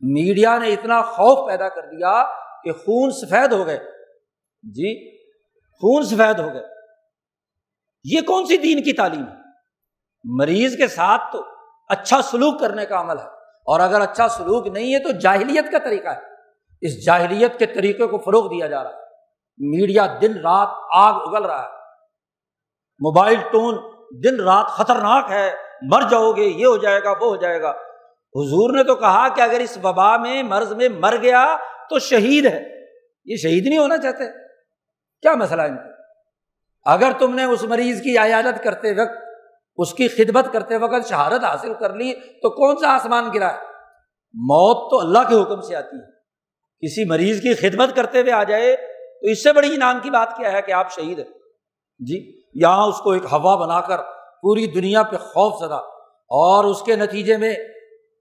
میڈیا 0.01 0.59
نے 0.59 0.69
اتنا 0.69 1.03
خوف 1.03 1.49
پیدا 1.49 1.69
کر 1.69 1.83
دیا 1.83 2.25
کہ 2.65 2.73
خون 2.73 3.11
سفید 3.11 3.53
ہو 3.53 3.67
گئے۔ 3.67 3.79
جی 4.63 5.17
خون 5.61 6.03
سفید 6.03 6.39
ہو 6.39 6.55
گئے۔ 6.55 6.65
یہ 8.05 8.21
کون 8.21 8.47
سی 8.47 8.57
دین 8.57 8.83
کی 8.83 8.93
تعلیم 8.93 9.29
ہے؟ 9.29 9.35
مریض 10.25 10.77
کے 10.77 10.89
ساتھ 10.89 11.23
تو 11.33 11.45
اچھا 11.89 12.23
سلوک 12.23 12.61
کرنے 12.61 12.87
کا 12.87 13.01
عمل 13.01 13.19
ہے۔ 13.19 13.27
اور 13.67 13.81
اگر 13.81 14.01
اچھا 14.01 14.29
سلوک 14.29 14.67
نہیں 14.67 14.95
ہے 14.95 14.99
تو 14.99 15.11
جاہلیت 15.11 15.73
کا 15.73 15.79
طریقہ 15.79 16.09
ہے۔ 16.09 16.21
اس 16.81 17.05
جاہلیت 17.05 17.59
کے 17.59 17.67
طریقے 17.67 18.07
کو 18.07 18.19
فروغ 18.19 18.49
دیا 18.49 18.67
جا 18.67 18.85
رہا 18.85 18.91
ہے۔ 18.91 18.97
میڈیا 19.59 20.07
دن 20.23 20.33
رات 20.33 20.69
آگ 20.95 21.21
اگل 21.27 21.45
رہا 21.45 21.63
ہے۔ 21.63 21.69
موبائل 22.99 23.37
ٹون 23.53 23.79
دن 24.25 24.41
رات 24.41 24.67
خطرناک 24.67 25.31
ہے۔ 25.31 25.53
مر 25.83 26.03
جاؤ 26.11 26.33
گے، 26.33 26.43
یہ 26.43 26.67
ہو 26.67 26.77
جائے 26.77 27.03
گا، 27.03 27.11
وہ 27.11 27.27
ہو 27.27 27.37
جائے 27.37 27.63
گا۔ 27.63 27.71
حضور 28.35 28.77
نے 28.77 28.85
تو 28.85 28.95
کہا 28.95 29.29
کہ 29.29 29.41
اگر 29.41 29.61
اس 29.61 29.79
وبا 29.85 30.17
میں، 30.17 30.43
مرض 30.43 30.73
میں 30.73 30.89
مر 30.89 31.17
گیا 31.23 31.57
تو 31.91 31.99
شہید 31.99 32.47
ہے 32.47 32.87
یہ 33.25 33.37
شہید 33.37 33.67
نہیں 33.67 33.79
ہونا 33.79 33.99
چاہتے۔ 33.99 34.25
کیا 35.23 35.35
مسئلہ 35.35 35.63
ان 35.63 35.77
کا؟ 35.77 35.93
اگر 36.93 37.13
تم 37.19 37.35
نے 37.35 37.45
اس 37.45 37.65
مریض 37.65 38.03
کی 38.03 38.19
عیادت 38.19 38.65
کرتے 38.65 38.93
وقت، 39.01 39.23
اس 39.77 39.95
کی 39.95 40.09
خدمت 40.09 40.53
کرتے 40.53 40.77
وقت 40.77 41.09
شہادت 41.09 41.45
حاصل 41.45 41.75
کر 41.75 41.95
لی، 41.95 42.13
تو 42.15 42.51
کون 42.51 42.77
سا 42.77 42.95
آسمان 42.95 43.25
گرا 43.35 43.53
ہے؟ 43.53 43.59
موت 44.35 44.91
تو 44.91 45.01
اللہ 45.01 45.19
کے 45.19 45.43
حکم 45.43 45.61
سے 45.61 45.77
آتی 45.77 45.97
ہے۔ 45.97 46.11
کسی 46.87 47.05
مریض 47.05 47.41
کی 47.41 47.55
خدمت 47.55 47.97
کرتے 47.97 48.21
ہوئے 48.21 48.33
آ 48.33 48.45
جائے، 48.45 48.77
تو 49.21 49.27
اس 49.27 49.43
سے 49.43 49.53
بڑی 49.53 49.75
انعام 49.75 49.99
کی 50.03 50.11
بات 50.11 50.37
کیا 50.37 50.53
ہے 50.53 50.63
کہ 50.63 50.73
آپ 50.73 50.93
شہید 50.93 51.19
ہیں؟ 51.19 51.27
جی 52.01 52.43
یہاں 52.55 52.87
اس 52.87 52.99
کو 52.99 53.11
ایک 53.11 53.25
ہوا 53.25 53.57
بنا 53.57 53.81
کر 53.81 53.99
پوری 54.43 54.67
دنیا 54.67 55.03
پہ 55.03 55.17
خوف 55.17 55.67
زدہ 55.67 55.81
اور 56.31 56.65
اس 56.65 56.83
کے 56.83 56.97
نتیجے 56.97 57.37
میں 57.37 57.55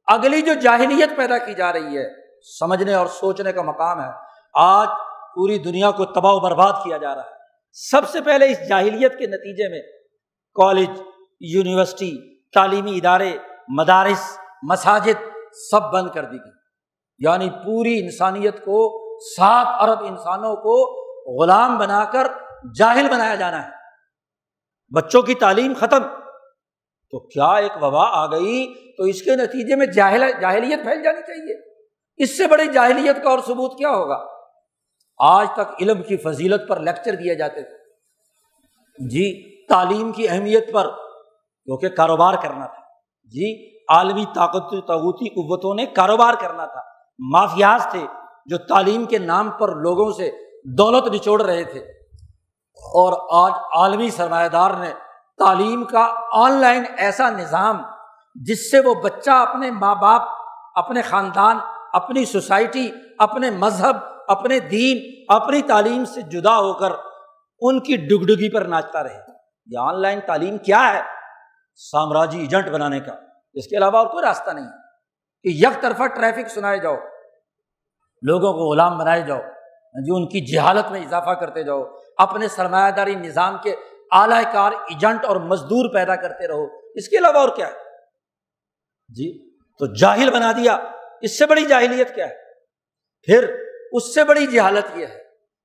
اگلی 0.07 0.41
جو 0.41 0.53
جاہلیت 0.53 1.09
پیدا 1.17 1.37
کی 1.37 1.53
جا 1.53 1.73
رہی 1.73 1.97
ہے 1.97 2.20
سمجھنے 2.59 2.93
اور 2.93 3.07
سوچنے 3.07 3.53
کا 3.53 3.61
مقام 3.61 4.01
ہے۔ 4.01 4.09
آج 4.53 4.87
پوری 5.35 5.57
دنیا 5.57 5.91
کو 5.91 6.05
تباہ 6.05 6.33
و 6.33 6.39
برباد 6.39 6.73
کیا 6.83 6.97
جا 6.97 7.15
رہا 7.15 7.21
ہے۔ 7.21 7.29
سب 7.71 8.09
سے 8.09 8.21
پہلے 8.21 8.51
اس 8.51 8.69
جاہلیت 8.69 9.17
کے 9.19 9.27
نتیجے 9.27 9.69
میں 9.69 9.81
کالج، 10.53 11.01
یونیورسٹی، 11.39 12.39
تعلیمی 12.49 12.97
ادارے، 12.97 13.37
مدارس، 13.67 14.37
مساجد 14.63 15.23
سب 15.71 15.81
بند 15.81 16.09
کر 16.09 16.23
دی 16.23 16.37
گئی 16.37 16.51
یعنی 17.19 17.49
پوری 17.49 17.99
انسانیت 17.99 18.65
کو، 18.65 19.09
سات 19.19 19.67
ارب 19.79 20.05
انسانوں 20.05 20.55
کو 20.55 21.01
غلام 21.43 21.77
بنا 21.77 22.05
کر 22.05 22.27
جاہل 22.75 23.07
بنایا 23.07 23.35
جانا 23.35 23.65
ہے۔ 23.65 23.69
بچوں 24.95 25.21
کی 25.21 25.33
تعلیم 25.33 25.73
ختم۔ 25.79 26.03
تو 27.11 27.19
کیا 27.19 27.53
ایک 27.53 27.83
وبا 27.83 28.03
آ 28.03 28.25
گئی؟ 28.25 28.73
تو 28.97 29.03
اس 29.03 29.21
کے 29.21 29.35
نتیجے 29.35 29.75
میں 29.75 29.85
جاہل 29.85 30.31
جاہلیت 30.41 30.83
پھیل 30.83 31.03
جانی 31.03 31.21
چاہیے۔ 31.21 31.70
اس 32.17 32.37
سے 32.37 32.47
بڑی 32.47 32.67
جاہلیت 32.73 33.23
کا 33.23 33.29
اور 33.29 33.39
ثبوت 33.39 33.77
کیا 33.77 33.89
ہوگا؟ 33.89 34.25
آج 35.17 35.47
تک 35.53 35.81
علم 35.81 36.03
کی 36.03 36.17
فضیلت 36.17 36.61
پر 36.69 36.79
لیکچر 36.79 37.15
دیے 37.15 37.35
جاتے 37.35 37.61
تھے۔ 37.61 37.77
جی 39.09 39.51
تعلیم 39.65 40.11
کی 40.11 40.29
اہمیت 40.29 40.73
پر، 40.73 40.87
کیونکہ 41.65 41.89
کاروبار 41.89 42.33
کرنا 42.33 42.65
تھا۔ 42.65 42.81
جی 43.23 43.77
عالمی 43.89 44.25
طاقت 44.35 44.69
تغوتی 44.69 45.29
قوتوں 45.29 45.75
نے 45.75 45.85
کاروبار 45.85 46.33
کرنا 46.33 46.65
تھا۔ 46.65 46.81
مافیاز 47.19 47.87
تھے 47.91 48.07
جو 48.45 48.57
تعلیم 48.57 49.05
کے 49.05 49.17
نام 49.17 49.49
پر 49.49 49.75
لوگوں 49.75 50.11
سے 50.11 50.31
دولت 50.77 51.07
نچوڑ 51.07 51.41
رہے 51.41 51.63
تھے۔ 51.63 51.79
اور 52.75 53.43
آج 53.45 53.51
عالمی 53.75 54.09
سرمایہ 54.09 54.49
دار 54.49 54.71
نے 54.71 54.93
تعلیم 55.37 55.83
کا 55.83 56.15
آن 56.31 56.51
لائن 56.51 56.83
ایسا 56.97 57.29
نظام 57.29 57.81
جس 58.35 58.71
سے 58.71 58.79
وہ 58.79 58.93
بچہ 58.93 59.31
اپنے 59.31 59.71
ماں 59.71 59.95
باپ، 59.95 60.21
اپنے 60.75 61.01
خاندان 61.01 61.57
اپنی 61.93 62.25
سوسائٹی، 62.25 62.91
اپنے 63.19 63.49
مذہب، 63.49 63.95
اپنے 64.27 64.59
دین، 64.59 65.23
اپنی 65.27 65.61
تعلیم 65.61 66.05
سے 66.05 66.21
جدا 66.21 66.59
ہو 66.59 66.73
کر 66.73 66.89
ان 67.59 67.79
کی 67.79 67.95
ڈگڈگی 67.95 68.53
پر 68.53 68.61
ناچتا 68.61 69.03
رہے۔ 69.03 69.19
یہ 69.65 69.77
آن 69.77 70.01
لائن 70.01 70.19
تعلیم 70.19 70.57
کیا 70.57 70.93
ہے؟ 70.93 71.01
سامراجی 71.75 72.39
ایجنٹ 72.39 72.69
بنانے 72.69 72.99
کا۔ 72.99 73.11
اس 73.53 73.67
کے 73.67 73.77
علاوہ 73.77 73.97
اور 73.97 74.07
کوئی 74.07 74.25
راستہ 74.25 74.51
نہیں 74.51 74.65
کہ 75.43 75.47
یک 75.47 75.81
طرفہ 75.81 76.07
ٹریفک 76.07 76.49
سنائے 76.49 76.79
جاؤ، 76.79 76.95
لوگوں 78.21 78.53
کو 78.53 78.71
غلام 78.71 78.97
بنائے 78.97 79.21
جاؤ 79.21 79.39
جو 80.05 80.15
ان 80.15 80.27
کی 80.27 80.55
جہالت 80.55 80.91
میں 80.91 81.01
اضافہ 81.01 81.29
کرتے 81.29 81.63
جاؤ، 81.63 81.83
اپنے 82.17 82.47
سرمایہ 82.47 82.91
داری 82.91 83.15
نظام 83.15 83.57
کے 83.63 83.75
اعلی 84.11 84.43
کار 84.53 84.71
ایجنٹ 84.71 85.25
اور 85.25 85.35
مزدور 85.35 85.93
پیدا 85.93 86.15
کرتے 86.15 86.47
رہو۔ 86.47 86.65
اس 86.95 87.09
کے 87.09 87.17
علاوہ 87.17 87.37
اور 87.37 87.49
کیا 87.49 87.67
ہے؟ 87.67 87.73
جی 89.09 89.49
تو 89.55 89.93
جاہل 89.93 90.31
بنا 90.31 90.51
دیا۔ 90.51 90.77
اس 91.21 91.39
سے 91.39 91.45
بڑی 91.45 91.65
جاہلیت 91.65 92.15
کیا 92.15 92.29
ہے؟ 92.29 92.35
پھر 93.25 93.55
اس 93.91 94.13
سے 94.13 94.23
بڑی 94.23 94.47
جہالت 94.47 94.97
یہ 94.97 95.05
ہے 95.05 95.19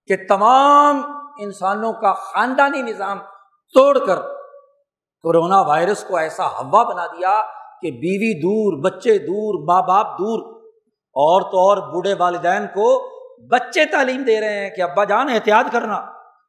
کہ 0.06 0.16
تمام 0.28 1.02
انسانوں 1.38 1.92
کا 1.92 2.12
خاندانی 2.12 2.82
نظام 2.82 3.18
توڑ 3.74 3.98
کر 4.06 4.16
کورونا 5.22 5.60
وائرس 5.60 6.04
کو 6.04 6.16
ایسا 6.16 6.46
ہوا 6.46 6.82
بنا 6.82 7.06
دیا 7.06 7.42
کہ 7.82 7.90
بیوی 7.90 8.40
دور، 8.40 8.90
بچے 8.90 9.18
دور، 9.18 9.64
ماں 9.66 9.82
باپ 9.82 10.18
دور 10.18 10.56
اور 11.00 11.42
تو 11.42 11.58
اور 11.58 11.76
بوڑھے 11.76 12.14
والدین 12.18 12.66
کو 12.66 13.16
بچے 13.50 13.84
تعلیم 13.84 14.22
دے 14.22 14.40
رہے 14.40 14.58
ہیں 14.58 14.70
کہ 14.70 14.82
ابا 14.82 15.04
جان 15.04 15.28
احتیاط 15.28 15.72
کرنا۔ 15.72 15.96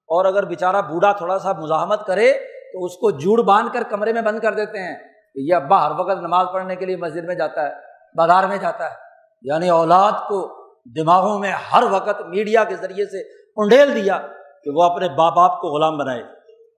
اور 0.08 0.26
اگر 0.26 0.46
بےچارا 0.46 0.82
بوڑھا 0.82 1.12
تھوڑا 1.12 1.40
سا 1.40 1.52
مزاحمت 1.52 2.08
کرے 2.08 2.34
تو 2.74 2.86
اس 2.86 2.94
کو 2.94 3.12
جوڑ 3.12 3.42
باندھ 3.42 3.74
کر 3.74 3.84
کمرے 3.84 4.14
میں 4.14 4.22
بند 4.22 4.40
کر 4.40 4.54
دیتے 4.54 4.80
ہیں۔ 4.80 4.96
کہ 5.34 5.40
یہ 5.40 5.56
ابا 5.56 5.88
ہر 5.88 5.92
وقت 6.00 6.20
نماز 6.22 6.48
پڑھنے 6.54 6.76
کے 6.76 6.86
لیے 6.86 6.96
مسجد 6.96 7.24
میں 7.24 7.36
جاتا 7.36 7.70
ہے۔ 7.70 7.87
بازار 8.16 8.44
میں 8.44 8.58
جاتا 8.58 8.90
ہے۔ 8.90 8.96
یعنی 9.42 9.70
اولاد 9.70 10.12
کو 10.12 10.68
دماغوں 10.96 11.40
میں 11.40 11.52
ہر 11.52 11.84
وقت 11.92 12.22
میڈیا 12.22 12.64
کے 12.64 12.76
ذریعے 12.76 13.06
سے 13.06 13.22
انڈیل 13.58 14.04
دیا 14.04 14.18
کہ 14.64 14.72
وہ 14.74 14.84
اپنے 14.84 15.10
باپ 15.10 15.34
باپ 15.34 15.62
کو 15.62 15.68
غلام 15.68 15.98
بنائے، 15.98 16.24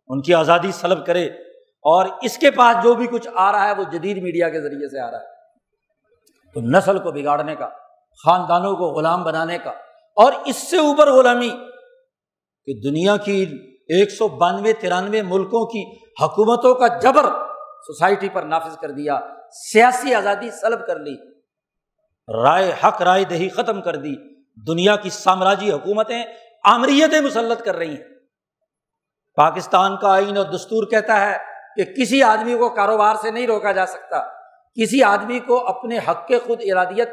ان 0.07 0.21
کی 0.21 0.33
آزادی 0.33 0.71
سلب 0.71 1.05
کرے 1.05 1.25
اور 1.81 2.05
اس 2.21 2.37
کے 2.37 2.51
پاس 2.51 2.83
جو 2.83 2.93
بھی 2.93 3.07
کچھ 3.07 3.27
آ 3.35 3.51
رہا 3.51 3.67
ہے 3.67 3.73
وہ 3.77 3.83
جدید 3.83 4.23
میڈیا 4.23 4.49
کے 4.49 4.61
ذریعے 4.61 4.89
سے 4.89 4.99
آ 4.99 5.11
رہا 5.11 5.19
ہے۔ 5.19 5.25
تو 6.53 6.61
نسل 6.61 6.99
کو 6.99 7.11
بگاڑنے 7.11 7.55
کا، 7.55 7.69
خاندانوں 8.25 8.75
کو 8.75 8.85
غلام 8.85 9.23
بنانے 9.23 9.57
کا 9.57 9.69
اور 10.15 10.33
اس 10.45 10.55
سے 10.55 10.77
اوپر 10.77 11.11
غلامی 11.11 11.49
کہ 12.65 12.89
دنیا 12.89 13.17
کی 13.17 13.45
ایک 13.87 14.11
سو 14.11 14.27
بانوے، 14.27 14.73
ترانوے 14.73 15.21
ملکوں 15.21 15.65
کی 15.65 15.97
حکومتوں 16.23 16.75
کا 16.75 16.87
جبر 16.87 17.23
سوسائٹی 17.87 18.29
پر 18.29 18.43
نافذ 18.43 18.77
کر 18.77 18.91
دیا۔ 18.91 19.19
سیاسی 19.51 20.15
آزادی 20.15 20.51
سلب 20.51 20.87
کر 20.87 20.99
لی۔ 20.99 21.15
رائے 22.43 22.73
حق، 22.83 23.01
رائے 23.01 23.23
دہی 23.23 23.49
ختم 23.49 23.81
کر 23.81 23.95
دی۔ 23.95 24.15
دنیا 24.67 24.95
کی 24.95 25.09
سامراجی 25.09 25.71
حکومتیں 25.71 26.23
آمریتیں 26.63 27.21
مسلط 27.21 27.61
کر 27.61 27.75
رہی 27.75 27.89
ہیں۔ 27.89 28.07
پاکستان 29.35 29.97
کا 29.97 30.13
آئین 30.13 30.37
اور 30.37 30.45
دستور 30.45 30.83
کہتا 30.83 31.25
ہے 31.25 31.37
کہ 31.75 31.83
کسی 31.83 32.23
آدمی 32.23 32.57
کو 32.57 32.69
کاروبار 32.69 33.15
سے 33.15 33.31
نہیں 33.31 33.47
روکا 33.47 33.71
جا 33.71 33.85
سکتا۔ 33.85 34.23
کسی 34.81 35.03
آدمی 35.03 35.39
کو 35.39 35.67
اپنے 35.67 35.97
حق 35.97 36.27
کے 36.27 36.39
خود 36.39 36.61
ارادیت 36.63 37.09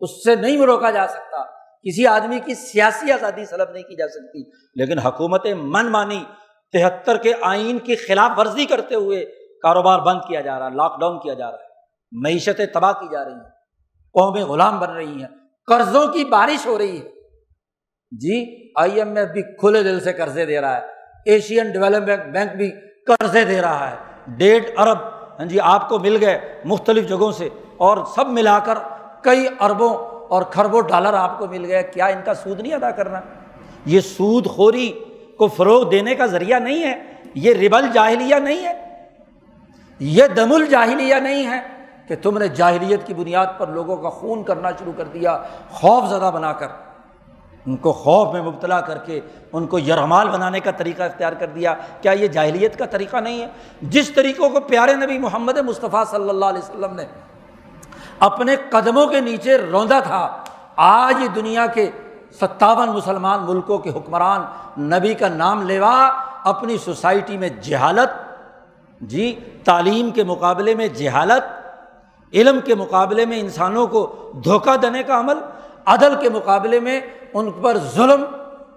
اس 0.00 0.24
سے 0.24 0.34
نہیں 0.34 0.66
روکا 0.66 0.90
جا 0.90 1.06
سکتا۔ 1.06 1.44
کسی 1.82 2.06
آدمی 2.06 2.38
کی 2.38 2.54
سیاسی 2.54 3.12
آزادی 3.12 3.44
سلب 3.44 3.70
نہیں 3.70 3.82
کی 3.82 3.96
جا 3.96 4.08
سکتی۔ 4.08 4.50
لیکن 4.50 4.98
حکومت 4.98 5.46
من 5.46 5.86
مانی 5.86 6.24
تہتر 6.72 7.16
کے 7.16 7.32
آئین 7.42 7.78
کی 7.78 7.96
خلاف 7.96 8.38
ورزی 8.38 8.64
کرتے 8.64 8.94
ہوئے 8.94 9.24
کاروبار 9.62 9.98
بند 9.98 10.20
کیا 10.28 10.40
جا 10.40 10.58
رہا 10.58 10.66
ہے، 10.66 10.74
لاک 10.74 11.00
ڈاؤن 11.00 11.18
کیا 11.18 11.34
جا 11.34 11.50
رہا 11.50 11.58
ہے۔ 11.58 11.75
معیشتیں 12.12 12.66
تباہ 12.66 12.92
کی 12.92 13.08
جا 13.12 13.24
رہی 13.24 13.32
ہیں، 13.32 13.50
قومیں 14.14 14.44
غلام 14.44 14.78
بن 14.80 14.90
رہی 14.90 15.20
ہیں، 15.22 15.28
قرضوں 15.68 16.06
کی 16.12 16.24
بارش 16.26 16.66
ہو 16.66 16.78
رہی 16.78 16.98
ہے۔ 16.98 17.04
جی 18.12 18.36
آئی 18.80 18.98
ایم 18.98 19.16
ایف 19.16 19.28
بھی 19.28 19.42
کھلے 19.60 19.82
دل 19.82 20.00
سے 20.00 20.12
قرضے 20.12 20.44
دے 20.46 20.60
رہا 20.60 20.76
ہے، 20.76 20.82
ایشین 21.26 21.70
ڈیولپمنٹ 21.72 22.32
بینک 22.32 22.56
بھی 22.56 22.70
قرضے 23.06 23.44
دے 23.44 23.60
رہا 23.60 23.90
ہے۔ 23.90 23.96
ڈیڑھ 24.38 24.64
ارب 24.78 24.98
ہاں 25.38 25.46
جی 25.46 25.58
آپ 25.62 25.88
کو 25.88 25.98
مل 25.98 26.16
گئے 26.20 26.38
مختلف 26.64 27.08
جگہوں 27.08 27.32
سے، 27.32 27.48
اور 27.78 28.04
سب 28.14 28.28
ملا 28.30 28.58
کر 28.64 28.78
کئی 29.22 29.46
اربوں 29.60 29.94
اور 30.28 30.42
کھربوں 30.52 30.80
ڈالر 30.82 31.14
آپ 31.14 31.38
کو 31.38 31.46
مل 31.46 31.64
گئے۔ 31.64 31.82
کیا 31.92 32.06
ان 32.06 32.20
کا 32.24 32.34
سود 32.34 32.60
نہیں 32.60 32.74
ادا 32.74 32.90
کرنا؟ 32.90 33.20
یہ 33.86 34.00
سود 34.00 34.46
خوری 34.46 34.90
کو 35.38 35.46
فروغ 35.48 35.88
دینے 35.90 36.14
کا 36.14 36.26
ذریعہ 36.26 36.58
نہیں 36.58 36.82
ہے، 36.84 36.94
یہ 37.34 37.54
ربل 37.56 37.90
جاہلیہ 37.94 38.36
نہیں 38.36 38.66
ہے، 38.66 38.72
یہ 40.00 40.26
دم 40.36 40.52
الجاہلیہ 40.52 41.14
نہیں 41.16 41.46
ہے۔ 41.46 41.60
کہ 42.08 42.14
تم 42.22 42.38
نے 42.38 42.48
جاہلیت 42.48 43.06
کی 43.06 43.14
بنیاد 43.14 43.46
پر 43.58 43.66
لوگوں 43.66 43.96
کا 43.96 44.08
خون 44.08 44.42
کرنا 44.42 44.70
شروع 44.70 44.92
کر 44.96 45.04
دیا، 45.04 45.38
خوف 45.70 46.08
زدہ 46.08 46.30
بنا 46.34 46.52
کر۔ 46.52 46.66
ان 47.66 47.76
کو 47.76 47.92
خوف 47.92 48.32
میں 48.32 48.42
مبتلا 48.42 48.80
کر 48.80 48.98
کے 48.98 49.20
ان 49.52 49.66
کو 49.66 49.78
یرغمال 49.78 50.28
بنانے 50.28 50.60
کا 50.60 50.70
طریقہ 50.70 51.02
اختیار 51.02 51.32
کر 51.32 51.46
دیا۔ 51.46 51.74
کیا 52.00 52.12
یہ 52.12 52.26
جاہلیت 52.26 52.78
کا 52.78 52.86
طریقہ 52.86 53.16
نہیں 53.16 53.42
ہے؟ 53.42 53.46
جس 53.82 54.10
طریقوں 54.10 54.50
کو 54.50 54.60
پیارے 54.60 54.94
نبی 54.94 55.18
محمد 55.18 55.58
مصطفیٰ 55.58 56.04
صلی 56.04 56.28
اللہ 56.28 56.44
علیہ 56.44 56.62
وسلم 56.62 56.94
نے 56.94 57.04
اپنے 58.18 58.56
قدموں 58.70 59.06
کے 59.06 59.20
نیچے 59.20 59.58
روندا 59.58 60.00
تھا، 60.00 60.44
آج 60.76 61.16
دنیا 61.34 61.66
کے 61.66 61.90
ستاون 62.40 62.88
مسلمان 62.88 63.42
ملکوں 63.42 63.78
کے 63.78 63.90
حکمران 63.90 64.42
نبی 64.82 65.14
کا 65.14 65.28
نام 65.28 65.66
لیوا 65.66 66.12
اپنی 66.44 66.78
سوسائٹی 66.78 67.36
میں 67.36 67.48
جہالت 67.48 68.10
جی 69.00 69.40
تعلیم 69.64 70.10
کے 70.10 70.24
مقابلے 70.24 70.74
میں 70.74 70.88
جہالت 70.88 71.65
علم 72.32 72.60
کے 72.64 72.74
مقابلے 72.74 73.26
میں 73.26 73.40
انسانوں 73.40 73.86
کو 73.86 74.32
دھوکہ 74.44 74.76
دینے 74.76 75.02
کا 75.02 75.20
عمل، 75.20 75.38
عدل 75.86 76.14
کے 76.20 76.28
مقابلے 76.28 76.80
میں 76.80 77.00
ان 77.34 77.50
پر 77.50 77.78
ظلم، 77.78 78.24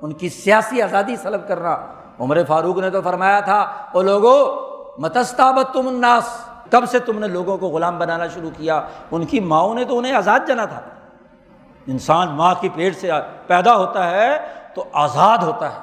ان 0.01 0.13
کی 0.13 0.29
سیاسی 0.29 0.81
آزادی 0.81 1.15
سلب 1.15 1.47
کرنا۔ 1.47 1.77
عمر 2.19 2.37
فاروق 2.47 2.77
نے 2.77 2.89
تو 2.89 3.01
فرمایا 3.01 3.39
تھا 3.39 3.73
وہ 3.93 4.01
لوگوں 4.03 4.69
متستابت 5.01 5.73
تم 5.73 5.87
الناس۔ 5.87 6.45
کب 6.69 6.83
سے 6.87 6.99
تم 6.99 7.19
نے 7.19 7.27
لوگوں 7.27 7.57
کو 7.57 7.67
غلام 7.67 7.97
بنانا 7.97 8.27
شروع 8.27 8.49
کیا؟ 8.57 8.81
ان 9.11 9.25
کی 9.25 9.39
ماؤں 9.39 9.75
نے 9.75 9.85
تو 9.85 9.97
انہیں 9.97 10.13
آزاد 10.13 10.39
جنا 10.47 10.65
تھا۔ 10.65 10.81
انسان 11.87 12.29
ماں 12.29 12.55
کی 12.59 12.69
پیٹ 12.69 12.95
سے 12.97 13.09
پیدا 13.47 13.75
ہوتا 13.75 14.11
ہے 14.11 14.39
تو 14.73 14.83
آزاد 14.93 15.37
ہوتا 15.37 15.69
ہے، 15.69 15.79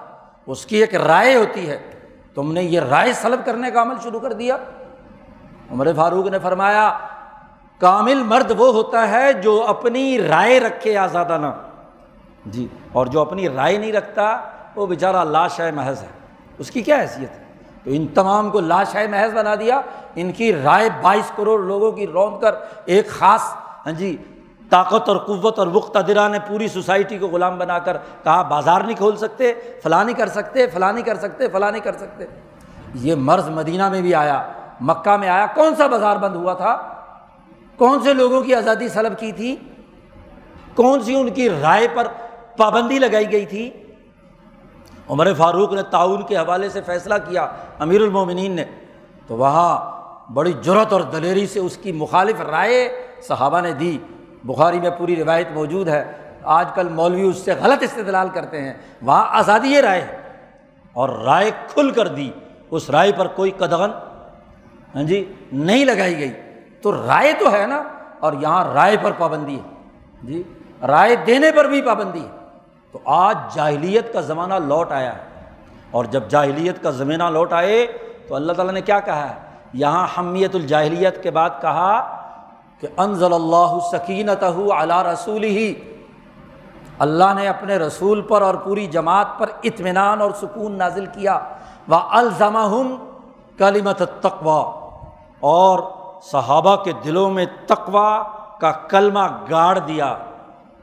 اس 0.46 0.66
کی 0.66 0.76
ایک 0.76 0.94
رائے 0.94 1.34
ہوتی 1.34 1.70
ہے۔ 1.70 1.90
تم 2.34 2.52
نے 2.52 2.62
یہ 2.62 2.80
رائے 2.80 3.12
سلب 3.12 3.40
کرنے 3.44 3.70
کا 3.70 3.82
عمل 3.82 3.94
شروع 4.02 4.20
کر 4.20 4.32
دیا۔ 4.32 4.56
عمر 5.70 5.88
فاروق 5.96 6.26
نے 6.26 6.38
فرمایا 6.38 6.98
کامل 7.78 8.22
مرد 8.22 8.52
وہ 8.58 8.72
ہوتا 8.72 9.10
ہے 9.10 9.32
جو 9.32 9.64
اپنی 9.66 10.18
رائے 10.22 10.60
رکھے 10.60 10.96
آزادانہ۔ 10.96 11.46
جی 12.46 12.66
اور 12.92 13.06
جو 13.06 13.20
اپنی 13.20 13.48
رائے 13.48 13.78
نہیں 13.78 13.92
رکھتا، 13.92 14.38
وہ 14.76 14.86
بیچارہ 14.86 15.24
لاش 15.24 15.60
ہے 15.60 15.70
محض 15.70 16.02
ہے۔ 16.02 16.08
اس 16.58 16.70
کی 16.70 16.82
کیا 16.82 17.00
حیثیت 17.00 17.30
ہے؟ 17.30 17.44
تو 17.84 17.90
ان 17.94 18.06
تمام 18.06 18.50
کو 18.50 18.60
لاش 18.60 18.94
ہے 18.94 19.06
محض 19.06 19.34
بنا 19.34 19.54
دیا۔ 19.54 19.80
ان 20.14 20.32
کی 20.32 20.52
رائے 20.52 20.88
بائیس 21.02 21.32
کروڑ 21.36 21.60
لوگوں 21.60 21.92
کی 21.92 22.06
رون 22.06 22.40
کر 22.40 22.54
ایک 22.84 23.08
خاص 23.08 23.42
ہاں 23.86 23.92
جی 23.92 24.16
طاقت 24.70 25.08
اور 25.08 25.16
قوت 25.16 25.58
اور 25.58 25.66
وقتدرا 25.66 26.28
نے 26.28 26.38
پوری 26.48 26.68
سوسائٹی 26.68 27.18
کو 27.18 27.26
غلام 27.26 27.58
بنا 27.58 27.78
کر 27.78 27.96
کہا، 28.24 28.42
بازار 28.42 28.80
نہیں 28.80 28.96
کھول 28.96 29.16
سکتے، 29.16 29.52
فلاں 29.82 30.04
نہیں 30.04 30.16
کر 30.16 30.26
سکتے، 30.26 30.66
فلاں 30.66 30.92
نہیں 30.92 31.04
کر 31.04 31.16
سکتے، 31.16 31.48
فلاں 31.48 31.70
نہیں 31.70 31.82
کر 31.82 31.96
سکتے۔ 31.96 32.24
یہ 32.94 33.14
مرض 33.14 33.48
مدینہ 33.48 33.88
میں 33.88 34.00
بھی 34.00 34.14
آیا، 34.14 34.42
مکہ 34.80 35.16
میں 35.16 35.28
آیا، 35.28 35.46
کون 35.54 35.74
سا 35.74 35.86
بازار 35.86 36.16
بند 36.16 36.36
ہوا 36.36 36.54
تھا؟ 36.54 36.95
کون 37.76 38.00
سے 38.02 38.14
لوگوں 38.14 38.42
کی 38.42 38.54
آزادی 38.54 38.88
سلب 38.88 39.18
کی 39.18 39.32
تھی؟ 39.32 39.56
کون 40.74 41.00
سی 41.00 41.14
ان 41.14 41.30
کی 41.30 41.50
رائے 41.50 41.88
پر 41.94 42.06
پابندی 42.56 42.98
لگائی 42.98 43.32
گئی 43.32 43.46
تھی؟ 43.46 43.70
عمر 45.08 45.34
فاروق 45.34 45.72
نے 45.72 45.82
تعاون 45.82 46.22
کے 46.26 46.36
حوالے 46.36 46.68
سے 46.68 46.80
فیصلہ 46.82 47.14
کیا، 47.28 47.48
امیر 47.78 48.00
المومنین 48.00 48.52
نے۔ 48.52 48.64
تو 49.26 49.36
وہاں 49.36 49.96
بڑی 50.32 50.52
جرت 50.62 50.92
اور 50.92 51.00
دلیری 51.00 51.46
سے 51.46 51.60
اس 51.60 51.76
کی 51.76 51.92
مخالف 51.92 52.40
رائے 52.40 53.06
صحابہ 53.28 53.60
نے 53.60 53.72
دی۔ 53.72 53.98
بخاری 54.44 54.80
میں 54.80 54.90
پوری 54.90 55.16
روایت 55.16 55.48
موجود 55.54 55.88
ہے۔ 55.88 56.12
آج 56.42 56.68
کل 56.74 56.88
مولوی 56.88 57.22
اس 57.22 57.36
سے 57.36 57.52
غلط 57.52 57.82
استدلال 57.82 58.28
کرتے 58.28 58.62
ہیں۔ 58.62 58.74
وہاں 59.02 59.26
آزادی 59.28 59.82
رائے 59.82 60.00
ہے۔ 60.00 60.18
اور 60.92 61.08
رائے 61.08 61.50
کھل 61.68 61.90
کر 61.90 62.08
دی۔ 62.08 62.30
اس 62.70 62.90
رائے 62.90 63.12
پر 63.12 63.26
کوئی 63.26 63.50
قدغن 63.50 63.90
ہاں 64.94 65.02
جی 65.02 65.32
نہیں 65.52 65.84
لگائی 65.84 66.18
گئی۔ 66.18 66.30
تو 66.86 67.06
رائے 67.06 67.32
تو 67.32 67.52
ہے 67.52 67.66
نا، 67.66 67.82
اور 68.20 68.32
یہاں 68.32 68.74
رائے 68.74 68.96
پر 69.02 69.12
پابندی 69.18 69.56
ہے۔ 69.56 69.74
جی 70.22 70.42
رائے 70.86 71.16
دینے 71.16 71.52
پر 71.52 71.64
بھی 71.64 71.82
پابندی 71.82 72.24
ہے۔ 72.24 72.30
تو 72.92 72.98
آج 73.04 73.38
جاہلیت 73.54 74.12
کا 74.12 74.20
زمانہ 74.20 74.54
لوٹ 74.54 74.92
آیا 74.92 75.14
ہے۔ 75.14 75.22
اور 75.90 76.04
جب 76.04 76.22
جاہلیت 76.28 76.82
کا 76.82 76.90
زمینہ 76.90 77.22
لوٹ 77.22 77.52
آئے 77.52 77.86
تو 78.28 78.34
اللہ 78.34 78.52
تعالیٰ 78.52 78.74
نے 78.74 78.80
کیا 78.80 79.00
کہا 79.00 79.30
ہے؟ 79.30 79.34
یہاں 79.72 80.06
حمیت 80.18 80.54
الجاہلیت 80.54 81.22
کے 81.22 81.30
بعد 81.30 81.50
کہا 81.60 82.16
کہ 82.80 82.88
انضل 82.96 83.32
اللہ 83.32 83.78
سکینت 83.92 84.44
علی 84.72 85.12
رسول 85.12 85.44
ہی 85.44 85.74
اللہ 86.98 87.34
نے 87.34 87.48
اپنے 87.48 87.76
رسول 87.76 88.20
پر 88.20 88.42
اور 88.42 88.54
پوری 88.54 88.86
جماعت 88.86 89.26
پر 89.38 89.50
اطمینان 89.62 90.22
اور 90.22 90.30
سکون 90.30 90.72
نازل 90.72 91.06
کیا۔ 91.06 91.40
وہ 91.88 91.96
الزمہ 91.96 92.82
کلیمت 93.58 94.02
تقوا 94.20 94.90
اور 95.40 95.78
صحابہ 96.22 96.76
کے 96.76 96.92
دلوں 97.04 97.30
میں 97.30 97.46
تقوا 97.66 98.22
کا 98.58 98.72
کلمہ 98.72 99.26
گاڑ 99.50 99.78
دیا 99.78 100.16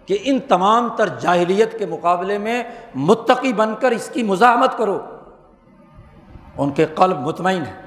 کہ 0.06 0.18
ان 0.24 0.40
تمام 0.40 0.90
تر 0.96 1.08
جاہلیت 1.08 1.80
کے 1.80 1.86
مقابلے 1.86 2.38
میں 2.38 2.64
متقی 2.96 3.54
بن 3.54 3.76
کر 3.80 3.92
اس 3.92 4.10
کی 4.10 4.24
مزاحمت 4.24 4.78
کرو۔ 4.78 5.00
ان 6.58 6.72
کے 6.72 6.86
قلب 6.86 7.20
مطمئن 7.20 7.64
ہے 7.66 7.82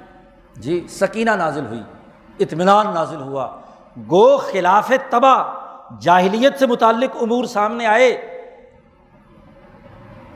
جی 0.56 0.86
سکینہ 0.88 1.30
نازل 1.30 1.66
ہوئی، 1.66 1.82
اطمینان 2.38 2.86
نازل 2.94 3.20
ہوا۔ 3.20 3.56
گو 4.10 4.36
خلاف 4.36 4.92
تباہ 5.10 5.44
جاہلیت 6.00 6.58
سے 6.58 6.66
متعلق 6.66 7.16
امور 7.22 7.44
سامنے 7.44 7.86
آئے 7.86 8.10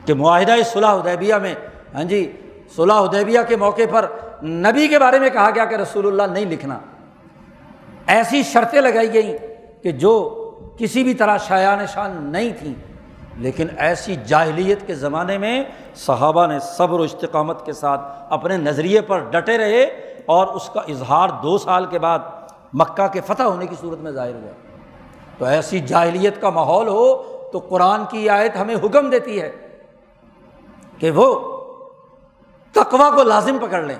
کہ 0.05 0.13
معاہدہ 0.13 0.55
صلاح 0.65 0.95
ادیبیہ 0.95 1.35
میں 1.35 1.53
ہاں 1.93 2.03
جی 2.03 2.31
صلاح 2.75 3.01
ادیبیہ 3.01 3.39
کے 3.47 3.55
موقع 3.55 3.81
پر 3.91 4.05
نبی 4.43 4.87
کے 4.87 4.99
بارے 4.99 5.19
میں 5.19 5.29
کہا 5.29 5.49
گیا 5.55 5.65
کہ 5.65 5.75
رسول 5.75 6.07
اللہ 6.07 6.33
نہیں 6.33 6.45
لکھنا۔ 6.45 6.79
ایسی 8.07 8.43
شرطیں 8.43 8.81
لگائی 8.81 9.13
گئیں 9.13 9.37
کہ 9.83 9.91
جو 9.91 10.13
کسی 10.77 11.03
بھی 11.03 11.13
طرح 11.13 11.37
شاع 11.37 11.75
نشان 11.75 12.11
نہیں 12.23 12.49
تھیں، 12.59 12.73
لیکن 13.37 13.67
ایسی 13.77 14.15
جاہلیت 14.27 14.87
کے 14.87 14.95
زمانے 14.95 15.37
میں 15.37 15.63
صحابہ 15.95 16.47
نے 16.47 16.59
صبر 16.59 16.99
و 16.99 17.03
استقامت 17.03 17.65
کے 17.65 17.73
ساتھ 17.73 18.01
اپنے 18.29 18.57
نظریے 18.57 19.01
پر 19.01 19.19
ڈٹے 19.19 19.57
رہے 19.57 19.83
اور 20.25 20.47
اس 20.47 20.69
کا 20.73 20.81
اظہار 20.87 21.29
دو 21.43 21.57
سال 21.57 21.85
کے 21.85 21.99
بعد 21.99 22.19
مکہ 22.73 23.07
کے 23.07 23.21
فتح 23.21 23.43
ہونے 23.43 23.67
کی 23.67 23.75
صورت 23.81 23.99
میں 23.99 24.11
ظاہر 24.11 24.33
ہوا۔ 24.33 24.51
تو 25.37 25.45
ایسی 25.45 25.79
جاہلیت 25.79 26.41
کا 26.41 26.49
ماحول 26.49 26.87
ہو 26.87 27.15
تو 27.53 27.59
قرآن 27.59 28.01
کی 28.09 28.29
آیت 28.29 28.55
ہمیں 28.55 28.75
حکم 28.75 29.09
دیتی 29.09 29.41
ہے 29.41 29.51
کہ 30.97 31.11
وہ 31.11 31.27
تقوا 32.71 33.09
کو 33.15 33.23
لازم 33.23 33.57
پکڑ 33.61 33.81
لیں، 33.83 33.95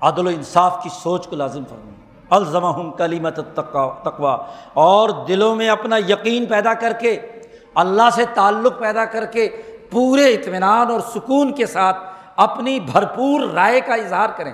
عدل 0.00 0.26
و 0.26 0.30
انصاف 0.30 0.82
کی 0.82 0.88
سوچ 0.92 1.26
کو 1.26 1.36
لازم 1.36 1.64
فرمائیں۔ 1.70 1.99
الزم 2.30 2.90
کلیمت 2.90 3.40
تقوا 3.54 4.36
اور 4.74 5.08
دلوں 5.28 5.54
میں 5.54 5.68
اپنا 5.68 5.96
یقین 5.96 6.46
پیدا 6.46 6.74
کر 6.74 6.92
کے، 6.92 7.20
اللہ 7.74 8.10
سے 8.14 8.24
تعلق 8.34 8.78
پیدا 8.78 9.04
کر 9.04 9.24
کے 9.26 9.48
پورے 9.90 10.34
اطمینان 10.34 10.90
اور 10.90 11.00
سکون 11.00 11.52
کے 11.52 11.66
ساتھ 11.66 11.96
اپنی 12.36 12.80
بھرپور 12.80 13.40
رائے 13.40 13.80
کا 13.80 13.94
اظہار 13.94 14.28
کریں۔ 14.36 14.52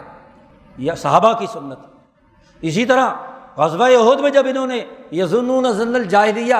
یہ 0.78 0.92
صحابہ 0.92 1.32
کی 1.32 1.46
سنت۔ 1.52 1.78
اسی 2.60 2.84
طرح 2.84 3.08
قصبہ 3.54 3.84
عہد 3.84 4.20
میں 4.20 4.30
جب 4.30 4.46
انہوں 4.46 4.66
نے 4.66 4.84
یزن 5.12 5.72
ضن 5.72 5.94
الجاہلیہ، 5.94 6.54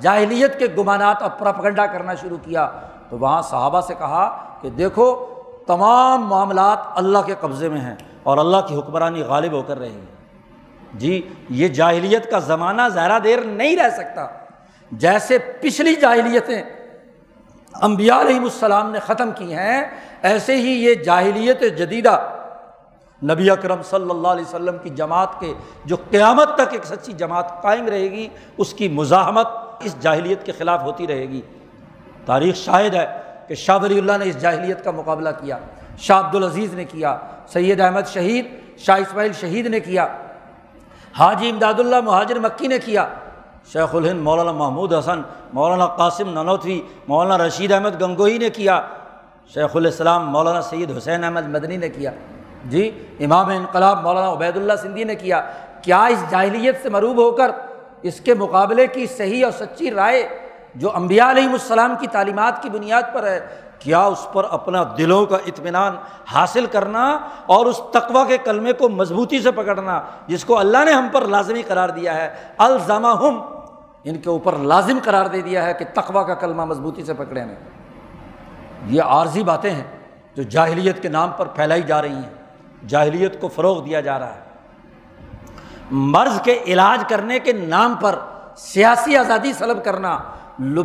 جاہلیت 0.00 0.58
کے 0.58 0.66
گمانات 0.78 1.22
اور 1.22 1.30
پرپگنڈا 1.38 1.86
کرنا 1.86 2.14
شروع 2.14 2.38
کیا، 2.44 2.70
تو 3.08 3.18
وہاں 3.18 3.42
صحابہ 3.42 3.80
سے 3.80 3.94
کہا 3.98 4.54
کہ 4.60 4.70
دیکھو، 4.70 5.26
تمام 5.66 6.26
معاملات 6.26 6.78
اللہ 6.94 7.18
کے 7.26 7.34
قبضے 7.40 7.68
میں 7.68 7.80
ہیں 7.80 7.94
اور 8.22 8.38
اللہ 8.38 8.56
کی 8.66 8.78
حکمرانی 8.78 9.22
غالب 9.22 9.52
ہو 9.52 9.62
کر 9.62 9.78
رہے 9.78 9.88
ہیں۔ 9.88 10.19
جی 10.94 11.20
یہ 11.50 11.68
جاہلیت 11.68 12.30
کا 12.30 12.38
زمانہ 12.38 12.82
زیادہ 12.94 13.18
دیر 13.24 13.40
نہیں 13.40 13.76
رہ 13.76 13.90
سکتا۔ 13.96 14.26
جیسے 14.92 15.38
پچھلی 15.38 15.94
جاہلیتیں 15.94 16.62
امبیا 17.74 18.20
علیہم 18.20 18.44
السلام 18.44 18.90
نے 18.90 18.98
ختم 18.98 19.30
کی 19.36 19.52
ہیں، 19.54 19.84
ایسے 20.22 20.56
ہی 20.56 20.72
یہ 20.84 20.94
جاہلیت 20.94 21.60
جدیدہ 21.78 22.36
نبی 23.22 23.50
اکرم 23.50 23.82
صلی 23.82 24.10
اللہ 24.10 24.28
علیہ 24.28 24.44
وسلم 24.44 24.78
کی 24.82 24.90
جماعت 24.90 25.40
کے، 25.40 25.52
جو 25.84 25.96
قیامت 26.10 26.54
تک 26.54 26.72
ایک 26.72 26.84
سچی 26.84 27.12
جماعت 27.12 27.62
قائم 27.62 27.86
رہے 27.86 28.10
گی، 28.10 28.28
اس 28.56 28.74
کی 28.74 28.88
مزاحمت 28.88 29.46
اس 29.80 29.94
جاہلیت 30.00 30.44
کے 30.46 30.52
خلاف 30.52 30.82
ہوتی 30.82 31.06
رہے 31.06 31.28
گی۔ 31.28 31.40
تاریخ 32.26 32.56
شاہد 32.56 32.94
ہے 32.94 33.06
کہ 33.48 33.54
شاہ 33.54 33.78
ولی 33.82 33.98
اللہ 33.98 34.16
نے 34.18 34.28
اس 34.28 34.40
جاہلیت 34.40 34.84
کا 34.84 34.90
مقابلہ 34.90 35.28
کیا، 35.40 35.58
شاہ 35.98 36.18
عبد 36.18 36.34
العزیز 36.34 36.74
نے 36.74 36.84
کیا، 36.84 37.16
سید 37.52 37.80
احمد 37.80 38.08
شہید، 38.12 38.46
شاہ 38.78 38.96
اسماعیل 38.96 39.32
شہید 39.32 39.66
نے 39.66 39.80
کیا۔ 39.80 40.06
حاجی 41.18 41.50
امداد 41.50 41.74
اللہ 41.78 42.00
مہاجر 42.00 42.38
مکی 42.38 42.66
نے 42.66 42.78
کیا۔ 42.78 43.06
شیخ 43.72 43.94
الہند 43.94 44.20
مولانا 44.20 44.52
محمود 44.52 44.94
حسن، 44.94 45.22
مولانا 45.52 45.86
قاسم 45.86 46.28
ننوتوی، 46.30 46.80
مولانا 47.08 47.46
رشید 47.46 47.72
احمد 47.72 48.00
گنگوئی 48.00 48.38
نے 48.38 48.50
کیا۔ 48.50 48.80
شیخ 49.54 49.76
الاسلام 49.76 50.30
مولانا 50.32 50.62
سید 50.62 50.96
حسین 50.96 51.24
احمد 51.24 51.48
مدنی 51.48 51.76
نے 51.76 51.88
کیا۔ 51.88 52.10
جی 52.64 53.04
امام 53.20 53.48
انقلاب 53.48 54.02
مولانا 54.02 54.32
عبید 54.32 54.56
اللہ 54.56 54.72
سندھی 54.82 55.04
نے 55.04 55.14
کیا۔ 55.14 55.50
کیا 55.82 56.04
اس 56.04 56.24
جاہلیت 56.30 56.76
سے 56.82 56.88
مروب 56.88 57.16
ہو 57.16 57.30
کر 57.30 57.50
اس 58.02 58.20
کے 58.20 58.34
مقابلے 58.34 58.86
کی 58.86 59.06
صحیح 59.06 59.44
اور 59.44 59.52
سچی 59.52 59.90
رائے 59.90 60.28
جو 60.74 60.96
امبیا 60.96 61.30
علیہم 61.30 61.52
السلام 61.52 61.94
کی 62.00 62.06
تعلیمات 62.06 62.62
کی 62.62 62.70
بنیاد 62.70 63.02
پر 63.12 63.26
ہے 63.26 63.46
کیا 63.80 64.00
اس 64.00 64.26
پر 64.32 64.46
اپنا 64.50 64.84
دلوں 64.98 65.26
کا 65.26 65.36
اطمینان 65.46 65.96
حاصل 66.32 66.66
کرنا 66.66 67.18
اور 67.46 67.66
اس 67.66 67.80
تقوا 67.92 68.24
کے 68.24 68.38
کلمے 68.38 68.72
کو 68.72 68.88
مضبوطی 68.88 69.42
سے 69.42 69.50
پکڑنا 69.50 70.00
جس 70.26 70.44
کو 70.44 70.58
اللہ 70.58 70.84
نے 70.84 70.92
ہم 70.92 71.08
پر 71.12 71.22
لازمی 71.22 71.62
قرار 71.62 71.88
دیا 71.88 72.14
ہے 72.14 72.34
الزامہ 72.58 73.08
ہم 73.08 73.40
ان 74.04 74.18
کے 74.18 74.30
اوپر 74.30 74.56
لازم 74.56 74.98
قرار 75.04 75.26
دے 75.26 75.40
دیا 75.40 75.66
ہے 75.66 75.74
کہ 75.74 75.84
تقوا 75.94 76.22
کا 76.22 76.34
کلمہ 76.34 76.64
مضبوطی 76.64 77.04
سے 77.04 77.14
پکڑے 77.14 77.44
نے 77.44 77.54
یہ 78.86 79.02
عارضی 79.02 79.42
باتیں 79.42 79.70
ہیں 79.70 79.84
جو 80.36 80.42
جاہلیت 80.42 81.02
کے 81.02 81.08
نام 81.08 81.30
پر 81.36 81.46
پھیلائی 81.46 81.82
جا 81.82 82.02
رہی 82.02 82.14
ہیں۔ 82.14 82.30
جاہلیت 82.88 83.40
کو 83.40 83.48
فروغ 83.48 83.84
دیا 83.84 84.00
جا 84.00 84.18
رہا 84.18 84.34
ہے۔ 84.34 84.40
مرض 85.90 86.40
کے 86.42 86.62
علاج 86.66 87.04
کرنے 87.08 87.38
کے 87.38 87.52
نام 87.52 87.94
پر 87.94 88.18
سیاسی 88.56 89.16
آزادی 89.16 89.52
سلب 89.52 89.84
کرنا 89.84 90.18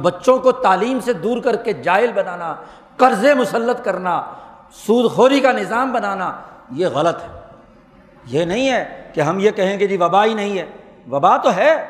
بچوں 0.01 0.37
کو 0.37 0.51
تعلیم 0.51 0.99
سے 0.99 1.13
دور 1.13 1.41
کر 1.41 1.55
کے 1.55 1.73
جائل 1.73 2.11
بنانا 2.11 2.55
قرضے 2.97 3.33
مسلط 3.33 3.85
کرنا، 3.85 4.23
سود 4.71 5.11
خوری 5.11 5.39
کا 5.39 5.51
نظام 5.51 5.91
بنانا، 5.91 6.31
یہ 6.71 6.87
غلط 6.87 7.15
ہے۔ 7.23 7.39
یہ 8.25 8.45
نہیں 8.45 8.71
ہے 8.71 9.11
کہ 9.13 9.21
ہم 9.21 9.39
یہ 9.39 9.51
کہیں 9.51 9.77
کہ 9.77 9.87
جی 9.87 9.97
وبا 9.97 10.25
ہی 10.25 10.33
نہیں 10.33 10.57
ہے۔ 10.57 10.65
وبا 11.11 11.37
تو 11.37 11.55
ہے، 11.55 11.87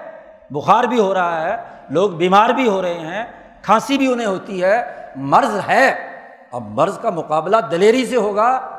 بخار 0.50 0.84
بھی 0.84 1.00
ہو 1.00 1.14
رہا 1.14 1.42
ہے، 1.42 1.58
لوگ 1.90 2.10
بیمار 2.10 2.50
بھی 2.50 2.68
ہو 2.68 2.82
رہے 2.82 3.00
ہیں، 3.00 3.24
کھانسی 3.62 3.98
بھی 3.98 4.14
انہیں 4.14 4.28
ہوتی 4.28 4.64
ہے، 4.64 5.06
مرض 5.16 5.60
ہے۔ 5.68 5.96
اب 6.52 6.64
مرض 6.68 7.00
کا 7.00 7.10
مقابلہ 7.10 7.58
دلیری 7.72 8.06
سے 8.06 8.16
ہوگا 8.16 8.70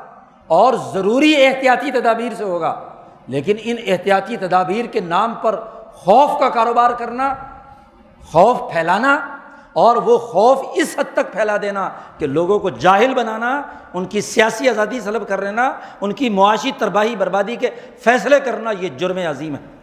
اور 0.47 0.73
ضروری 0.93 1.45
احتیاطی 1.45 1.91
تدابیر 1.91 2.33
سے 2.33 2.43
ہوگا۔ 2.43 2.79
لیکن 3.27 3.55
ان 3.63 3.75
احتیاطی 3.87 4.37
تدابیر 4.37 4.85
کے 4.85 4.99
نام 4.99 5.33
پر 5.41 5.59
خوف 5.93 6.39
کا 6.39 6.49
کاروبار 6.49 6.91
کرنا، 6.91 7.33
خوف 8.31 8.73
پھیلانا 8.73 9.36
اور 9.73 9.95
وہ 9.95 10.17
خوف 10.17 10.57
اس 10.75 10.95
حد 10.99 11.13
تک 11.13 11.33
پھیلا 11.33 11.57
دینا 11.61 11.89
کہ 12.17 12.27
لوگوں 12.27 12.59
کو 12.59 12.69
جاہل 12.69 13.13
بنانا، 13.13 13.61
ان 13.93 14.05
کی 14.05 14.21
سیاسی 14.21 14.69
آزادی 14.69 14.99
سلب 14.99 15.27
کر 15.27 15.41
لینا، 15.41 15.71
ان 16.01 16.13
کی 16.13 16.29
معاشی 16.29 16.71
ترباہی 16.77 17.15
بربادی 17.15 17.55
کے 17.55 17.69
فیصلے 17.99 18.39
کرنا، 18.39 18.71
یہ 18.79 18.89
جرم 18.89 19.17
عظیم 19.17 19.55
ہے۔ 19.55 19.77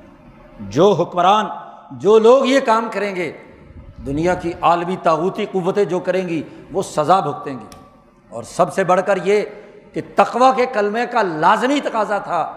جو 0.60 0.92
حکمران، 0.92 1.46
جو 1.90 2.18
لوگ 2.18 2.46
یہ 2.46 2.60
کام 2.60 2.88
کریں 2.92 3.16
گے، 3.16 3.32
دنیا 4.06 4.34
کی 4.34 4.52
عالمی 4.60 4.96
تاوتی 5.02 5.46
قوتیں 5.46 5.84
جو 5.84 6.00
کریں 6.00 6.28
گی، 6.28 6.42
وہ 6.72 6.82
سزا 6.82 7.20
بھگتیں 7.20 7.52
گی 7.52 7.64
اور 8.28 8.42
سب 8.42 8.72
سے 8.72 8.84
بڑھ 8.84 9.00
کر 9.06 9.18
یہ 9.24 9.42
کہ 9.92 10.00
تقوا 10.14 10.52
کے 10.56 10.66
کلمے 10.66 11.06
کا 11.06 11.22
لازمی 11.22 11.80
تقاضا 11.80 12.18
تھا 12.18 12.52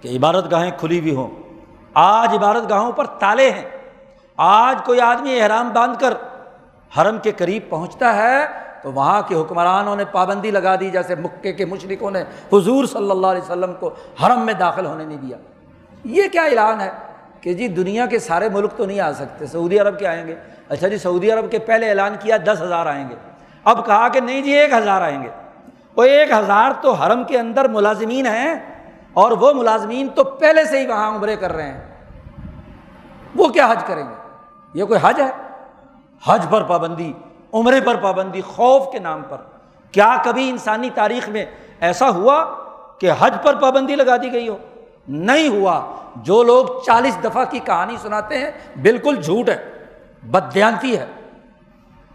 کہ 0.00 0.16
عبادت 0.16 0.50
گاہیں 0.50 0.70
کھلی 0.78 1.00
ہوئی 1.00 1.14
ہوں۔ 1.14 1.30
آج 1.94 2.34
عبادت 2.34 2.70
گاہوں 2.70 2.92
پر 2.92 3.06
تالے 3.06 3.50
ہیں۔ 3.50 3.68
آج 4.36 4.76
کوئی 4.84 5.00
آدمی 5.00 5.40
احرام 5.40 5.70
باندھ 5.72 6.00
کر 6.00 6.14
حرم 6.98 7.18
کے 7.18 7.32
قریب 7.32 7.62
پہنچتا 7.68 8.16
ہے، 8.16 8.46
تو 8.82 8.92
وہاں 8.92 9.22
کے 9.28 9.34
حکمرانوں 9.34 9.96
نے 9.96 10.04
پابندی 10.04 10.50
لگا 10.50 10.74
دی، 10.80 10.90
جیسے 10.90 11.14
مکے 11.14 11.52
کے 11.52 11.64
مشرقوں 11.64 12.10
نے 12.10 12.22
حضور 12.52 12.84
صلی 12.84 13.10
اللہ 13.10 13.26
علیہ 13.26 13.42
وسلم 13.42 13.74
کو 13.80 13.90
حرم 14.22 14.40
میں 14.46 14.54
داخل 14.54 14.86
ہونے 14.86 15.04
نہیں 15.04 15.18
دیا۔ 15.18 15.36
یہ 16.04 16.22
کیا 16.32 16.42
اعلان 16.42 16.80
ہے 16.80 16.90
کہ 17.40 17.54
جی 17.54 17.68
دنیا 17.68 18.06
کے 18.06 18.18
سارے 18.18 18.48
ملک 18.48 18.70
تو 18.76 18.86
نہیں 18.86 19.00
آ 19.00 19.12
سکتے، 19.12 19.46
سعودی 19.46 19.78
عرب 19.78 19.98
کے 19.98 20.06
آئیں 20.06 20.26
گے۔ 20.26 20.34
اچھا 20.68 20.88
جی 20.88 20.98
سعودی 20.98 21.30
عرب 21.30 21.50
کے 21.50 21.58
پہلے 21.58 21.88
اعلان 21.88 22.14
کیا 22.20 22.36
دس 22.44 22.62
ہزار 22.62 22.86
آئیں 22.86 23.08
گے۔ 23.08 23.14
اب 23.64 23.86
کہا 23.86 24.08
کہ 24.08 24.20
نہیں 24.20 24.42
جی 24.42 24.50
ایک 24.50 24.72
ہزار 24.72 25.02
آئیں 25.02 25.22
گے۔ 25.22 25.28
وہ 25.96 26.04
ایک 26.04 26.32
ہزار 26.32 26.70
تو 26.80 26.92
حرم 26.92 27.24
کے 27.24 27.38
اندر 27.38 27.68
ملازمین 27.68 28.26
ہیں 28.26 28.54
اور 29.12 29.30
وہ 29.30 29.52
ملازمین 29.52 30.08
تو 30.08 30.24
پہلے 30.24 30.64
سے 30.64 30.80
ہی 30.80 30.86
وہاں 30.86 31.16
عمرے 31.16 31.36
کر 31.36 31.52
رہے 31.52 31.72
ہیں۔ 31.72 31.80
وہ 33.34 33.48
کیا 33.48 33.66
حج 33.70 33.84
کریں 33.86 34.04
گے؟ 34.04 34.14
یہ 34.74 34.84
کوئی 34.84 35.00
حج 35.02 35.20
ہے؟ 35.20 35.45
حج 36.24 36.46
پر 36.50 36.62
پابندی، 36.62 37.12
عمرے 37.52 37.80
پر 37.80 37.96
پابندی، 37.96 38.40
خوف 38.40 38.92
کے 38.92 38.98
نام 38.98 39.22
پر۔ 39.28 39.36
کیا 39.92 40.16
کبھی 40.24 40.48
انسانی 40.50 40.90
تاریخ 40.94 41.28
میں 41.28 41.44
ایسا 41.80 42.10
ہوا 42.10 42.44
کہ 42.98 43.10
حج 43.18 43.34
پر 43.42 43.54
پابندی 43.54 43.96
لگا 43.96 44.16
دی 44.16 44.32
گئی 44.32 44.48
ہو؟ 44.48 44.56
نہیں 45.08 45.48
ہوا۔ 45.48 45.96
جو 46.16 46.42
لوگ 46.42 46.66
چالیس 46.86 47.18
دفعہ 47.24 47.44
کی 47.44 47.58
کہانی 47.58 47.96
سناتے 48.02 48.38
ہیں، 48.38 48.50
بالکل 48.82 49.16
جھوٹ 49.22 49.48
ہے 49.48 49.64
بدیانتی 50.22 50.98
ہے۔ 50.98 51.06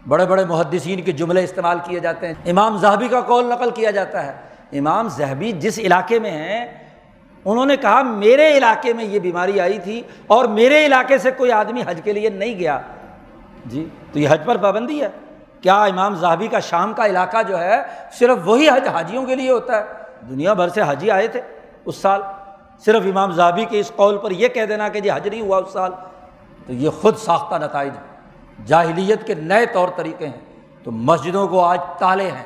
بڑے 0.08 0.26
بڑے 0.26 0.44
محدثین 0.44 1.02
کے 1.02 1.12
جملے 1.12 1.44
استعمال 1.44 1.78
کیے 1.84 2.00
جاتے 2.00 2.26
ہیں۔ 2.26 2.34
امام 2.46 2.76
زہبی 2.76 3.08
کا 3.08 3.20
کال 3.20 3.44
نقل 3.44 3.70
کیا 3.70 3.90
جاتا 3.90 4.26
ہے۔ 4.26 4.32
امام 4.78 5.08
زہبی 5.08 5.52
جس 5.52 5.78
علاقے 5.78 6.18
میں 6.18 6.30
ہیں، 6.30 6.88
انہوں 7.44 7.66
نے 7.66 7.76
کہا، 7.76 8.02
میرے 8.02 8.58
علاقے 8.58 8.92
میں 8.92 9.04
یہ 9.04 9.18
بیماری 9.18 9.60
آئی 9.60 9.78
تھی 9.78 10.02
اور 10.26 10.44
میرے 10.44 10.86
علاقے 10.86 11.18
سے 11.18 11.30
کوئی 11.30 11.52
آدمی 11.52 11.82
حج 11.86 12.00
کے 12.04 12.12
لیے 12.12 12.30
نہیں 12.30 12.58
گیا۔ 12.58 12.80
جی 13.66 13.88
تو 14.12 14.18
یہ 14.18 14.28
حج 14.30 14.40
پر 14.44 14.56
پابندی 14.56 15.02
ہے؟ 15.02 15.08
کیا 15.60 15.84
امام 15.84 16.14
زہبی 16.14 16.46
کا 16.46 16.60
شام 16.60 16.92
کا 16.92 17.06
علاقہ 17.06 17.42
جو 17.48 17.58
ہے 17.58 17.82
صرف 18.12 18.38
وہی 18.44 18.68
حج 18.68 18.88
حاجیوں 18.88 19.26
کے 19.26 19.34
لیے 19.34 19.50
ہوتا 19.50 19.76
ہے؟ 19.76 19.84
دنیا 20.30 20.52
بھر 20.52 20.68
سے 20.68 20.80
حاجی 20.80 21.10
آئے 21.10 21.28
تھے 21.28 21.40
اس 21.84 21.96
سال۔ 21.96 22.22
صرف 22.84 23.02
امام 23.04 23.30
زہبی 23.30 23.64
کے 23.64 23.80
اس 23.80 23.92
قول 23.96 24.18
پر 24.18 24.30
یہ 24.30 24.48
کہہ 24.48 24.64
دینا 24.64 24.88
کہ 24.88 25.00
جی 25.00 25.10
حج 25.10 25.28
نہیں 25.28 25.40
ہوا 25.40 25.58
اس 25.58 25.72
سال۔ 25.72 25.92
تو 26.66 26.72
یہ 26.72 26.90
خود 26.90 27.16
ساختہ 27.16 27.54
نتائج 27.54 27.92
جاہلیت 28.66 29.26
کے 29.26 29.34
نئے 29.34 29.66
طور 29.66 29.88
طریقے 29.96 30.26
ہیں۔ 30.26 30.40
تو 30.84 30.90
مسجدوں 30.90 31.48
کو 31.48 31.64
آج 31.64 31.78
تالے 31.98 32.30
ہیں۔ 32.30 32.44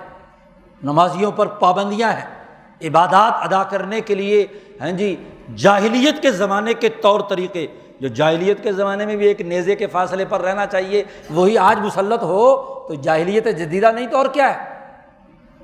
نمازیوں 0.82 1.32
پر 1.32 1.46
پابندیاں 1.46 2.12
ہیں۔ 2.12 2.36
عبادات 2.88 3.32
ادا 3.36 3.62
کرنے 3.62 4.00
کے 4.00 4.14
لیے 4.14 4.46
ہیں 4.80 4.92
جی 4.92 5.28
جاہلیت 5.56 6.22
کے 6.22 6.30
زمانے 6.30 6.74
کے 6.74 6.88
طور 6.88 7.20
طریقے 7.20 7.66
جو 8.00 8.08
جاہلیت 8.08 8.62
کے 8.62 8.72
زمانے 8.72 9.06
میں 9.06 9.16
بھی 9.16 9.26
ایک 9.26 9.40
نیزے 9.40 9.74
کے 9.76 9.86
فاصلے 9.86 10.24
پر 10.24 10.40
رہنا 10.40 10.66
چاہیے، 10.66 11.02
وہی 11.30 11.58
آج 11.58 11.78
مسلط 11.80 12.22
ہو 12.22 12.56
تو 12.88 12.94
جاہلیت 12.94 13.46
جدیدہ 13.58 13.92
نہیں 13.92 14.06
تو 14.06 14.16
اور 14.16 14.26
کیا 14.26 14.48
ہے؟ 14.54 14.74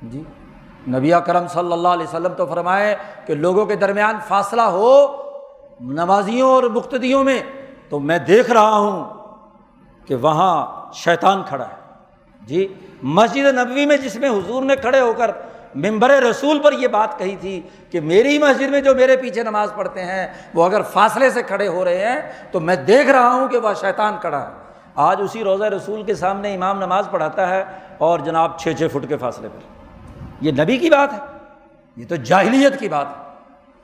جی 0.02 0.22
نبی 0.88 1.12
کرم 1.26 1.46
صلی 1.46 1.72
اللہ 1.72 1.88
علیہ 1.88 2.06
وسلم 2.08 2.32
تو 2.34 2.46
فرمائے 2.46 2.94
کہ 3.26 3.34
لوگوں 3.34 3.66
کے 3.66 3.76
درمیان 3.76 4.16
فاصلہ 4.28 4.62
ہو 4.62 4.92
نمازیوں 5.80 6.50
اور 6.50 6.62
مقتدیوں 6.62 7.22
میں، 7.24 7.40
تو 7.88 8.00
میں 8.00 8.18
دیکھ 8.18 8.50
رہا 8.50 8.76
ہوں 8.76 9.04
کہ 10.06 10.14
وہاں 10.14 10.54
شیطان 10.94 11.42
کھڑا 11.48 11.68
ہے۔ 11.68 11.80
جی 12.42 12.66
مسجد 13.02 13.46
نبوی 13.54 13.86
میں 13.86 13.96
جس 13.96 14.16
میں 14.16 14.30
حضور 14.30 14.62
نے 14.62 14.76
کھڑے 14.76 15.00
ہو 15.00 15.12
کر 15.16 15.30
ممبر 15.74 16.10
رسول 16.10 16.58
پر 16.58 16.72
یہ 16.72 16.88
بات 16.88 17.18
کہی 17.18 17.36
تھی 17.36 17.62
کہ 17.90 18.00
میری 18.00 18.38
مسجد 18.38 18.68
میں 18.68 18.80
جو 18.80 18.94
میرے 18.94 19.16
پیچھے 19.16 19.42
نماز 19.42 19.72
پڑھتے 19.76 20.04
ہیں، 20.04 20.28
وہ 20.54 20.64
اگر 20.64 20.82
فاصلے 20.82 21.30
سے 21.30 21.42
کھڑے 21.42 21.68
ہو 21.68 21.84
رہے 21.84 22.12
ہیں، 22.12 22.20
تو 22.52 22.60
میں 22.60 22.76
دیکھ 22.76 23.08
رہا 23.08 23.32
ہوں 23.32 23.48
کہ 23.48 23.58
وہ 23.58 23.68
شیطان 23.80 24.16
کھڑا 24.20 24.42
ہے۔ 24.42 24.46
آج 24.94 25.20
اسی 25.24 25.44
روزہ 25.44 25.64
رسول 25.64 26.02
کے 26.02 26.14
سامنے 26.14 26.54
امام 26.54 26.78
نماز 26.78 27.08
پڑھاتا 27.10 27.48
ہے 27.48 27.64
اور 27.98 28.18
جناب 28.18 28.58
چھ 28.58 28.68
چھ 28.78 28.82
فٹ 28.92 29.08
کے 29.08 29.16
فاصلے 29.16 29.48
پر۔ 29.48 29.58
یہ 30.40 30.52
نبی 30.52 30.76
کی 30.76 30.90
بات 30.90 31.12
ہے، 31.12 31.18
یہ 31.96 32.04
تو 32.08 32.16
جاہلیت 32.16 32.80
کی 32.80 32.88
بات 32.88 33.06
ہے۔ 33.06 33.22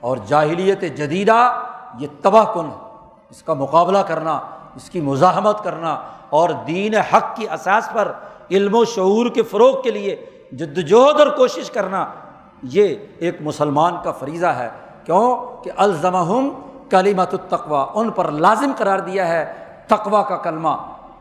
اور 0.01 0.17
جاہلیت 0.27 0.81
جدیدہ 0.81 1.63
یہ 1.99 2.07
تباہ 2.23 2.45
کن 2.55 2.67
ہے۔ 2.67 3.07
اس 3.31 3.43
کا 3.43 3.55
مقابلہ 3.55 3.99
کرنا، 3.99 4.41
اس 4.77 4.91
کی 4.91 5.01
مزاحمت 5.01 5.65
کرنا 5.65 6.01
اور 6.31 6.51
دین 6.67 6.95
حق 6.95 7.37
کی 7.37 7.49
اساس 7.49 7.89
پر 7.93 8.13
علم 8.51 8.75
و 8.75 8.85
شعور 8.85 9.27
کے 9.31 9.43
فروغ 9.43 9.83
کے 9.83 9.91
لیے 9.91 10.17
جد 10.53 10.79
وجہد 10.79 11.21
اور 11.21 11.27
کوشش 11.27 11.71
کرنا 11.71 12.07
یہ 12.63 12.95
ایک 13.19 13.37
مسلمان 13.41 13.97
کا 14.05 14.13
فریضہ 14.13 14.47
ہے۔ 14.47 14.69
کیوں؟ 15.05 15.65
کہ 15.65 15.71
الزمہم 15.77 16.49
کلیمت 16.91 17.35
التقوا 17.35 17.87
ان 17.95 18.11
پر 18.11 18.31
لازم 18.31 18.73
قرار 18.79 18.99
دیا 18.99 19.29
ہے 19.29 19.53
تقوا 19.87 20.23
کا 20.23 20.37
کلمہ 20.37 20.69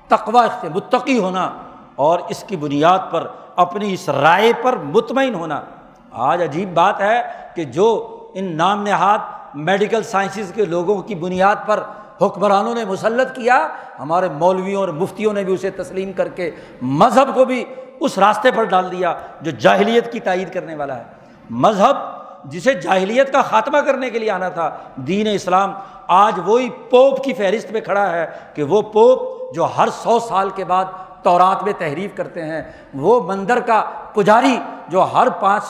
تقوا 0.07 0.47
متقی 0.75 1.19
ہونا 1.19 1.51
اور 1.95 2.19
اس 2.29 2.43
کی 2.43 2.57
بنیاد 2.57 2.99
پر 3.11 3.27
اپنی 3.55 3.93
اس 3.93 4.09
رائے 4.09 4.53
پر 4.61 4.75
مطمئن 4.77 5.35
ہونا۔ 5.35 5.61
آج 6.11 6.41
عجیب 6.41 6.73
بات 6.73 7.01
ہے 7.01 7.21
کہ 7.55 7.63
جو 7.63 8.17
ان 8.33 8.55
نام 8.55 8.83
نہاد 8.83 9.17
میڈیکل 9.55 10.03
سائنسز 10.03 10.51
کے 10.55 10.65
لوگوں 10.65 11.01
کی 11.01 11.15
بنیاد 11.15 11.55
پر 11.65 11.83
حکمرانوں 12.21 12.75
نے 12.75 12.85
مسلط 12.85 13.35
کیا، 13.35 13.67
ہمارے 13.99 14.29
مولویوں 14.29 14.81
اور 14.81 14.89
مفتیوں 14.89 15.33
نے 15.33 15.43
بھی 15.43 15.53
اسے 15.53 15.69
تسلیم 15.69 16.11
کر 16.11 16.27
کے 16.27 16.51
مذہب 16.81 17.35
کو 17.35 17.45
بھی 17.45 17.65
اس 17.99 18.17
راستے 18.17 18.51
پر 18.51 18.63
ڈال 18.63 18.91
دیا 18.91 19.13
جو 19.41 19.51
جاہلیت 19.51 20.11
کی 20.11 20.19
تائید 20.19 20.53
کرنے 20.53 20.75
والا 20.75 20.97
ہے۔ 20.97 21.03
مذہب 21.49 21.97
جسے 22.51 22.73
جاہلیت 22.73 23.31
کا 23.33 23.41
خاتمہ 23.41 23.77
کرنے 23.77 24.09
کے 24.09 24.19
لیے 24.19 24.31
آنا 24.31 24.49
تھا، 24.49 24.69
دین 24.95 25.27
اسلام 25.31 25.73
آج 26.07 26.39
وہی 26.45 26.69
پوپ 26.89 27.23
کی 27.23 27.33
فہرست 27.33 27.71
پہ 27.73 27.79
کھڑا 27.79 28.09
ہے 28.11 28.25
کہ 28.53 28.63
وہ 28.63 28.81
پوپ 28.81 29.55
جو 29.55 29.67
ہر 29.77 29.87
سو 30.03 30.19
سال 30.19 30.49
کے 30.49 30.65
بعد 30.65 30.85
تورات 31.23 31.63
میں 31.63 31.73
تحریف 31.77 32.15
کرتے 32.15 32.43
ہیں، 32.45 32.61
وہ 32.93 33.19
مندر 33.23 33.59
کا 33.59 33.83
پجاری 34.13 34.57
جو 34.89 35.05
ہر 35.13 35.29
پانچ، 35.29 35.63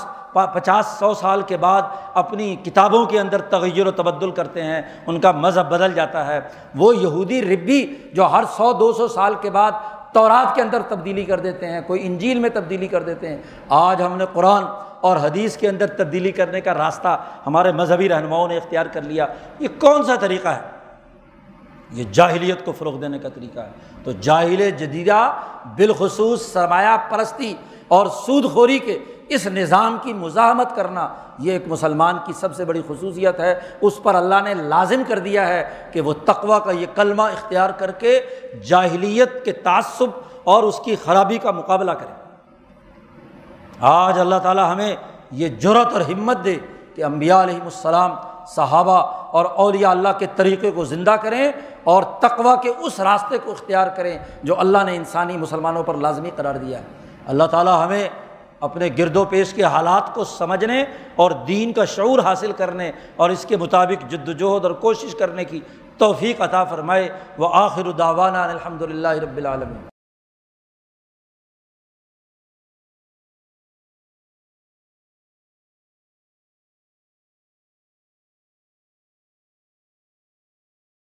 پچاس 0.53 0.85
سو 0.99 1.13
سال 1.13 1.41
کے 1.41 1.57
بعد 1.57 1.81
اپنی 2.13 2.55
کتابوں 2.55 3.05
کے 3.05 3.19
اندر 3.19 3.41
تغیر 3.41 3.87
و 3.87 3.91
تبدل 3.91 4.31
کرتے 4.31 4.63
ہیں، 4.63 4.81
ان 5.07 5.19
کا 5.19 5.31
مذہب 5.31 5.69
بدل 5.69 5.93
جاتا 5.93 6.25
ہے۔ 6.27 6.39
وہ 6.75 6.95
یہودی 6.95 7.41
ربی 7.41 7.85
جو 8.13 8.25
ہر 8.25 8.43
سو، 8.57 8.73
دو 8.73 8.93
سو 8.93 9.07
سال 9.07 9.35
کے 9.41 9.49
بعد 9.49 9.71
تورات 10.17 10.55
کے 10.55 10.61
اندر 10.61 10.81
تبدیلی 10.81 11.25
کر 11.25 11.39
دیتے 11.39 11.67
ہیں، 11.67 11.81
کوئی 11.87 12.07
انجیل 12.07 12.39
میں 12.39 12.49
تبدیلی 12.53 12.87
کر 12.87 13.03
دیتے 13.03 13.29
ہیں۔ 13.29 13.37
آج 13.69 14.01
ہم 14.01 14.17
نے 14.17 14.25
قرآن 14.33 14.63
اور 15.01 15.17
حدیث 15.17 15.57
کے 15.57 15.69
اندر 15.69 15.87
تبدیلی 15.87 16.31
کرنے 16.31 16.61
کا 16.61 16.73
راستہ 16.73 17.23
ہمارے 17.47 17.71
مذہبی 17.71 18.09
رہنماؤں 18.09 18.47
نے 18.47 18.57
اختیار 18.57 18.85
کر 18.85 19.01
لیا۔ 19.01 19.27
یہ 19.59 19.67
کون 19.79 20.03
سا 20.03 20.15
طریقہ 20.15 20.47
ہے؟ 20.47 20.59
یہ 21.91 22.03
جاہلیت 22.11 22.65
کو 22.65 22.71
فروغ 22.71 22.99
دینے 22.99 23.19
کا 23.19 23.29
طریقہ 23.29 23.59
ہے۔ 23.59 23.69
تو 24.03 24.11
جاہل 24.11 24.71
جدیدہ 24.71 25.33
بالخصوص 25.77 26.41
سرمایہ 26.41 26.97
پرستی 27.09 27.53
اور 27.87 28.07
سود 28.07 28.51
خوری 28.51 28.79
کے 28.79 28.99
اس 29.29 29.47
نظام 29.47 29.97
کی 30.01 30.13
مزاحمت 30.13 30.75
کرنا 30.75 31.07
یہ 31.39 31.51
ایک 31.51 31.63
مسلمان 31.67 32.17
کی 32.25 32.33
سب 32.33 32.55
سے 32.55 32.65
بڑی 32.65 32.81
خصوصیت 32.87 33.39
ہے۔ 33.39 33.59
اس 33.81 34.03
پر 34.03 34.15
اللہ 34.15 34.35
نے 34.43 34.53
لازم 34.53 35.01
کر 35.07 35.19
دیا 35.19 35.47
ہے 35.47 35.69
کہ 35.91 36.01
وہ 36.01 36.13
تقوا 36.25 36.59
کا 36.59 36.71
یہ 36.71 36.85
کلمہ 36.95 37.21
اختیار 37.21 37.69
کر 37.69 37.91
کے 37.91 38.21
جاہلیت 38.67 39.45
کے 39.45 39.51
تعصب 39.51 40.09
اور 40.43 40.63
اس 40.63 40.79
کی 40.79 40.95
خرابی 41.05 41.37
کا 41.37 41.51
مقابلہ 41.51 41.91
کرے۔ 41.91 42.13
آج 43.79 44.19
اللہ 44.19 44.35
تعالیٰ 44.35 44.73
ہمیں 44.73 44.95
یہ 45.31 45.47
جرت 45.47 45.93
اور 45.93 46.01
ہمت 46.01 46.37
دے 46.45 46.55
کہ 46.95 47.03
امبیا 47.03 47.43
علیہم 47.43 47.63
السلام، 47.63 48.15
صحابہ 48.47 48.99
اور 49.31 49.45
اولیاء 49.45 49.89
اللہ 49.89 50.09
کے 50.19 50.25
طریقے 50.35 50.71
کو 50.71 50.85
زندہ 50.85 51.15
کریں 51.21 51.51
اور 51.83 52.03
تقوا 52.03 52.55
کے 52.55 52.69
اس 52.69 52.99
راستے 52.99 53.37
کو 53.37 53.51
اختیار 53.51 53.87
کریں 53.87 54.17
جو 54.43 54.59
اللہ 54.59 54.77
نے 54.85 54.95
انسانی 54.95 55.37
مسلمانوں 55.37 55.83
پر 55.83 55.93
لازمی 55.93 56.29
قرار 56.35 56.55
دیا 56.55 56.79
ہے۔ 56.79 56.83
اللہ 57.27 57.43
تعالیٰ 57.43 57.85
ہمیں 57.85 58.09
اپنے 58.59 58.89
گرد 58.97 59.17
و 59.17 59.25
پیش 59.25 59.53
کے 59.53 59.63
حالات 59.63 60.13
کو 60.13 60.23
سمجھنے 60.23 60.83
اور 61.15 61.31
دین 61.31 61.73
کا 61.73 61.85
شعور 61.85 62.19
حاصل 62.19 62.51
کرنے 62.51 62.91
اور 63.15 63.29
اس 63.29 63.45
کے 63.45 63.57
مطابق 63.57 64.11
جد 64.11 64.29
وجہد 64.29 64.65
اور 64.65 64.71
کوشش 64.71 65.15
کرنے 65.15 65.45
کی 65.45 65.59
توفیق 65.97 66.41
عطا 66.41 66.63
فرمائے۔ 66.63 67.09
وہ 67.37 67.49
آخر 67.53 67.85
الداوانہ 67.85 68.37
الحمد 68.37 68.81
للہ 68.81 69.07
رب 69.07 69.37
العالمین۔ 69.37 69.96